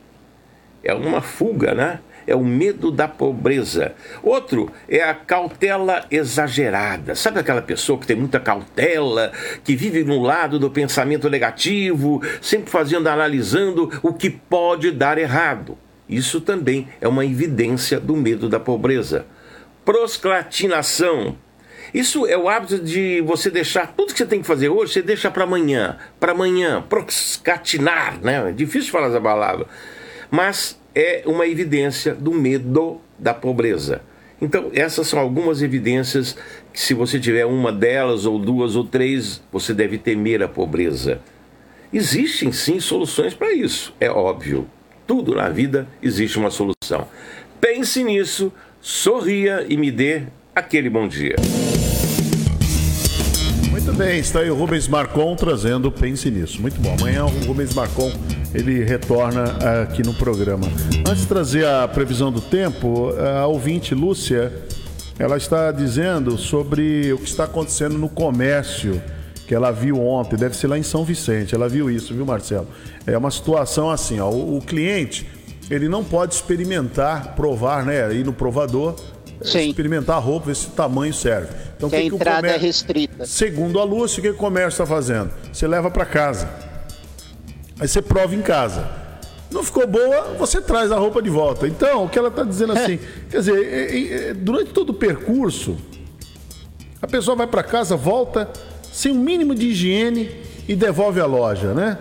É 0.83 0.95
uma 0.95 1.21
fuga, 1.21 1.75
né? 1.75 2.01
É 2.25 2.37
o 2.37 2.45
medo 2.45 2.93
da 2.93 3.09
pobreza. 3.09 3.95
Outro 4.23 4.71
é 4.89 5.03
a 5.03 5.13
cautela 5.13 6.07
exagerada. 6.09 7.17
Sabe 7.17 7.41
aquela 7.41 7.61
pessoa 7.61 7.99
que 7.99 8.07
tem 8.07 8.15
muita 8.15 8.39
cautela, 8.39 9.33
que 9.65 9.75
vive 9.75 10.05
no 10.05 10.23
lado 10.23 10.57
do 10.57 10.71
pensamento 10.71 11.29
negativo, 11.29 12.23
sempre 12.41 12.71
fazendo, 12.71 13.09
analisando 13.09 13.91
o 14.05 14.15
que 14.15 14.31
pode 14.31 14.93
dar 14.93 15.19
errado. 15.19 15.77
Isso 16.09 16.41
também 16.41 16.89
é 17.01 17.09
uma 17.09 17.25
evidência 17.25 17.99
do 17.99 18.17
medo 18.17 18.49
da 18.49 18.61
pobreza. 18.61 19.27
Prosclatinação, 19.85 21.37
isso 21.93 22.27
é 22.27 22.37
o 22.37 22.49
hábito 22.49 22.79
de 22.79 23.21
você 23.23 23.51
deixar 23.51 23.93
tudo 23.95 24.13
que 24.13 24.19
você 24.19 24.27
tem 24.27 24.41
que 24.41 24.47
fazer 24.47 24.69
hoje, 24.69 24.95
você 24.95 25.03
deixa 25.03 25.31
para 25.31 25.45
amanhã, 25.45 25.99
para 26.19 26.33
amanhã, 26.33 26.83
procrastinaar, 26.83 28.19
né? 28.23 28.49
É 28.49 28.53
difícil 28.53 28.91
falar 28.91 29.09
essa 29.09 29.21
palavra. 29.21 29.67
Mas 30.31 30.79
é 30.95 31.23
uma 31.27 31.47
evidência 31.47 32.15
do 32.15 32.33
medo 32.33 33.01
da 33.19 33.35
pobreza. 33.35 34.01
Então, 34.41 34.71
essas 34.75 35.07
são 35.07 35.21
algumas 35.21 35.63
evidências 35.63 36.37
que, 36.73 36.81
se 36.81 36.95
você 36.95 37.21
tiver 37.21 37.45
uma 37.45 37.71
delas, 37.71 38.25
ou 38.25 38.39
duas, 38.39 38.75
ou 38.75 38.85
três, 38.85 39.43
você 39.53 39.73
deve 39.73 39.99
temer 39.99 40.43
a 40.43 40.49
pobreza. 40.49 41.21
Existem 41.93 42.51
sim 42.51 42.81
soluções 42.81 43.35
para 43.35 43.53
isso, 43.53 43.95
é 44.01 44.11
óbvio. 44.11 44.67
Tudo 45.07 45.35
na 45.35 45.49
vida 45.49 45.87
existe 46.03 46.39
uma 46.39 46.51
solução. 46.51 47.07
Pense 47.61 48.03
nisso, 48.03 48.53
sorria 48.81 49.65
e 49.69 49.77
me 49.77 49.91
dê 49.91 50.23
aquele 50.55 50.89
bom 50.89 51.09
dia. 51.09 51.37
Muito 53.71 53.87
Também 53.87 54.21
está 54.21 54.41
aí 54.41 54.51
o 54.51 54.55
Rubens 54.55 54.89
Marcon 54.89 55.37
trazendo 55.37 55.93
Pense 55.93 56.31
Nisso. 56.31 56.63
Muito 56.63 56.81
bom. 56.81 56.95
Amanhã 56.99 57.25
o 57.27 57.47
Rubens 57.47 57.75
Marcon 57.75 58.11
ele 58.55 58.83
retorna 58.85 59.45
aqui 59.83 60.03
no 60.03 60.15
programa. 60.15 60.67
Antes 61.07 61.23
de 61.23 61.27
trazer 61.27 61.67
a 61.67 61.87
previsão 61.87 62.33
do 62.33 62.41
tempo, 62.41 63.11
a 63.19 63.47
ouvinte 63.47 63.95
Lúcia, 63.95 64.51
ela 65.19 65.37
está 65.37 65.71
dizendo 65.71 66.39
sobre 66.39 67.13
o 67.13 67.19
que 67.19 67.29
está 67.29 67.45
acontecendo 67.45 67.99
no 67.99 68.09
comércio 68.09 69.03
que 69.53 69.57
ela 69.57 69.71
viu 69.71 70.01
ontem, 70.01 70.35
deve 70.35 70.57
ser 70.57 70.67
lá 70.67 70.79
em 70.79 70.83
São 70.83 71.05
Vicente. 71.05 71.55
Ela 71.55 71.69
viu 71.69 71.91
isso, 71.91 72.15
viu, 72.15 72.25
Marcelo? 72.25 72.67
É 73.07 73.19
uma 73.19 73.31
situação 73.31 73.91
assim, 73.91 74.19
ó, 74.19 74.31
o, 74.31 74.57
o 74.57 74.63
cliente, 74.63 75.29
ele 75.71 75.91
não 75.91 76.03
pode 76.03 76.33
experimentar, 76.33 77.35
provar, 77.35 77.85
né, 77.85 78.15
ir 78.15 78.25
no 78.25 78.33
provador 78.33 78.97
Sim. 79.43 79.69
experimentar 79.69 80.17
a 80.17 80.19
roupa, 80.19 80.47
ver 80.47 80.57
se 80.57 80.69
o 80.69 80.71
tamanho 80.71 81.13
serve. 81.13 81.49
Então, 81.77 81.91
que, 81.91 81.97
que 81.97 82.07
a 82.07 82.09
que 82.09 82.15
entrada 82.15 82.37
comércio... 82.39 82.59
é 82.59 82.67
restrita. 82.67 83.27
Segundo 83.27 83.79
a 83.79 83.85
Lúcia, 83.85 84.21
o 84.21 84.23
que 84.23 84.31
o 84.31 84.35
comércio 84.35 84.83
está 84.83 84.87
fazendo? 84.87 85.31
Você 85.53 85.69
leva 85.69 85.91
para 85.91 86.07
casa. 86.07 86.49
Aí 87.79 87.87
você 87.87 88.01
prova 88.01 88.35
em 88.35 88.41
casa. 88.41 88.89
Não 89.51 89.63
ficou 89.63 89.87
boa, 89.87 90.35
você 90.39 90.63
traz 90.63 90.91
a 90.91 90.97
roupa 90.97 91.21
de 91.21 91.29
volta. 91.29 91.69
Então, 91.69 92.07
o 92.07 92.09
que 92.09 92.19
ela 92.19 92.29
está 92.29 92.43
dizendo 92.43 92.73
assim, 92.79 92.99
quer 93.29 93.41
dizer, 93.41 94.35
durante 94.37 94.71
todo 94.73 94.91
o 94.91 94.95
percurso, 94.95 95.77
a 97.03 97.07
pessoa 97.07 97.37
vai 97.37 97.47
para 97.47 97.63
casa, 97.63 97.97
volta 97.97 98.49
sem 98.93 99.11
o 99.11 99.15
um 99.15 99.19
mínimo 99.19 99.55
de 99.55 99.69
higiene 99.69 100.31
e 100.69 100.77
devolve 100.77 101.21
à 101.21 101.27
loja, 101.27 101.73
né? 101.73 101.99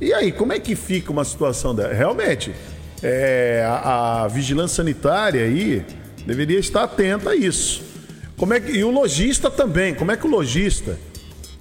E 0.00 0.12
aí, 0.12 0.30
como 0.30 0.52
é 0.52 0.60
que 0.60 0.76
fica 0.76 1.10
uma 1.10 1.24
situação 1.24 1.74
dessa? 1.74 1.94
Realmente, 1.94 2.54
é, 3.02 3.64
a, 3.66 4.24
a 4.24 4.28
vigilância 4.28 4.76
sanitária 4.76 5.42
aí 5.42 5.84
deveria 6.26 6.58
estar 6.58 6.82
atento 6.82 7.28
a 7.28 7.34
isso. 7.34 7.82
Como 8.36 8.52
é 8.52 8.60
que, 8.60 8.72
e 8.72 8.84
o 8.84 8.90
lojista 8.90 9.50
também, 9.50 9.94
como 9.94 10.12
é 10.12 10.16
que 10.16 10.26
o 10.26 10.30
lojista 10.30 10.98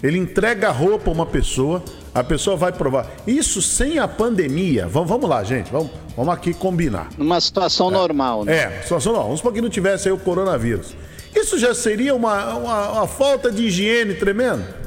ele 0.03 0.17
entrega 0.17 0.67
a 0.67 0.71
roupa 0.71 1.09
a 1.09 1.13
uma 1.13 1.25
pessoa, 1.25 1.81
a 2.13 2.23
pessoa 2.23 2.55
vai 2.55 2.71
provar. 2.71 3.09
Isso 3.25 3.61
sem 3.61 3.97
a 3.97 4.07
pandemia. 4.07 4.87
Vamos, 4.87 5.09
vamos 5.09 5.29
lá, 5.29 5.43
gente, 5.43 5.71
vamos, 5.71 5.89
vamos 6.15 6.33
aqui 6.33 6.53
combinar. 6.53 7.09
Numa 7.17 7.39
situação 7.39 7.89
é, 7.89 7.91
normal, 7.91 8.45
né? 8.45 8.55
É, 8.55 8.81
situação 8.81 9.13
normal. 9.13 9.27
Vamos 9.29 9.39
supor 9.39 9.53
que 9.53 9.61
não 9.61 9.69
tivesse 9.69 10.07
aí 10.07 10.13
o 10.13 10.17
coronavírus. 10.17 10.95
Isso 11.35 11.59
já 11.59 11.73
seria 11.75 12.15
uma, 12.15 12.55
uma, 12.55 12.91
uma 12.93 13.07
falta 13.07 13.51
de 13.51 13.63
higiene 13.63 14.13
tremenda? 14.13 14.85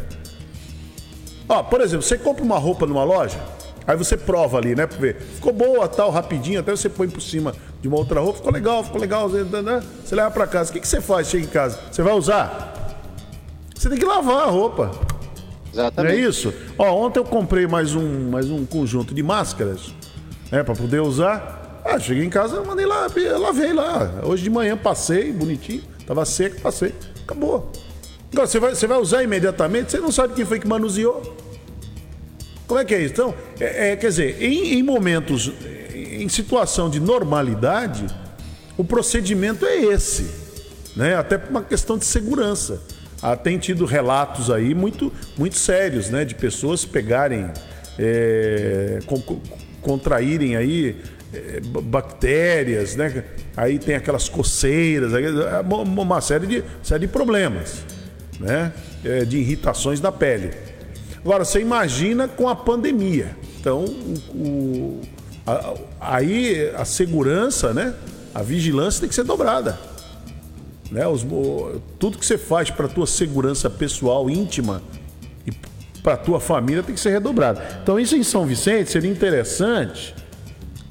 Ó, 1.48 1.62
por 1.62 1.80
exemplo, 1.80 2.02
você 2.02 2.16
compra 2.18 2.42
uma 2.42 2.58
roupa 2.58 2.86
numa 2.86 3.04
loja, 3.04 3.38
aí 3.86 3.96
você 3.96 4.16
prova 4.16 4.58
ali, 4.58 4.74
né, 4.74 4.86
pra 4.86 4.98
ver. 4.98 5.16
Ficou 5.16 5.52
boa, 5.52 5.86
tal, 5.88 6.10
rapidinho, 6.10 6.60
até 6.60 6.70
você 6.70 6.88
põe 6.88 7.08
por 7.08 7.22
cima 7.22 7.54
de 7.80 7.88
uma 7.88 7.96
outra 7.96 8.20
roupa, 8.20 8.38
ficou 8.38 8.52
legal, 8.52 8.84
ficou 8.84 9.00
legal, 9.00 9.28
né? 9.28 9.82
você 10.04 10.14
leva 10.14 10.30
para 10.30 10.46
casa. 10.46 10.70
O 10.70 10.72
que, 10.72 10.80
que 10.80 10.88
você 10.88 11.00
faz? 11.00 11.28
Chega 11.28 11.44
em 11.44 11.48
casa, 11.48 11.78
você 11.90 12.02
vai 12.02 12.12
usar? 12.14 12.74
Você 13.74 13.88
tem 13.88 13.98
que 13.98 14.04
lavar 14.04 14.48
a 14.48 14.50
roupa. 14.50 14.90
Exatamente. 15.72 16.12
Não 16.12 16.24
é 16.24 16.28
isso? 16.28 16.52
Ó, 16.76 17.06
ontem 17.06 17.18
eu 17.18 17.24
comprei 17.24 17.66
mais 17.66 17.94
um, 17.94 18.30
mais 18.30 18.50
um 18.50 18.66
conjunto 18.66 19.14
de 19.14 19.22
máscaras, 19.22 19.94
né, 20.50 20.62
para 20.62 20.74
poder 20.74 21.00
usar. 21.00 21.82
Ah, 21.84 21.98
cheguei 21.98 22.24
em 22.24 22.30
casa, 22.30 22.62
mandei 22.62 22.84
lá, 22.84 23.06
lavei 23.38 23.72
lá. 23.72 24.20
Hoje 24.24 24.42
de 24.42 24.50
manhã 24.50 24.76
passei, 24.76 25.32
bonitinho, 25.32 25.82
tava 26.08 26.24
seco, 26.24 26.58
passei, 26.62 26.94
acabou. 27.22 27.70
Agora, 28.32 28.46
você 28.46 28.58
vai, 28.58 28.74
você 28.74 28.86
vai 28.86 28.98
usar 28.98 29.22
imediatamente, 29.22 29.90
você 29.90 29.98
não 29.98 30.10
sabe 30.10 30.32
quem 30.32 30.46
foi 30.46 30.58
que 30.58 30.66
manuseou. 30.66 31.36
Como 32.66 32.80
é 32.80 32.84
que 32.84 32.94
é 32.94 33.02
isso? 33.02 33.12
Então, 33.12 33.34
é, 33.60 33.90
é 33.90 33.96
quer 33.96 34.08
dizer, 34.08 34.42
em, 34.42 34.78
em 34.78 34.82
momentos 34.82 35.52
em 35.94 36.28
situação 36.28 36.88
de 36.88 36.98
normalidade, 36.98 38.06
o 38.76 38.84
procedimento 38.84 39.66
é 39.66 39.76
esse, 39.76 40.26
né? 40.96 41.14
Até 41.14 41.36
por 41.36 41.50
uma 41.50 41.62
questão 41.62 41.98
de 41.98 42.04
segurança. 42.06 42.80
Ah, 43.20 43.36
tem 43.36 43.58
tido 43.58 43.84
relatos 43.84 44.50
aí 44.50 44.74
muito, 44.74 45.12
muito 45.36 45.56
sérios, 45.56 46.08
né? 46.08 46.24
De 46.24 46.34
pessoas 46.34 46.84
pegarem, 46.84 47.50
é, 47.98 48.98
contraírem 49.82 50.56
aí 50.56 50.96
é, 51.32 51.60
bactérias, 51.60 52.96
né? 52.96 53.24
Aí 53.58 53.76
tem 53.76 53.96
aquelas 53.96 54.28
coceiras, 54.28 55.12
é 55.12 55.60
uma 55.68 56.20
série 56.20 56.46
de, 56.46 56.64
série 56.80 57.08
de 57.08 57.12
problemas, 57.12 57.82
né? 58.38 58.72
É, 59.04 59.24
de 59.24 59.38
irritações 59.38 59.98
da 59.98 60.12
pele. 60.12 60.52
Agora, 61.16 61.44
você 61.44 61.60
imagina 61.60 62.28
com 62.28 62.48
a 62.48 62.54
pandemia. 62.54 63.36
Então, 63.58 63.84
o, 64.32 65.00
aí 66.00 66.70
a 66.76 66.84
segurança, 66.84 67.74
né? 67.74 67.96
A 68.32 68.44
vigilância 68.44 69.00
tem 69.00 69.08
que 69.08 69.14
ser 69.16 69.24
dobrada. 69.24 69.76
Né? 70.88 71.04
Os, 71.08 71.26
tudo 71.98 72.16
que 72.16 72.24
você 72.24 72.38
faz 72.38 72.70
para 72.70 72.86
a 72.86 72.88
tua 72.88 73.08
segurança 73.08 73.68
pessoal, 73.68 74.30
íntima 74.30 74.80
e 75.44 75.50
para 76.00 76.14
a 76.14 76.16
tua 76.16 76.38
família 76.38 76.84
tem 76.84 76.94
que 76.94 77.00
ser 77.00 77.10
redobrado. 77.10 77.60
Então 77.82 77.98
isso 77.98 78.14
em 78.14 78.22
São 78.22 78.46
Vicente 78.46 78.88
seria 78.88 79.10
interessante. 79.10 80.14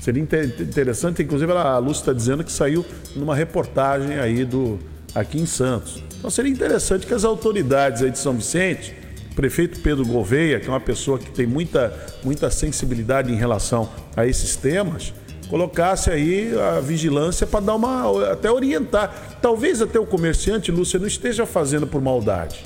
Seria 0.08 0.24
interessante, 0.24 1.22
inclusive 1.22 1.52
a 1.52 1.78
Lúcia 1.80 2.00
está 2.00 2.14
dizendo 2.14 2.42
que 2.42 2.50
saiu 2.50 2.86
numa 3.14 3.36
reportagem 3.36 4.18
aí 4.18 4.46
do 4.46 4.80
aqui 5.14 5.38
em 5.38 5.46
Santos. 5.46 6.02
Então 6.18 6.30
seria 6.30 6.50
interessante 6.50 7.06
que 7.06 7.14
as 7.14 7.26
autoridades 7.26 8.02
aí 8.02 8.10
de 8.10 8.18
São 8.18 8.32
Vicente 8.32 8.96
prefeito 9.36 9.82
Pedro 9.82 10.06
Gouveia, 10.06 10.62
que 10.62 10.68
é 10.68 10.70
uma 10.70 10.80
pessoa 10.80 11.20
que 11.20 11.30
tem 11.30 11.46
muita, 11.46 11.94
muita 12.24 12.50
sensibilidade 12.50 13.34
em 13.34 13.36
relação 13.36 13.90
a 14.16 14.26
esses 14.26 14.56
temas, 14.56 15.14
colocasse 15.50 16.10
aí 16.10 16.58
a 16.58 16.80
vigilância 16.80 17.46
para 17.46 17.60
dar 17.60 17.76
uma. 17.76 18.32
até 18.32 18.50
orientar. 18.50 19.38
Talvez 19.42 19.82
até 19.82 20.00
o 20.00 20.06
comerciante, 20.06 20.72
Lúcia, 20.72 20.98
não 20.98 21.06
esteja 21.06 21.46
fazendo 21.46 21.86
por 21.86 22.02
maldade. 22.02 22.66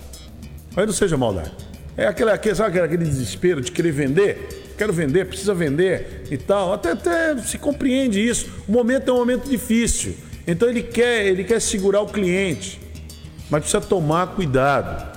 Mas 0.76 0.86
não 0.86 0.94
seja 0.94 1.18
maldade. 1.18 1.52
É 1.98 2.06
aquele, 2.06 2.30
aquele, 2.30 2.56
sabe 2.56 2.80
aquele 2.80 3.04
desespero 3.04 3.62
de 3.62 3.72
querer 3.72 3.92
vender? 3.92 4.71
Quero 4.82 4.94
vender, 4.94 5.28
precisa 5.28 5.54
vender 5.54 6.24
e 6.32 6.38
tal. 6.40 6.74
Até, 6.74 6.94
até 6.94 7.38
se 7.38 7.60
compreende 7.60 8.20
isso. 8.20 8.50
O 8.68 8.72
momento 8.72 9.12
é 9.12 9.14
um 9.14 9.18
momento 9.18 9.48
difícil. 9.48 10.16
Então 10.48 10.68
ele 10.68 10.82
quer, 10.82 11.28
ele 11.28 11.44
quer 11.44 11.62
segurar 11.62 12.02
o 12.02 12.08
cliente. 12.08 12.82
Mas 13.48 13.62
precisa 13.62 13.80
tomar 13.80 14.30
cuidado. 14.30 15.08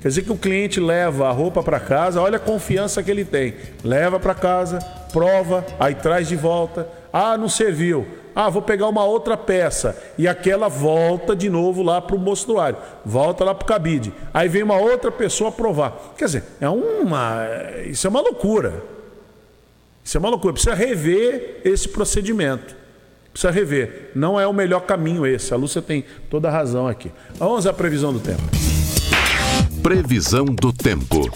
Quer 0.00 0.08
dizer 0.08 0.22
que 0.22 0.32
o 0.32 0.36
cliente 0.36 0.80
leva 0.80 1.28
a 1.28 1.30
roupa 1.30 1.62
para 1.62 1.78
casa, 1.78 2.22
olha 2.22 2.38
a 2.38 2.40
confiança 2.40 3.02
que 3.02 3.10
ele 3.10 3.22
tem. 3.22 3.52
Leva 3.84 4.18
para 4.18 4.32
casa, 4.34 4.78
prova, 5.12 5.62
aí 5.78 5.94
traz 5.94 6.26
de 6.26 6.36
volta. 6.36 6.88
Ah, 7.12 7.36
não 7.36 7.50
serviu. 7.50 8.06
Ah, 8.34 8.48
vou 8.48 8.62
pegar 8.62 8.88
uma 8.88 9.04
outra 9.04 9.36
peça. 9.36 9.96
E 10.16 10.28
aquela 10.28 10.68
volta 10.68 11.34
de 11.34 11.48
novo 11.48 11.82
lá 11.82 12.00
para 12.00 12.16
o 12.16 12.18
mostruário. 12.18 12.78
Volta 13.04 13.44
lá 13.44 13.54
para 13.54 13.64
o 13.64 13.68
cabide. 13.68 14.12
Aí 14.32 14.48
vem 14.48 14.62
uma 14.62 14.76
outra 14.76 15.10
pessoa 15.10 15.50
provar. 15.50 16.14
Quer 16.16 16.26
dizer, 16.26 16.44
é 16.60 16.68
uma. 16.68 17.46
Isso 17.86 18.06
é 18.06 18.10
uma 18.10 18.20
loucura. 18.20 18.82
Isso 20.04 20.16
é 20.16 20.20
uma 20.20 20.28
loucura. 20.28 20.52
Precisa 20.52 20.74
rever 20.74 21.60
esse 21.64 21.88
procedimento. 21.88 22.76
Precisa 23.32 23.52
rever. 23.52 24.10
Não 24.14 24.40
é 24.40 24.46
o 24.46 24.52
melhor 24.52 24.80
caminho 24.80 25.26
esse. 25.26 25.54
A 25.54 25.56
Lúcia 25.56 25.80
tem 25.82 26.04
toda 26.28 26.48
a 26.48 26.50
razão 26.50 26.88
aqui. 26.88 27.12
Vamos 27.34 27.66
à 27.66 27.72
previsão 27.72 28.12
do 28.12 28.20
tempo. 28.20 28.42
Previsão 29.82 30.44
do 30.44 30.72
tempo. 30.72 31.30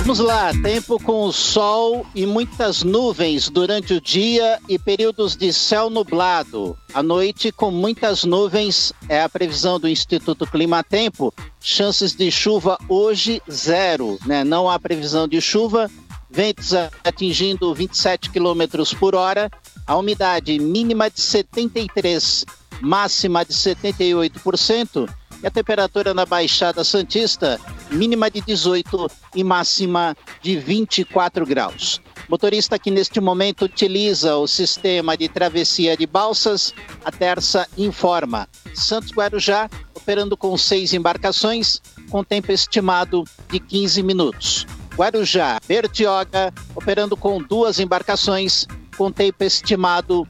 Vamos 0.00 0.18
lá, 0.18 0.50
tempo 0.62 0.98
com 0.98 1.30
sol 1.30 2.06
e 2.14 2.24
muitas 2.24 2.82
nuvens 2.82 3.50
durante 3.50 3.92
o 3.92 4.00
dia 4.00 4.58
e 4.66 4.78
períodos 4.78 5.36
de 5.36 5.52
céu 5.52 5.90
nublado. 5.90 6.74
À 6.94 7.02
noite, 7.02 7.52
com 7.52 7.70
muitas 7.70 8.24
nuvens, 8.24 8.94
é 9.10 9.20
a 9.20 9.28
previsão 9.28 9.78
do 9.78 9.86
Instituto 9.86 10.46
Clima 10.46 10.82
Tempo. 10.82 11.34
Chances 11.60 12.14
de 12.14 12.30
chuva 12.30 12.78
hoje, 12.88 13.42
zero. 13.48 14.18
Né? 14.24 14.42
Não 14.42 14.70
há 14.70 14.78
previsão 14.78 15.28
de 15.28 15.38
chuva. 15.38 15.88
Ventos 16.30 16.72
atingindo 17.04 17.74
27 17.74 18.30
km 18.30 18.82
por 18.98 19.14
hora. 19.14 19.50
A 19.86 19.98
umidade 19.98 20.58
mínima 20.58 21.10
de 21.10 21.20
73, 21.20 22.46
máxima 22.80 23.44
de 23.44 23.52
78% 23.52 25.19
e 25.42 25.46
a 25.46 25.50
temperatura 25.50 26.12
na 26.12 26.26
Baixada 26.26 26.84
Santista, 26.84 27.58
mínima 27.90 28.30
de 28.30 28.40
18 28.40 29.10
e 29.34 29.42
máxima 29.42 30.16
de 30.42 30.56
24 30.56 31.46
graus. 31.46 32.00
Motorista 32.28 32.78
que 32.78 32.90
neste 32.90 33.20
momento 33.20 33.64
utiliza 33.64 34.36
o 34.36 34.46
sistema 34.46 35.16
de 35.16 35.28
travessia 35.28 35.96
de 35.96 36.06
balsas, 36.06 36.72
a 37.04 37.10
Terça 37.10 37.66
informa. 37.76 38.48
Santos 38.74 39.10
Guarujá, 39.10 39.68
operando 39.94 40.36
com 40.36 40.56
seis 40.56 40.92
embarcações, 40.92 41.80
com 42.08 42.22
tempo 42.22 42.52
estimado 42.52 43.24
de 43.48 43.58
15 43.58 44.02
minutos. 44.02 44.66
Guarujá, 44.94 45.58
Bertioga, 45.66 46.52
operando 46.74 47.16
com 47.16 47.42
duas 47.42 47.80
embarcações, 47.80 48.66
com 48.96 49.10
tempo 49.10 49.42
estimado 49.42 50.28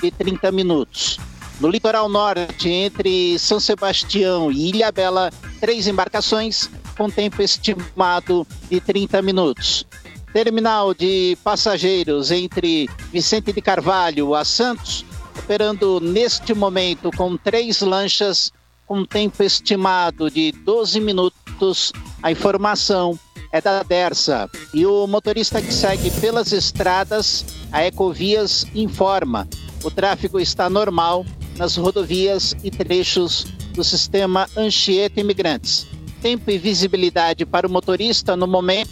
de 0.00 0.10
30 0.10 0.50
minutos. 0.52 1.18
No 1.60 1.68
litoral 1.68 2.08
norte, 2.08 2.68
entre 2.68 3.36
São 3.36 3.58
Sebastião 3.58 4.50
e 4.50 4.68
Ilha 4.68 4.92
Bela, 4.92 5.32
três 5.60 5.88
embarcações 5.88 6.70
com 6.96 7.10
tempo 7.10 7.42
estimado 7.42 8.46
de 8.70 8.80
30 8.80 9.20
minutos. 9.22 9.84
Terminal 10.32 10.94
de 10.94 11.36
passageiros 11.42 12.30
entre 12.30 12.88
Vicente 13.12 13.52
de 13.52 13.60
Carvalho 13.60 14.36
a 14.36 14.44
Santos, 14.44 15.04
operando 15.36 15.98
neste 15.98 16.54
momento 16.54 17.10
com 17.16 17.36
três 17.36 17.80
lanchas 17.80 18.52
com 18.86 19.04
tempo 19.04 19.42
estimado 19.42 20.30
de 20.30 20.52
12 20.52 21.00
minutos. 21.00 21.92
A 22.22 22.30
informação 22.30 23.18
é 23.50 23.60
da 23.60 23.82
Dersa. 23.82 24.48
E 24.72 24.86
o 24.86 25.08
motorista 25.08 25.60
que 25.60 25.72
segue 25.72 26.10
pelas 26.20 26.52
estradas, 26.52 27.44
a 27.72 27.84
Ecovias 27.84 28.64
informa: 28.76 29.48
o 29.82 29.90
tráfego 29.90 30.38
está 30.38 30.70
normal 30.70 31.24
nas 31.58 31.76
rodovias 31.76 32.54
e 32.62 32.70
trechos 32.70 33.44
do 33.74 33.82
sistema 33.82 34.48
Anchieta 34.56 35.20
Imigrantes. 35.20 35.86
Tempo 36.22 36.50
e 36.50 36.56
visibilidade 36.56 37.44
para 37.44 37.66
o 37.66 37.70
motorista 37.70 38.36
no 38.36 38.46
momento 38.46 38.90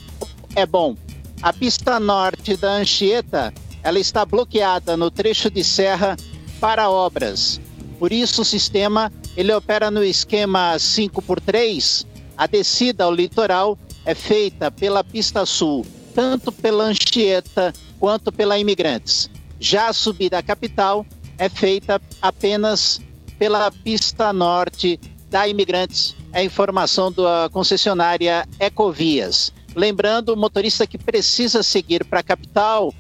é 0.55 0.67
bom. 0.67 0.97
A 1.43 1.53
pista 1.53 2.01
norte 2.01 2.57
da 2.57 2.73
Anchieta, 2.73 3.55
ela 3.83 3.99
está 3.99 4.25
bloqueada 4.25 4.97
no 4.97 5.11
trecho 5.11 5.49
de 5.49 5.63
serra 5.63 6.17
para 6.61 6.91
obras. 6.91 7.61
Por 7.99 8.13
isso 8.13 8.43
o 8.43 8.45
sistema 8.45 9.13
ele 9.37 9.53
opera 9.53 9.91
no 9.91 10.03
esquema 10.03 10.79
5 10.79 11.23
por 11.23 11.41
3. 11.41 12.07
A 12.37 12.47
descida 12.47 13.05
ao 13.05 13.15
litoral 13.15 13.79
é 14.05 14.15
feita 14.15 14.71
pela 14.71 15.05
pista 15.05 15.47
sul, 15.47 15.87
tanto 16.15 16.51
pela 16.51 16.85
Anchieta 16.85 17.73
quanto 17.99 18.33
pela 18.33 18.59
Imigrantes. 18.59 19.31
Já 19.59 19.89
a 19.89 19.93
subida 19.93 20.39
à 20.39 20.43
capital 20.43 21.07
é 21.39 21.49
feita 21.49 22.01
apenas 22.21 23.01
pela 23.39 23.71
pista 23.71 24.33
norte 24.33 24.99
da 25.31 25.47
Imigrantes. 25.47 26.15
É 26.33 26.43
informação 26.45 27.13
da 27.13 27.49
concessionária 27.53 28.47
Ecovias. 28.59 29.53
Lembrando, 29.75 30.31
o 30.31 30.37
motorista 30.37 30.87
que 30.87 30.97
precisa 30.97 31.63
seguir 31.63 32.05
para 32.05 32.21
a 32.21 32.23
capital, 32.23 32.95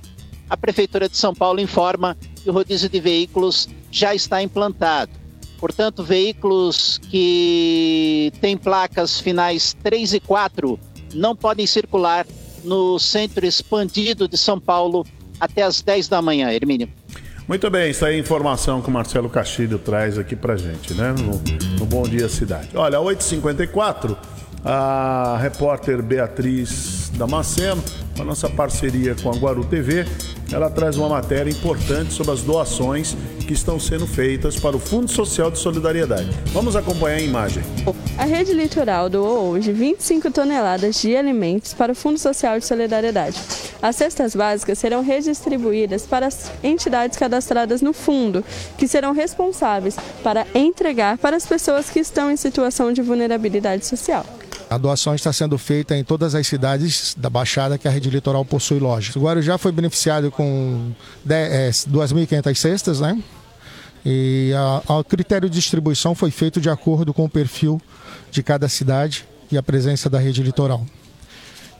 a 0.48 0.56
Prefeitura 0.56 1.08
de 1.08 1.16
São 1.16 1.34
Paulo 1.34 1.60
informa 1.60 2.16
que 2.42 2.50
o 2.50 2.52
rodízio 2.52 2.88
de 2.88 3.00
veículos 3.00 3.68
já 3.90 4.14
está 4.14 4.42
implantado. 4.42 5.12
Portanto, 5.58 6.02
veículos 6.02 6.98
que 7.10 8.30
têm 8.40 8.56
placas 8.56 9.18
finais 9.18 9.74
3 9.82 10.14
e 10.14 10.20
4 10.20 10.78
não 11.14 11.34
podem 11.34 11.66
circular 11.66 12.26
no 12.62 12.98
centro 12.98 13.46
expandido 13.46 14.28
de 14.28 14.36
São 14.36 14.60
Paulo 14.60 15.06
até 15.40 15.62
as 15.62 15.80
10 15.80 16.08
da 16.08 16.20
manhã, 16.20 16.50
Hermínio. 16.50 16.90
Muito 17.48 17.70
bem, 17.70 17.90
isso 17.90 18.04
aí 18.04 18.16
é 18.16 18.18
informação 18.18 18.82
que 18.82 18.88
o 18.88 18.90
Marcelo 18.90 19.30
Castilho 19.30 19.78
traz 19.78 20.18
aqui 20.18 20.34
pra 20.34 20.56
gente, 20.56 20.92
né? 20.94 21.14
No, 21.16 21.40
no 21.78 21.86
Bom 21.86 22.02
Dia 22.02 22.28
Cidade. 22.28 22.70
Olha, 22.74 22.98
8h54, 22.98 24.16
a 24.64 25.38
repórter 25.40 26.02
Beatriz 26.02 27.08
Damasceno, 27.14 27.80
a 28.18 28.24
nossa 28.24 28.48
parceria 28.48 29.14
com 29.14 29.30
a 29.30 29.34
Guaru 29.36 29.64
TV, 29.64 30.06
ela 30.52 30.70
traz 30.70 30.96
uma 30.96 31.08
matéria 31.08 31.50
importante 31.50 32.12
sobre 32.12 32.32
as 32.32 32.42
doações 32.42 33.16
que 33.46 33.52
estão 33.52 33.78
sendo 33.78 34.06
feitas 34.06 34.58
para 34.58 34.76
o 34.76 34.80
Fundo 34.80 35.10
Social 35.10 35.50
de 35.50 35.58
Solidariedade. 35.58 36.30
Vamos 36.52 36.74
acompanhar 36.76 37.16
a 37.16 37.22
imagem. 37.22 37.62
A 38.18 38.24
Rede 38.24 38.52
Litoral 38.52 39.08
doou 39.08 39.50
hoje 39.50 39.72
25 39.72 40.30
toneladas 40.30 41.00
de 41.00 41.16
alimentos 41.16 41.74
para 41.74 41.92
o 41.92 41.94
Fundo 41.94 42.18
Social 42.18 42.58
de 42.58 42.64
Solidariedade. 42.64 43.38
As 43.80 43.94
cestas 43.96 44.34
básicas 44.34 44.78
serão 44.78 45.02
redistribuídas 45.02 46.06
para 46.06 46.26
as 46.26 46.50
entidades 46.62 47.18
cadastradas 47.18 47.82
no 47.82 47.92
fundo, 47.92 48.44
que 48.78 48.88
serão 48.88 49.12
responsáveis 49.12 49.96
para 50.22 50.46
entregar 50.54 51.18
para 51.18 51.36
as 51.36 51.46
pessoas 51.46 51.90
que 51.90 52.00
estão 52.00 52.30
em 52.30 52.36
situação 52.36 52.92
de 52.92 53.02
vulnerabilidade 53.02 53.84
social. 53.84 54.24
A 54.68 54.76
doação 54.76 55.14
está 55.14 55.32
sendo 55.32 55.56
feita 55.56 55.96
em 55.96 56.02
todas 56.02 56.34
as 56.34 56.46
cidades 56.46 57.14
da 57.16 57.30
Baixada 57.30 57.78
que 57.78 57.86
a 57.86 57.90
rede 57.90 58.10
litoral 58.10 58.44
possui 58.44 58.80
lojas. 58.80 59.14
O 59.14 59.20
Guarujá 59.20 59.56
foi 59.56 59.70
beneficiado 59.70 60.30
com 60.30 60.90
2.500 61.26 62.50
é, 62.50 62.54
cestas, 62.54 63.00
né? 63.00 63.22
E 64.04 64.52
o 64.88 65.04
critério 65.04 65.48
de 65.48 65.56
distribuição 65.56 66.14
foi 66.14 66.30
feito 66.30 66.60
de 66.60 66.68
acordo 66.68 67.14
com 67.14 67.24
o 67.24 67.28
perfil 67.28 67.80
de 68.30 68.42
cada 68.42 68.68
cidade 68.68 69.24
e 69.50 69.56
a 69.56 69.62
presença 69.62 70.10
da 70.10 70.18
rede 70.18 70.42
litoral. 70.42 70.84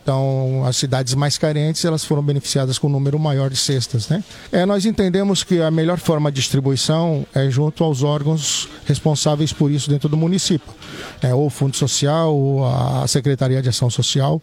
Então, 0.06 0.62
as 0.64 0.76
cidades 0.76 1.16
mais 1.16 1.36
carentes 1.36 1.84
elas 1.84 2.04
foram 2.04 2.22
beneficiadas 2.22 2.78
com 2.78 2.86
um 2.86 2.90
número 2.90 3.18
maior 3.18 3.50
de 3.50 3.56
cestas. 3.56 4.08
Né? 4.08 4.22
É, 4.52 4.64
nós 4.64 4.86
entendemos 4.86 5.42
que 5.42 5.60
a 5.60 5.68
melhor 5.68 5.98
forma 5.98 6.30
de 6.30 6.40
distribuição 6.40 7.26
é 7.34 7.50
junto 7.50 7.82
aos 7.82 8.04
órgãos 8.04 8.68
responsáveis 8.84 9.52
por 9.52 9.68
isso 9.68 9.90
dentro 9.90 10.08
do 10.08 10.16
município, 10.16 10.72
é, 11.20 11.34
ou 11.34 11.46
o 11.46 11.50
Fundo 11.50 11.76
Social, 11.76 12.32
ou 12.32 12.64
a 12.64 13.04
Secretaria 13.08 13.60
de 13.60 13.68
Ação 13.68 13.90
Social, 13.90 14.40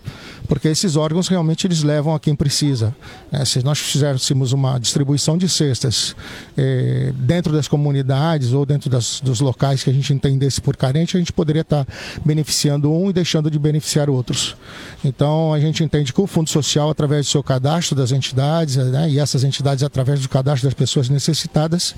porque 0.50 0.68
esses 0.68 0.98
órgãos 0.98 1.30
realmente 1.30 1.66
eles 1.66 1.82
levam 1.82 2.14
a 2.14 2.20
quem 2.20 2.36
precisa. 2.36 2.94
É, 3.32 3.46
se 3.46 3.64
nós 3.64 3.80
fizéssemos 3.80 4.52
uma 4.52 4.78
distribuição 4.78 5.38
de 5.38 5.48
cestas 5.48 6.14
é, 6.58 7.14
dentro 7.16 7.54
das 7.54 7.70
comunidades 7.70 8.52
ou 8.52 8.66
dentro 8.66 8.90
das, 8.90 9.22
dos 9.22 9.40
locais 9.40 9.82
que 9.82 9.90
a 9.90 9.94
gente 9.94 10.14
entendesse 10.14 10.60
por 10.60 10.76
carente, 10.76 11.16
a 11.16 11.20
gente 11.20 11.32
poderia 11.32 11.62
estar 11.62 11.88
beneficiando 12.26 12.92
um 12.92 13.10
e 13.10 13.14
deixando 13.14 13.50
de 13.50 13.58
beneficiar 13.58 14.10
outros. 14.10 14.58
Então, 15.06 15.53
a 15.54 15.60
gente 15.60 15.84
entende 15.84 16.12
que 16.12 16.20
o 16.20 16.28
Fundo 16.28 16.50
Social, 16.50 16.90
através 16.90 17.26
do 17.26 17.30
seu 17.30 17.44
cadastro 17.44 17.96
das 17.96 18.12
entidades, 18.12 18.76
né, 18.76 19.10
e 19.10 19.20
essas 19.20 19.44
entidades, 19.44 19.84
através 19.84 20.22
do 20.22 20.30
cadastro 20.30 20.68
das 20.68 20.74
pessoas 20.74 21.10
necessitadas, 21.10 21.96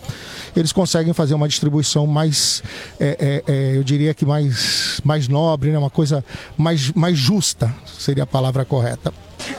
eles 0.56 0.72
conseguem 0.72 1.14
fazer 1.14 1.34
uma 1.34 1.47
distribuição 1.47 2.06
mais, 2.06 2.62
é, 2.99 3.43
é, 3.47 3.53
é, 3.53 3.78
eu 3.78 3.84
diria 3.84 4.14
que 4.14 4.26
mais, 4.26 5.01
mais 5.03 5.28
nobre, 5.28 5.72
né, 5.72 5.78
uma 5.78 5.89
coisa 5.89 6.24
mais, 6.58 6.91
mais 6.91 7.18
justa, 7.18 7.74
seria 7.97 8.24
a 8.24 8.28
palavra 8.28 8.64
correta. 8.66 9.12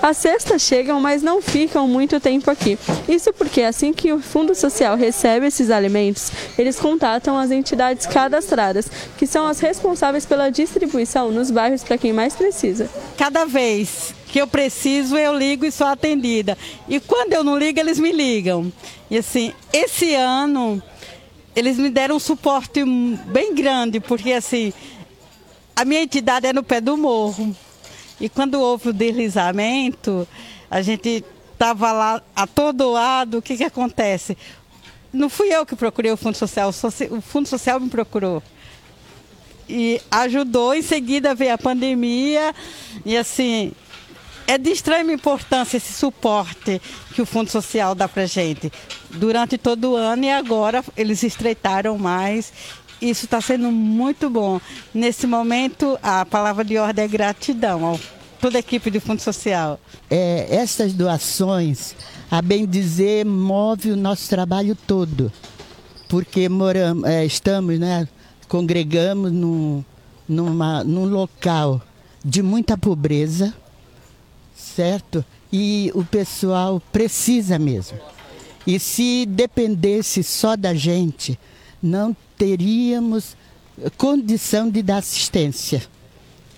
As 0.02 0.16
cestas 0.16 0.62
chegam, 0.62 1.00
mas 1.00 1.22
não 1.22 1.40
ficam 1.40 1.86
muito 1.88 2.20
tempo 2.20 2.50
aqui. 2.50 2.78
Isso 3.08 3.32
porque 3.32 3.62
assim 3.62 3.92
que 3.92 4.12
o 4.12 4.20
Fundo 4.20 4.54
Social 4.54 4.96
recebe 4.96 5.46
esses 5.46 5.70
alimentos, 5.70 6.30
eles 6.58 6.78
contatam 6.78 7.36
as 7.36 7.50
entidades 7.50 8.06
cadastradas, 8.06 8.90
que 9.16 9.26
são 9.26 9.46
as 9.46 9.60
responsáveis 9.60 10.26
pela 10.26 10.50
distribuição 10.50 11.30
nos 11.30 11.50
bairros 11.50 11.82
para 11.82 11.98
quem 11.98 12.12
mais 12.12 12.34
precisa. 12.34 12.88
Cada 13.16 13.44
vez 13.44 14.14
que 14.28 14.40
eu 14.40 14.46
preciso, 14.46 15.16
eu 15.16 15.36
ligo 15.36 15.64
e 15.64 15.72
sou 15.72 15.86
atendida. 15.86 16.58
E 16.88 17.00
quando 17.00 17.32
eu 17.32 17.42
não 17.42 17.58
ligo, 17.58 17.80
eles 17.80 17.98
me 17.98 18.12
ligam. 18.12 18.72
E 19.10 19.18
assim, 19.18 19.52
esse 19.72 20.14
ano 20.14 20.82
eles 21.56 21.78
me 21.78 21.88
deram 21.88 22.16
um 22.16 22.20
suporte 22.20 22.84
bem 22.84 23.54
grande, 23.54 23.98
porque 23.98 24.30
assim, 24.34 24.74
a 25.74 25.86
minha 25.86 26.02
entidade 26.02 26.46
é 26.46 26.52
no 26.52 26.62
pé 26.62 26.82
do 26.82 26.98
morro. 26.98 27.56
E 28.20 28.28
quando 28.28 28.60
houve 28.60 28.90
o 28.90 28.92
deslizamento, 28.92 30.26
a 30.70 30.80
gente 30.82 31.24
estava 31.52 31.92
lá 31.92 32.22
atordoado, 32.34 33.38
o 33.38 33.42
que, 33.42 33.56
que 33.56 33.64
acontece? 33.64 34.36
Não 35.12 35.28
fui 35.28 35.48
eu 35.48 35.64
que 35.64 35.76
procurei 35.76 36.12
o 36.12 36.16
Fundo 36.16 36.36
Social, 36.36 36.70
o 37.10 37.20
Fundo 37.20 37.48
Social 37.48 37.80
me 37.80 37.88
procurou. 37.88 38.42
E 39.68 40.00
ajudou, 40.10 40.74
em 40.74 40.82
seguida 40.82 41.34
veio 41.34 41.54
a 41.54 41.58
pandemia, 41.58 42.54
e 43.04 43.16
assim, 43.16 43.72
é 44.46 44.56
de 44.56 44.70
extrema 44.70 45.12
importância 45.12 45.76
esse 45.76 45.92
suporte 45.92 46.80
que 47.14 47.20
o 47.20 47.26
Fundo 47.26 47.50
Social 47.50 47.94
dá 47.94 48.06
para 48.06 48.26
gente 48.26 48.72
durante 49.10 49.58
todo 49.58 49.92
o 49.92 49.96
ano 49.96 50.24
e 50.24 50.30
agora 50.30 50.84
eles 50.96 51.22
estreitaram 51.22 51.98
mais 51.98 52.52
isso 53.00 53.26
está 53.26 53.40
sendo 53.40 53.70
muito 53.70 54.30
bom. 54.30 54.60
Nesse 54.94 55.26
momento, 55.26 55.98
a 56.02 56.24
palavra 56.24 56.64
de 56.64 56.78
ordem 56.78 57.04
é 57.04 57.08
gratidão 57.08 57.94
a 57.94 57.98
toda 58.40 58.58
a 58.58 58.60
equipe 58.60 58.90
do 58.90 59.00
Fundo 59.00 59.20
Social. 59.20 59.80
É, 60.10 60.46
essas 60.50 60.92
doações, 60.92 61.94
a 62.30 62.40
bem 62.40 62.66
dizer, 62.66 63.24
move 63.24 63.90
o 63.90 63.96
nosso 63.96 64.28
trabalho 64.28 64.76
todo. 64.86 65.32
Porque 66.08 66.48
moramos, 66.48 67.04
é, 67.04 67.24
estamos, 67.24 67.78
né, 67.78 68.06
congregamos 68.48 69.32
num, 69.32 69.84
numa, 70.28 70.84
num 70.84 71.04
local 71.04 71.82
de 72.24 72.42
muita 72.42 72.78
pobreza, 72.78 73.52
certo? 74.54 75.24
E 75.52 75.90
o 75.94 76.04
pessoal 76.04 76.80
precisa 76.92 77.58
mesmo. 77.58 77.98
E 78.66 78.78
se 78.78 79.26
dependesse 79.26 80.22
só 80.22 80.56
da 80.56 80.74
gente, 80.74 81.38
não 81.86 82.14
teríamos 82.36 83.36
condição 83.96 84.68
de 84.68 84.82
dar 84.82 84.98
assistência. 84.98 85.82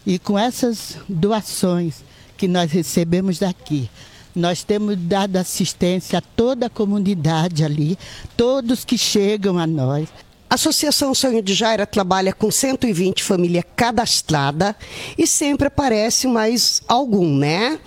E 0.07 0.19
com 0.19 0.39
essas 0.39 0.97
doações 1.09 2.03
que 2.37 2.49
nós 2.49 2.71
recebemos 2.71 3.39
daqui, 3.39 3.91
nós 4.35 4.63
temos 4.63 4.97
dado 4.97 5.37
assistência 5.37 6.19
a 6.19 6.23
toda 6.23 6.67
a 6.67 6.71
comunidade 6.71 7.65
ali, 7.65 7.99
todos 8.37 8.85
que 8.85 8.97
chegam 8.97 9.59
a 9.59 9.67
nós. 9.67 10.09
Associação 10.51 11.15
Sonho 11.15 11.43
de 11.43 11.53
Jaira 11.53 11.87
trabalha 11.87 12.33
com 12.33 12.51
120 12.51 13.23
famílias 13.23 13.65
cadastradas 13.77 14.75
e 15.17 15.27
sempre 15.27 15.67
aparece 15.67 16.27
mais 16.27 16.81
algum, 16.89 17.37
né? 17.37 17.79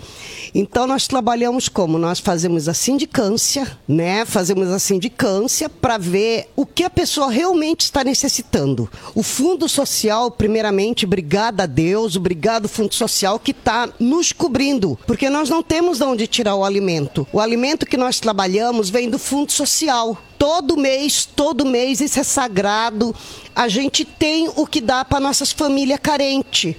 Então 0.54 0.86
nós 0.86 1.08
trabalhamos 1.08 1.68
como? 1.68 1.98
Nós 1.98 2.20
fazemos 2.20 2.68
a 2.68 2.74
sindicância, 2.74 3.78
né? 3.88 4.24
Fazemos 4.24 4.68
a 4.68 4.78
sindicância 4.78 5.68
para 5.68 5.98
ver 5.98 6.50
o 6.54 6.64
que 6.66 6.84
a 6.84 6.90
pessoa 6.90 7.30
realmente 7.30 7.80
está 7.80 8.04
necessitando. 8.04 8.88
O 9.14 9.22
Fundo 9.22 9.68
Social, 9.68 10.30
primeiramente, 10.30 11.04
obrigado 11.04 11.62
a 11.62 11.66
Deus, 11.66 12.16
obrigado 12.16 12.68
Fundo 12.68 12.94
Social 12.94 13.38
que 13.38 13.52
está 13.52 13.88
nos 13.98 14.32
cobrindo, 14.32 14.98
porque 15.06 15.30
nós 15.30 15.48
não 15.48 15.62
temos 15.62 15.98
de 15.98 16.04
onde 16.04 16.26
tirar 16.26 16.54
o 16.54 16.64
alimento. 16.64 17.26
O 17.32 17.40
alimento 17.40 17.86
que 17.86 17.96
nós 17.96 18.20
trabalhamos 18.20 18.90
vem 18.90 19.08
do 19.10 19.18
Fundo 19.18 19.50
Social. 19.50 20.16
Todo 20.42 20.76
mês, 20.76 21.24
todo 21.24 21.64
mês, 21.64 22.00
isso 22.00 22.18
é 22.18 22.24
sagrado. 22.24 23.14
A 23.54 23.68
gente 23.68 24.04
tem 24.04 24.50
o 24.56 24.66
que 24.66 24.80
dá 24.80 25.04
para 25.04 25.20
nossas 25.20 25.52
famílias 25.52 26.00
carentes. 26.02 26.74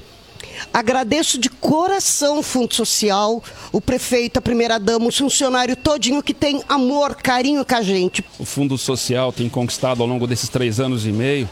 Agradeço 0.73 1.37
de 1.37 1.49
coração 1.49 2.39
o 2.39 2.43
Fundo 2.43 2.73
Social, 2.73 3.41
o 3.71 3.79
prefeito, 3.79 4.35
a 4.35 4.41
primeira-dama, 4.41 5.07
o 5.07 5.11
funcionário 5.13 5.77
todinho 5.77 6.21
que 6.21 6.33
tem 6.33 6.61
amor, 6.67 7.15
carinho 7.15 7.63
com 7.63 7.75
a 7.75 7.81
gente. 7.81 8.21
O 8.37 8.43
Fundo 8.43 8.77
Social 8.77 9.31
tem 9.31 9.47
conquistado 9.47 10.01
ao 10.01 10.09
longo 10.09 10.27
desses 10.27 10.49
três 10.49 10.81
anos 10.81 11.05
e 11.05 11.13
meio 11.13 11.49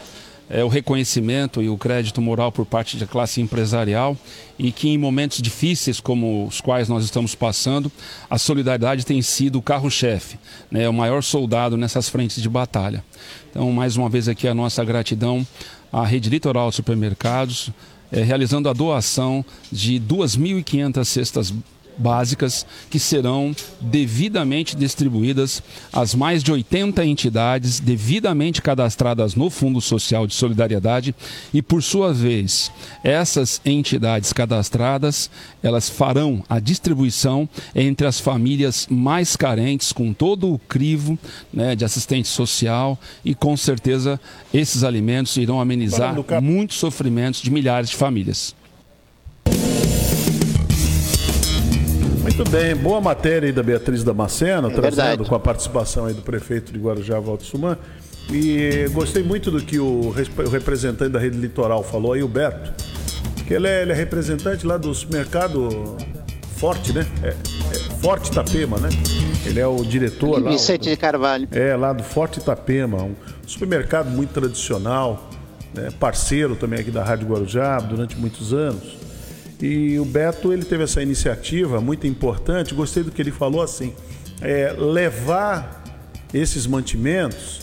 é, 0.52 0.62
o 0.62 0.68
reconhecimento 0.68 1.62
e 1.62 1.68
o 1.70 1.78
crédito 1.78 2.20
moral 2.20 2.52
por 2.52 2.66
parte 2.66 2.98
da 2.98 3.06
classe 3.06 3.40
empresarial 3.40 4.14
e 4.58 4.70
que 4.70 4.90
em 4.90 4.98
momentos 4.98 5.40
difíceis 5.40 5.98
como 5.98 6.46
os 6.46 6.60
quais 6.60 6.90
nós 6.90 7.04
estamos 7.04 7.34
passando, 7.34 7.90
a 8.28 8.36
solidariedade 8.36 9.06
tem 9.06 9.22
sido 9.22 9.58
o 9.58 9.62
carro-chefe, 9.62 10.38
né, 10.70 10.86
o 10.86 10.92
maior 10.92 11.22
soldado 11.22 11.78
nessas 11.78 12.10
frentes 12.10 12.42
de 12.42 12.50
batalha. 12.50 13.02
Então, 13.50 13.72
mais 13.72 13.96
uma 13.96 14.10
vez 14.10 14.28
aqui 14.28 14.46
a 14.46 14.54
nossa 14.54 14.84
gratidão 14.84 15.46
à 15.90 16.04
Rede 16.04 16.28
Litoral 16.28 16.68
de 16.68 16.76
Supermercados, 16.76 17.70
é, 18.12 18.22
realizando 18.22 18.68
a 18.68 18.74
doação 18.74 19.42
de 19.70 19.98
2.500 19.98 21.04
cestas 21.06 21.54
básicas 21.96 22.66
que 22.90 22.98
serão 22.98 23.54
devidamente 23.80 24.76
distribuídas 24.76 25.62
às 25.92 26.14
mais 26.14 26.42
de 26.42 26.52
80 26.52 27.04
entidades 27.04 27.80
devidamente 27.80 28.60
cadastradas 28.62 29.34
no 29.34 29.50
Fundo 29.50 29.80
Social 29.80 30.26
de 30.26 30.34
Solidariedade 30.34 31.14
e 31.52 31.62
por 31.62 31.82
sua 31.82 32.12
vez, 32.12 32.70
essas 33.02 33.60
entidades 33.64 34.32
cadastradas, 34.32 35.30
elas 35.62 35.88
farão 35.88 36.42
a 36.48 36.58
distribuição 36.58 37.48
entre 37.74 38.06
as 38.06 38.20
famílias 38.20 38.86
mais 38.90 39.36
carentes 39.36 39.92
com 39.92 40.12
todo 40.12 40.52
o 40.52 40.58
crivo 40.58 41.18
né, 41.52 41.74
de 41.74 41.84
assistente 41.84 42.28
social 42.28 42.98
e 43.24 43.34
com 43.34 43.56
certeza 43.56 44.20
esses 44.52 44.84
alimentos 44.84 45.36
irão 45.36 45.60
amenizar 45.60 46.14
muitos 46.42 46.78
sofrimentos 46.78 47.40
de 47.40 47.50
milhares 47.50 47.90
de 47.90 47.96
famílias. 47.96 48.54
Muito 52.34 52.50
bem, 52.50 52.74
boa 52.74 52.98
matéria 52.98 53.46
aí 53.46 53.52
da 53.52 53.62
Beatriz 53.62 54.02
Damasceno, 54.02 54.68
é 54.68 54.72
trazendo 54.72 54.96
verdade. 54.96 55.28
com 55.28 55.34
a 55.34 55.38
participação 55.38 56.06
aí 56.06 56.14
do 56.14 56.22
prefeito 56.22 56.72
de 56.72 56.78
Guarujá, 56.78 57.20
Walter 57.20 57.44
Suman. 57.44 57.76
E 58.32 58.88
gostei 58.92 59.22
muito 59.22 59.50
do 59.50 59.60
que 59.60 59.78
o, 59.78 60.08
representante 60.10 61.12
da 61.12 61.18
rede 61.18 61.36
litoral 61.36 61.82
falou 61.82 62.14
aí, 62.14 62.22
o 62.22 62.28
Beto, 62.28 62.72
que 63.46 63.52
ele 63.52 63.68
é, 63.68 63.82
ele 63.82 63.92
é 63.92 63.94
representante 63.94 64.66
lá 64.66 64.78
do 64.78 64.94
supermercado 64.94 65.94
Forte, 66.56 66.94
né? 66.94 67.06
É, 67.22 67.28
é 67.28 67.78
Forte 68.00 68.30
Itapema, 68.30 68.78
né? 68.78 68.88
Ele 69.44 69.60
é 69.60 69.66
o 69.66 69.84
diretor 69.84 70.42
lá. 70.42 70.50
Vicente 70.52 70.88
de 70.88 70.96
Carvalho. 70.96 71.46
É, 71.50 71.76
lá 71.76 71.92
do 71.92 72.02
Forte 72.02 72.40
Itapema, 72.40 73.02
um 73.02 73.14
supermercado 73.46 74.08
muito 74.08 74.32
tradicional, 74.32 75.28
né? 75.74 75.90
parceiro 76.00 76.56
também 76.56 76.80
aqui 76.80 76.90
da 76.90 77.04
Rádio 77.04 77.28
Guarujá 77.28 77.76
durante 77.78 78.16
muitos 78.16 78.54
anos. 78.54 79.01
E 79.62 79.96
o 80.00 80.04
Beto 80.04 80.52
ele 80.52 80.64
teve 80.64 80.82
essa 80.82 81.00
iniciativa 81.00 81.80
muito 81.80 82.04
importante. 82.04 82.74
Gostei 82.74 83.04
do 83.04 83.12
que 83.12 83.22
ele 83.22 83.30
falou 83.30 83.62
assim, 83.62 83.94
é, 84.40 84.74
levar 84.76 85.84
esses 86.34 86.66
mantimentos 86.66 87.60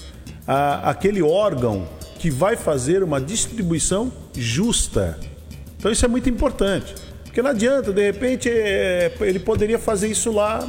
a 0.47 0.91
aquele 0.91 1.21
órgão 1.21 1.85
que 2.17 2.31
vai 2.31 2.55
fazer 2.55 3.03
uma 3.03 3.19
distribuição 3.19 4.13
justa. 4.33 5.19
Então 5.77 5.91
isso 5.91 6.05
é 6.05 6.07
muito 6.07 6.29
importante, 6.29 6.95
porque 7.25 7.41
não 7.41 7.49
adianta 7.49 7.91
de 7.91 8.01
repente 8.01 8.49
é, 8.49 9.11
ele 9.19 9.39
poderia 9.39 9.77
fazer 9.77 10.07
isso 10.07 10.31
lá 10.31 10.65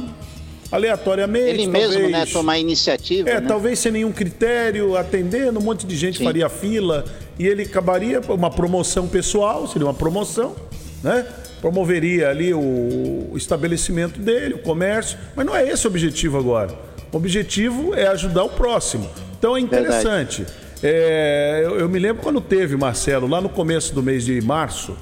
aleatoriamente. 0.69 1.61
Ele 1.61 1.63
talvez, 1.63 1.95
mesmo, 1.95 2.09
né, 2.09 2.25
tomar 2.25 2.59
iniciativa. 2.59 3.29
É, 3.29 3.39
né? 3.39 3.47
talvez 3.47 3.79
sem 3.79 3.91
nenhum 3.91 4.11
critério, 4.11 4.97
atendendo, 4.97 5.59
um 5.59 5.63
monte 5.63 5.85
de 5.85 5.95
gente 5.95 6.17
Sim. 6.17 6.25
faria 6.25 6.49
fila 6.49 7.05
e 7.39 7.47
ele 7.47 7.63
acabaria 7.63 8.19
uma 8.29 8.49
promoção 8.49 9.07
pessoal, 9.07 9.65
seria 9.67 9.87
uma 9.87 9.93
promoção 9.93 10.55
né? 11.03 11.25
Promoveria 11.59 12.29
ali 12.29 12.53
o 12.53 13.33
estabelecimento 13.35 14.19
dele, 14.19 14.55
o 14.55 14.59
comércio, 14.59 15.17
mas 15.35 15.45
não 15.45 15.55
é 15.55 15.67
esse 15.67 15.85
o 15.85 15.89
objetivo 15.89 16.37
agora. 16.37 16.73
O 17.11 17.17
objetivo 17.17 17.93
é 17.93 18.07
ajudar 18.07 18.43
o 18.43 18.49
próximo. 18.49 19.09
Então 19.37 19.55
é 19.55 19.59
interessante. 19.59 20.45
É, 20.83 21.61
eu, 21.63 21.79
eu, 21.79 21.89
me 21.89 21.99
lembro 21.99 22.23
quando 22.23 22.41
teve, 22.41 22.75
Marcelo, 22.75 23.27
lá 23.27 23.39
no 23.39 23.49
começo 23.49 23.93
do 23.93 24.01
mês 24.01 24.25
de 24.25 24.41
março, 24.41 24.97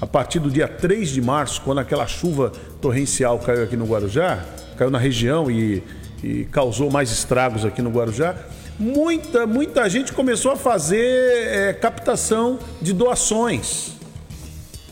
a 0.00 0.06
partir 0.06 0.40
do 0.40 0.50
dia 0.50 0.66
3 0.66 1.10
de 1.10 1.20
março, 1.20 1.60
quando 1.62 1.78
aquela 1.78 2.06
chuva 2.06 2.50
torrencial 2.80 3.38
caiu 3.38 3.62
aqui 3.62 3.76
no 3.76 3.84
Guarujá, 3.84 4.44
caiu 4.76 4.90
na 4.90 4.98
região 4.98 5.50
e, 5.50 5.84
e 6.24 6.44
causou 6.46 6.90
mais 6.90 7.12
estragos 7.12 7.64
aqui 7.64 7.80
no 7.80 7.90
Guarujá, 7.90 8.34
muita, 8.78 9.46
muita 9.46 9.88
gente 9.88 10.12
começou 10.12 10.52
a 10.52 10.56
fazer 10.56 10.98
é, 10.98 11.72
captação 11.74 12.58
de 12.80 12.92
doações. 12.92 13.99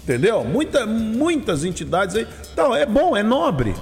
Entendeu? 0.09 0.42
Muita, 0.42 0.86
muitas 0.86 1.64
entidades 1.64 2.16
aí. 2.16 2.26
Então, 2.50 2.74
é 2.74 2.86
bom, 2.86 3.14
é 3.14 3.22
nobre. 3.22 3.74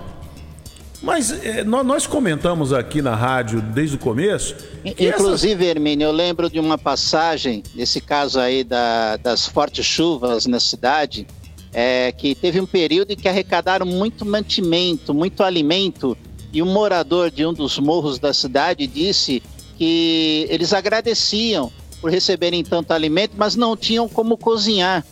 Mas 1.01 1.31
é, 1.31 1.62
nós 1.62 2.05
comentamos 2.05 2.72
aqui 2.72 3.01
na 3.01 3.14
rádio 3.14 3.61
desde 3.61 3.95
o 3.95 3.99
começo. 3.99 4.57
Inclusive, 4.85 5.62
essas... 5.62 5.77
Hermínio, 5.77 6.07
eu 6.07 6.11
lembro 6.11 6.51
de 6.51 6.59
uma 6.59 6.77
passagem, 6.77 7.62
nesse 7.77 8.01
caso 8.01 8.41
aí 8.41 8.64
da, 8.64 9.16
das 9.18 9.47
fortes 9.47 9.87
chuvas 9.87 10.47
na 10.47 10.59
cidade, 10.59 11.29
é, 11.72 12.11
que 12.11 12.35
teve 12.35 12.61
um 12.61 12.66
período 12.66 13.12
em 13.12 13.16
que 13.16 13.29
arrecadaram 13.29 13.87
muito 13.87 14.27
mantimento, 14.27 15.14
muito 15.14 15.45
alimento, 15.45 16.18
e 16.53 16.61
um 16.61 16.66
morador 16.66 17.31
de 17.31 17.47
um 17.47 17.53
dos 17.53 17.79
morros 17.79 18.18
da 18.18 18.35
cidade 18.35 18.85
disse 18.89 19.41
que 19.79 20.45
eles 20.51 20.72
agradeciam 20.72 21.70
por 22.01 22.11
receberem 22.11 22.64
tanto 22.64 22.93
alimento, 22.93 23.35
mas 23.37 23.55
não 23.55 23.77
tinham 23.77 24.09
como 24.09 24.37
cozinhar 24.37 25.05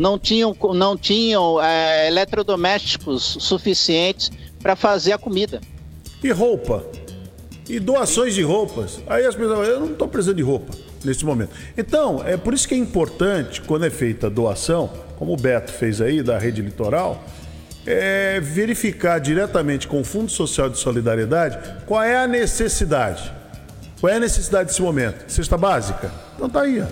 não 0.00 0.18
tinham, 0.18 0.56
não 0.74 0.96
tinham 0.96 1.62
é, 1.62 2.08
eletrodomésticos 2.08 3.36
suficientes 3.38 4.32
para 4.58 4.74
fazer 4.74 5.12
a 5.12 5.18
comida. 5.18 5.60
E 6.24 6.30
roupa? 6.30 6.82
E 7.68 7.78
doações 7.78 8.34
de 8.34 8.40
roupas? 8.42 8.98
Aí 9.06 9.26
as 9.26 9.34
pessoas 9.34 9.68
eu 9.68 9.78
não 9.78 9.92
estou 9.92 10.08
precisando 10.08 10.38
de 10.38 10.42
roupa 10.42 10.74
nesse 11.04 11.22
momento. 11.22 11.50
Então, 11.76 12.22
é 12.24 12.38
por 12.38 12.54
isso 12.54 12.66
que 12.66 12.74
é 12.74 12.78
importante, 12.78 13.60
quando 13.60 13.84
é 13.84 13.90
feita 13.90 14.28
a 14.28 14.30
doação, 14.30 14.90
como 15.18 15.34
o 15.34 15.36
Beto 15.36 15.70
fez 15.70 16.00
aí, 16.00 16.22
da 16.22 16.38
Rede 16.38 16.62
Litoral, 16.62 17.22
é 17.86 18.40
verificar 18.40 19.18
diretamente 19.18 19.86
com 19.86 20.00
o 20.00 20.04
Fundo 20.04 20.30
Social 20.30 20.70
de 20.70 20.78
Solidariedade 20.78 21.58
qual 21.84 22.02
é 22.02 22.16
a 22.16 22.26
necessidade. 22.26 23.30
Qual 24.00 24.10
é 24.10 24.16
a 24.16 24.20
necessidade 24.20 24.70
desse 24.70 24.80
momento? 24.80 25.30
Cesta 25.30 25.58
básica? 25.58 26.10
Então 26.36 26.48
tá 26.48 26.62
aí, 26.62 26.80
ó. 26.80 26.86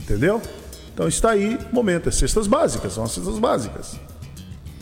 Entendeu? 0.00 0.40
Então 0.94 1.08
está 1.08 1.32
aí 1.32 1.58
o 1.70 1.74
momento, 1.74 2.08
é 2.08 2.12
cestas 2.12 2.46
básicas, 2.46 2.92
são 2.92 3.02
as 3.02 3.10
cestas 3.10 3.38
básicas. 3.40 3.98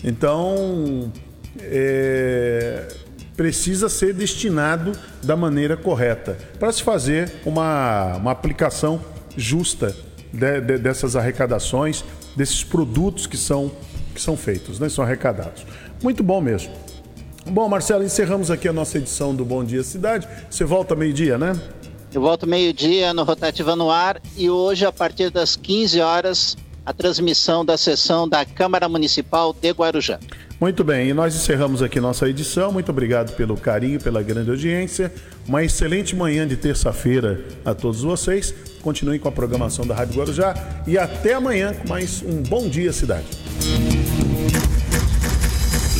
Então 0.04 1.10
é, 1.58 2.86
precisa 3.34 3.88
ser 3.88 4.12
destinado 4.12 4.92
da 5.22 5.34
maneira 5.34 5.74
correta 5.74 6.36
para 6.58 6.70
se 6.70 6.82
fazer 6.82 7.32
uma, 7.46 8.16
uma 8.16 8.30
aplicação 8.30 9.00
justa 9.36 9.96
de, 10.30 10.60
de, 10.60 10.78
dessas 10.78 11.16
arrecadações, 11.16 12.04
desses 12.36 12.62
produtos 12.62 13.26
que 13.26 13.36
são, 13.36 13.72
que 14.14 14.20
são 14.20 14.36
feitos, 14.36 14.78
né, 14.78 14.90
são 14.90 15.02
arrecadados. 15.02 15.64
Muito 16.02 16.22
bom 16.22 16.40
mesmo. 16.42 16.72
Bom, 17.46 17.68
Marcelo, 17.68 18.04
encerramos 18.04 18.50
aqui 18.50 18.68
a 18.68 18.72
nossa 18.72 18.98
edição 18.98 19.34
do 19.34 19.44
Bom 19.44 19.64
Dia 19.64 19.82
Cidade. 19.82 20.28
Você 20.48 20.64
volta 20.64 20.94
meio-dia, 20.94 21.36
né? 21.36 21.52
Eu 22.14 22.20
volto 22.20 22.46
meio-dia 22.46 23.14
no 23.14 23.24
Rotativa 23.24 23.74
no 23.74 23.90
Ar 23.90 24.20
e 24.36 24.50
hoje, 24.50 24.84
a 24.84 24.92
partir 24.92 25.30
das 25.30 25.56
15 25.56 26.00
horas, 26.00 26.56
a 26.84 26.92
transmissão 26.92 27.64
da 27.64 27.78
sessão 27.78 28.28
da 28.28 28.44
Câmara 28.44 28.86
Municipal 28.86 29.56
de 29.58 29.70
Guarujá. 29.70 30.20
Muito 30.60 30.84
bem, 30.84 31.08
e 31.08 31.14
nós 31.14 31.34
encerramos 31.34 31.82
aqui 31.82 31.98
nossa 32.00 32.28
edição. 32.28 32.70
Muito 32.70 32.90
obrigado 32.90 33.34
pelo 33.34 33.56
carinho, 33.56 33.98
pela 33.98 34.22
grande 34.22 34.50
audiência. 34.50 35.12
Uma 35.48 35.64
excelente 35.64 36.14
manhã 36.14 36.46
de 36.46 36.56
terça-feira 36.56 37.42
a 37.64 37.74
todos 37.74 38.02
vocês. 38.02 38.54
Continuem 38.82 39.18
com 39.18 39.28
a 39.28 39.32
programação 39.32 39.86
da 39.86 39.94
Rádio 39.94 40.18
Guarujá 40.18 40.54
e 40.86 40.98
até 40.98 41.32
amanhã 41.32 41.72
com 41.72 41.88
mais 41.88 42.22
um 42.22 42.42
Bom 42.42 42.68
Dia 42.68 42.92
Cidade. 42.92 43.26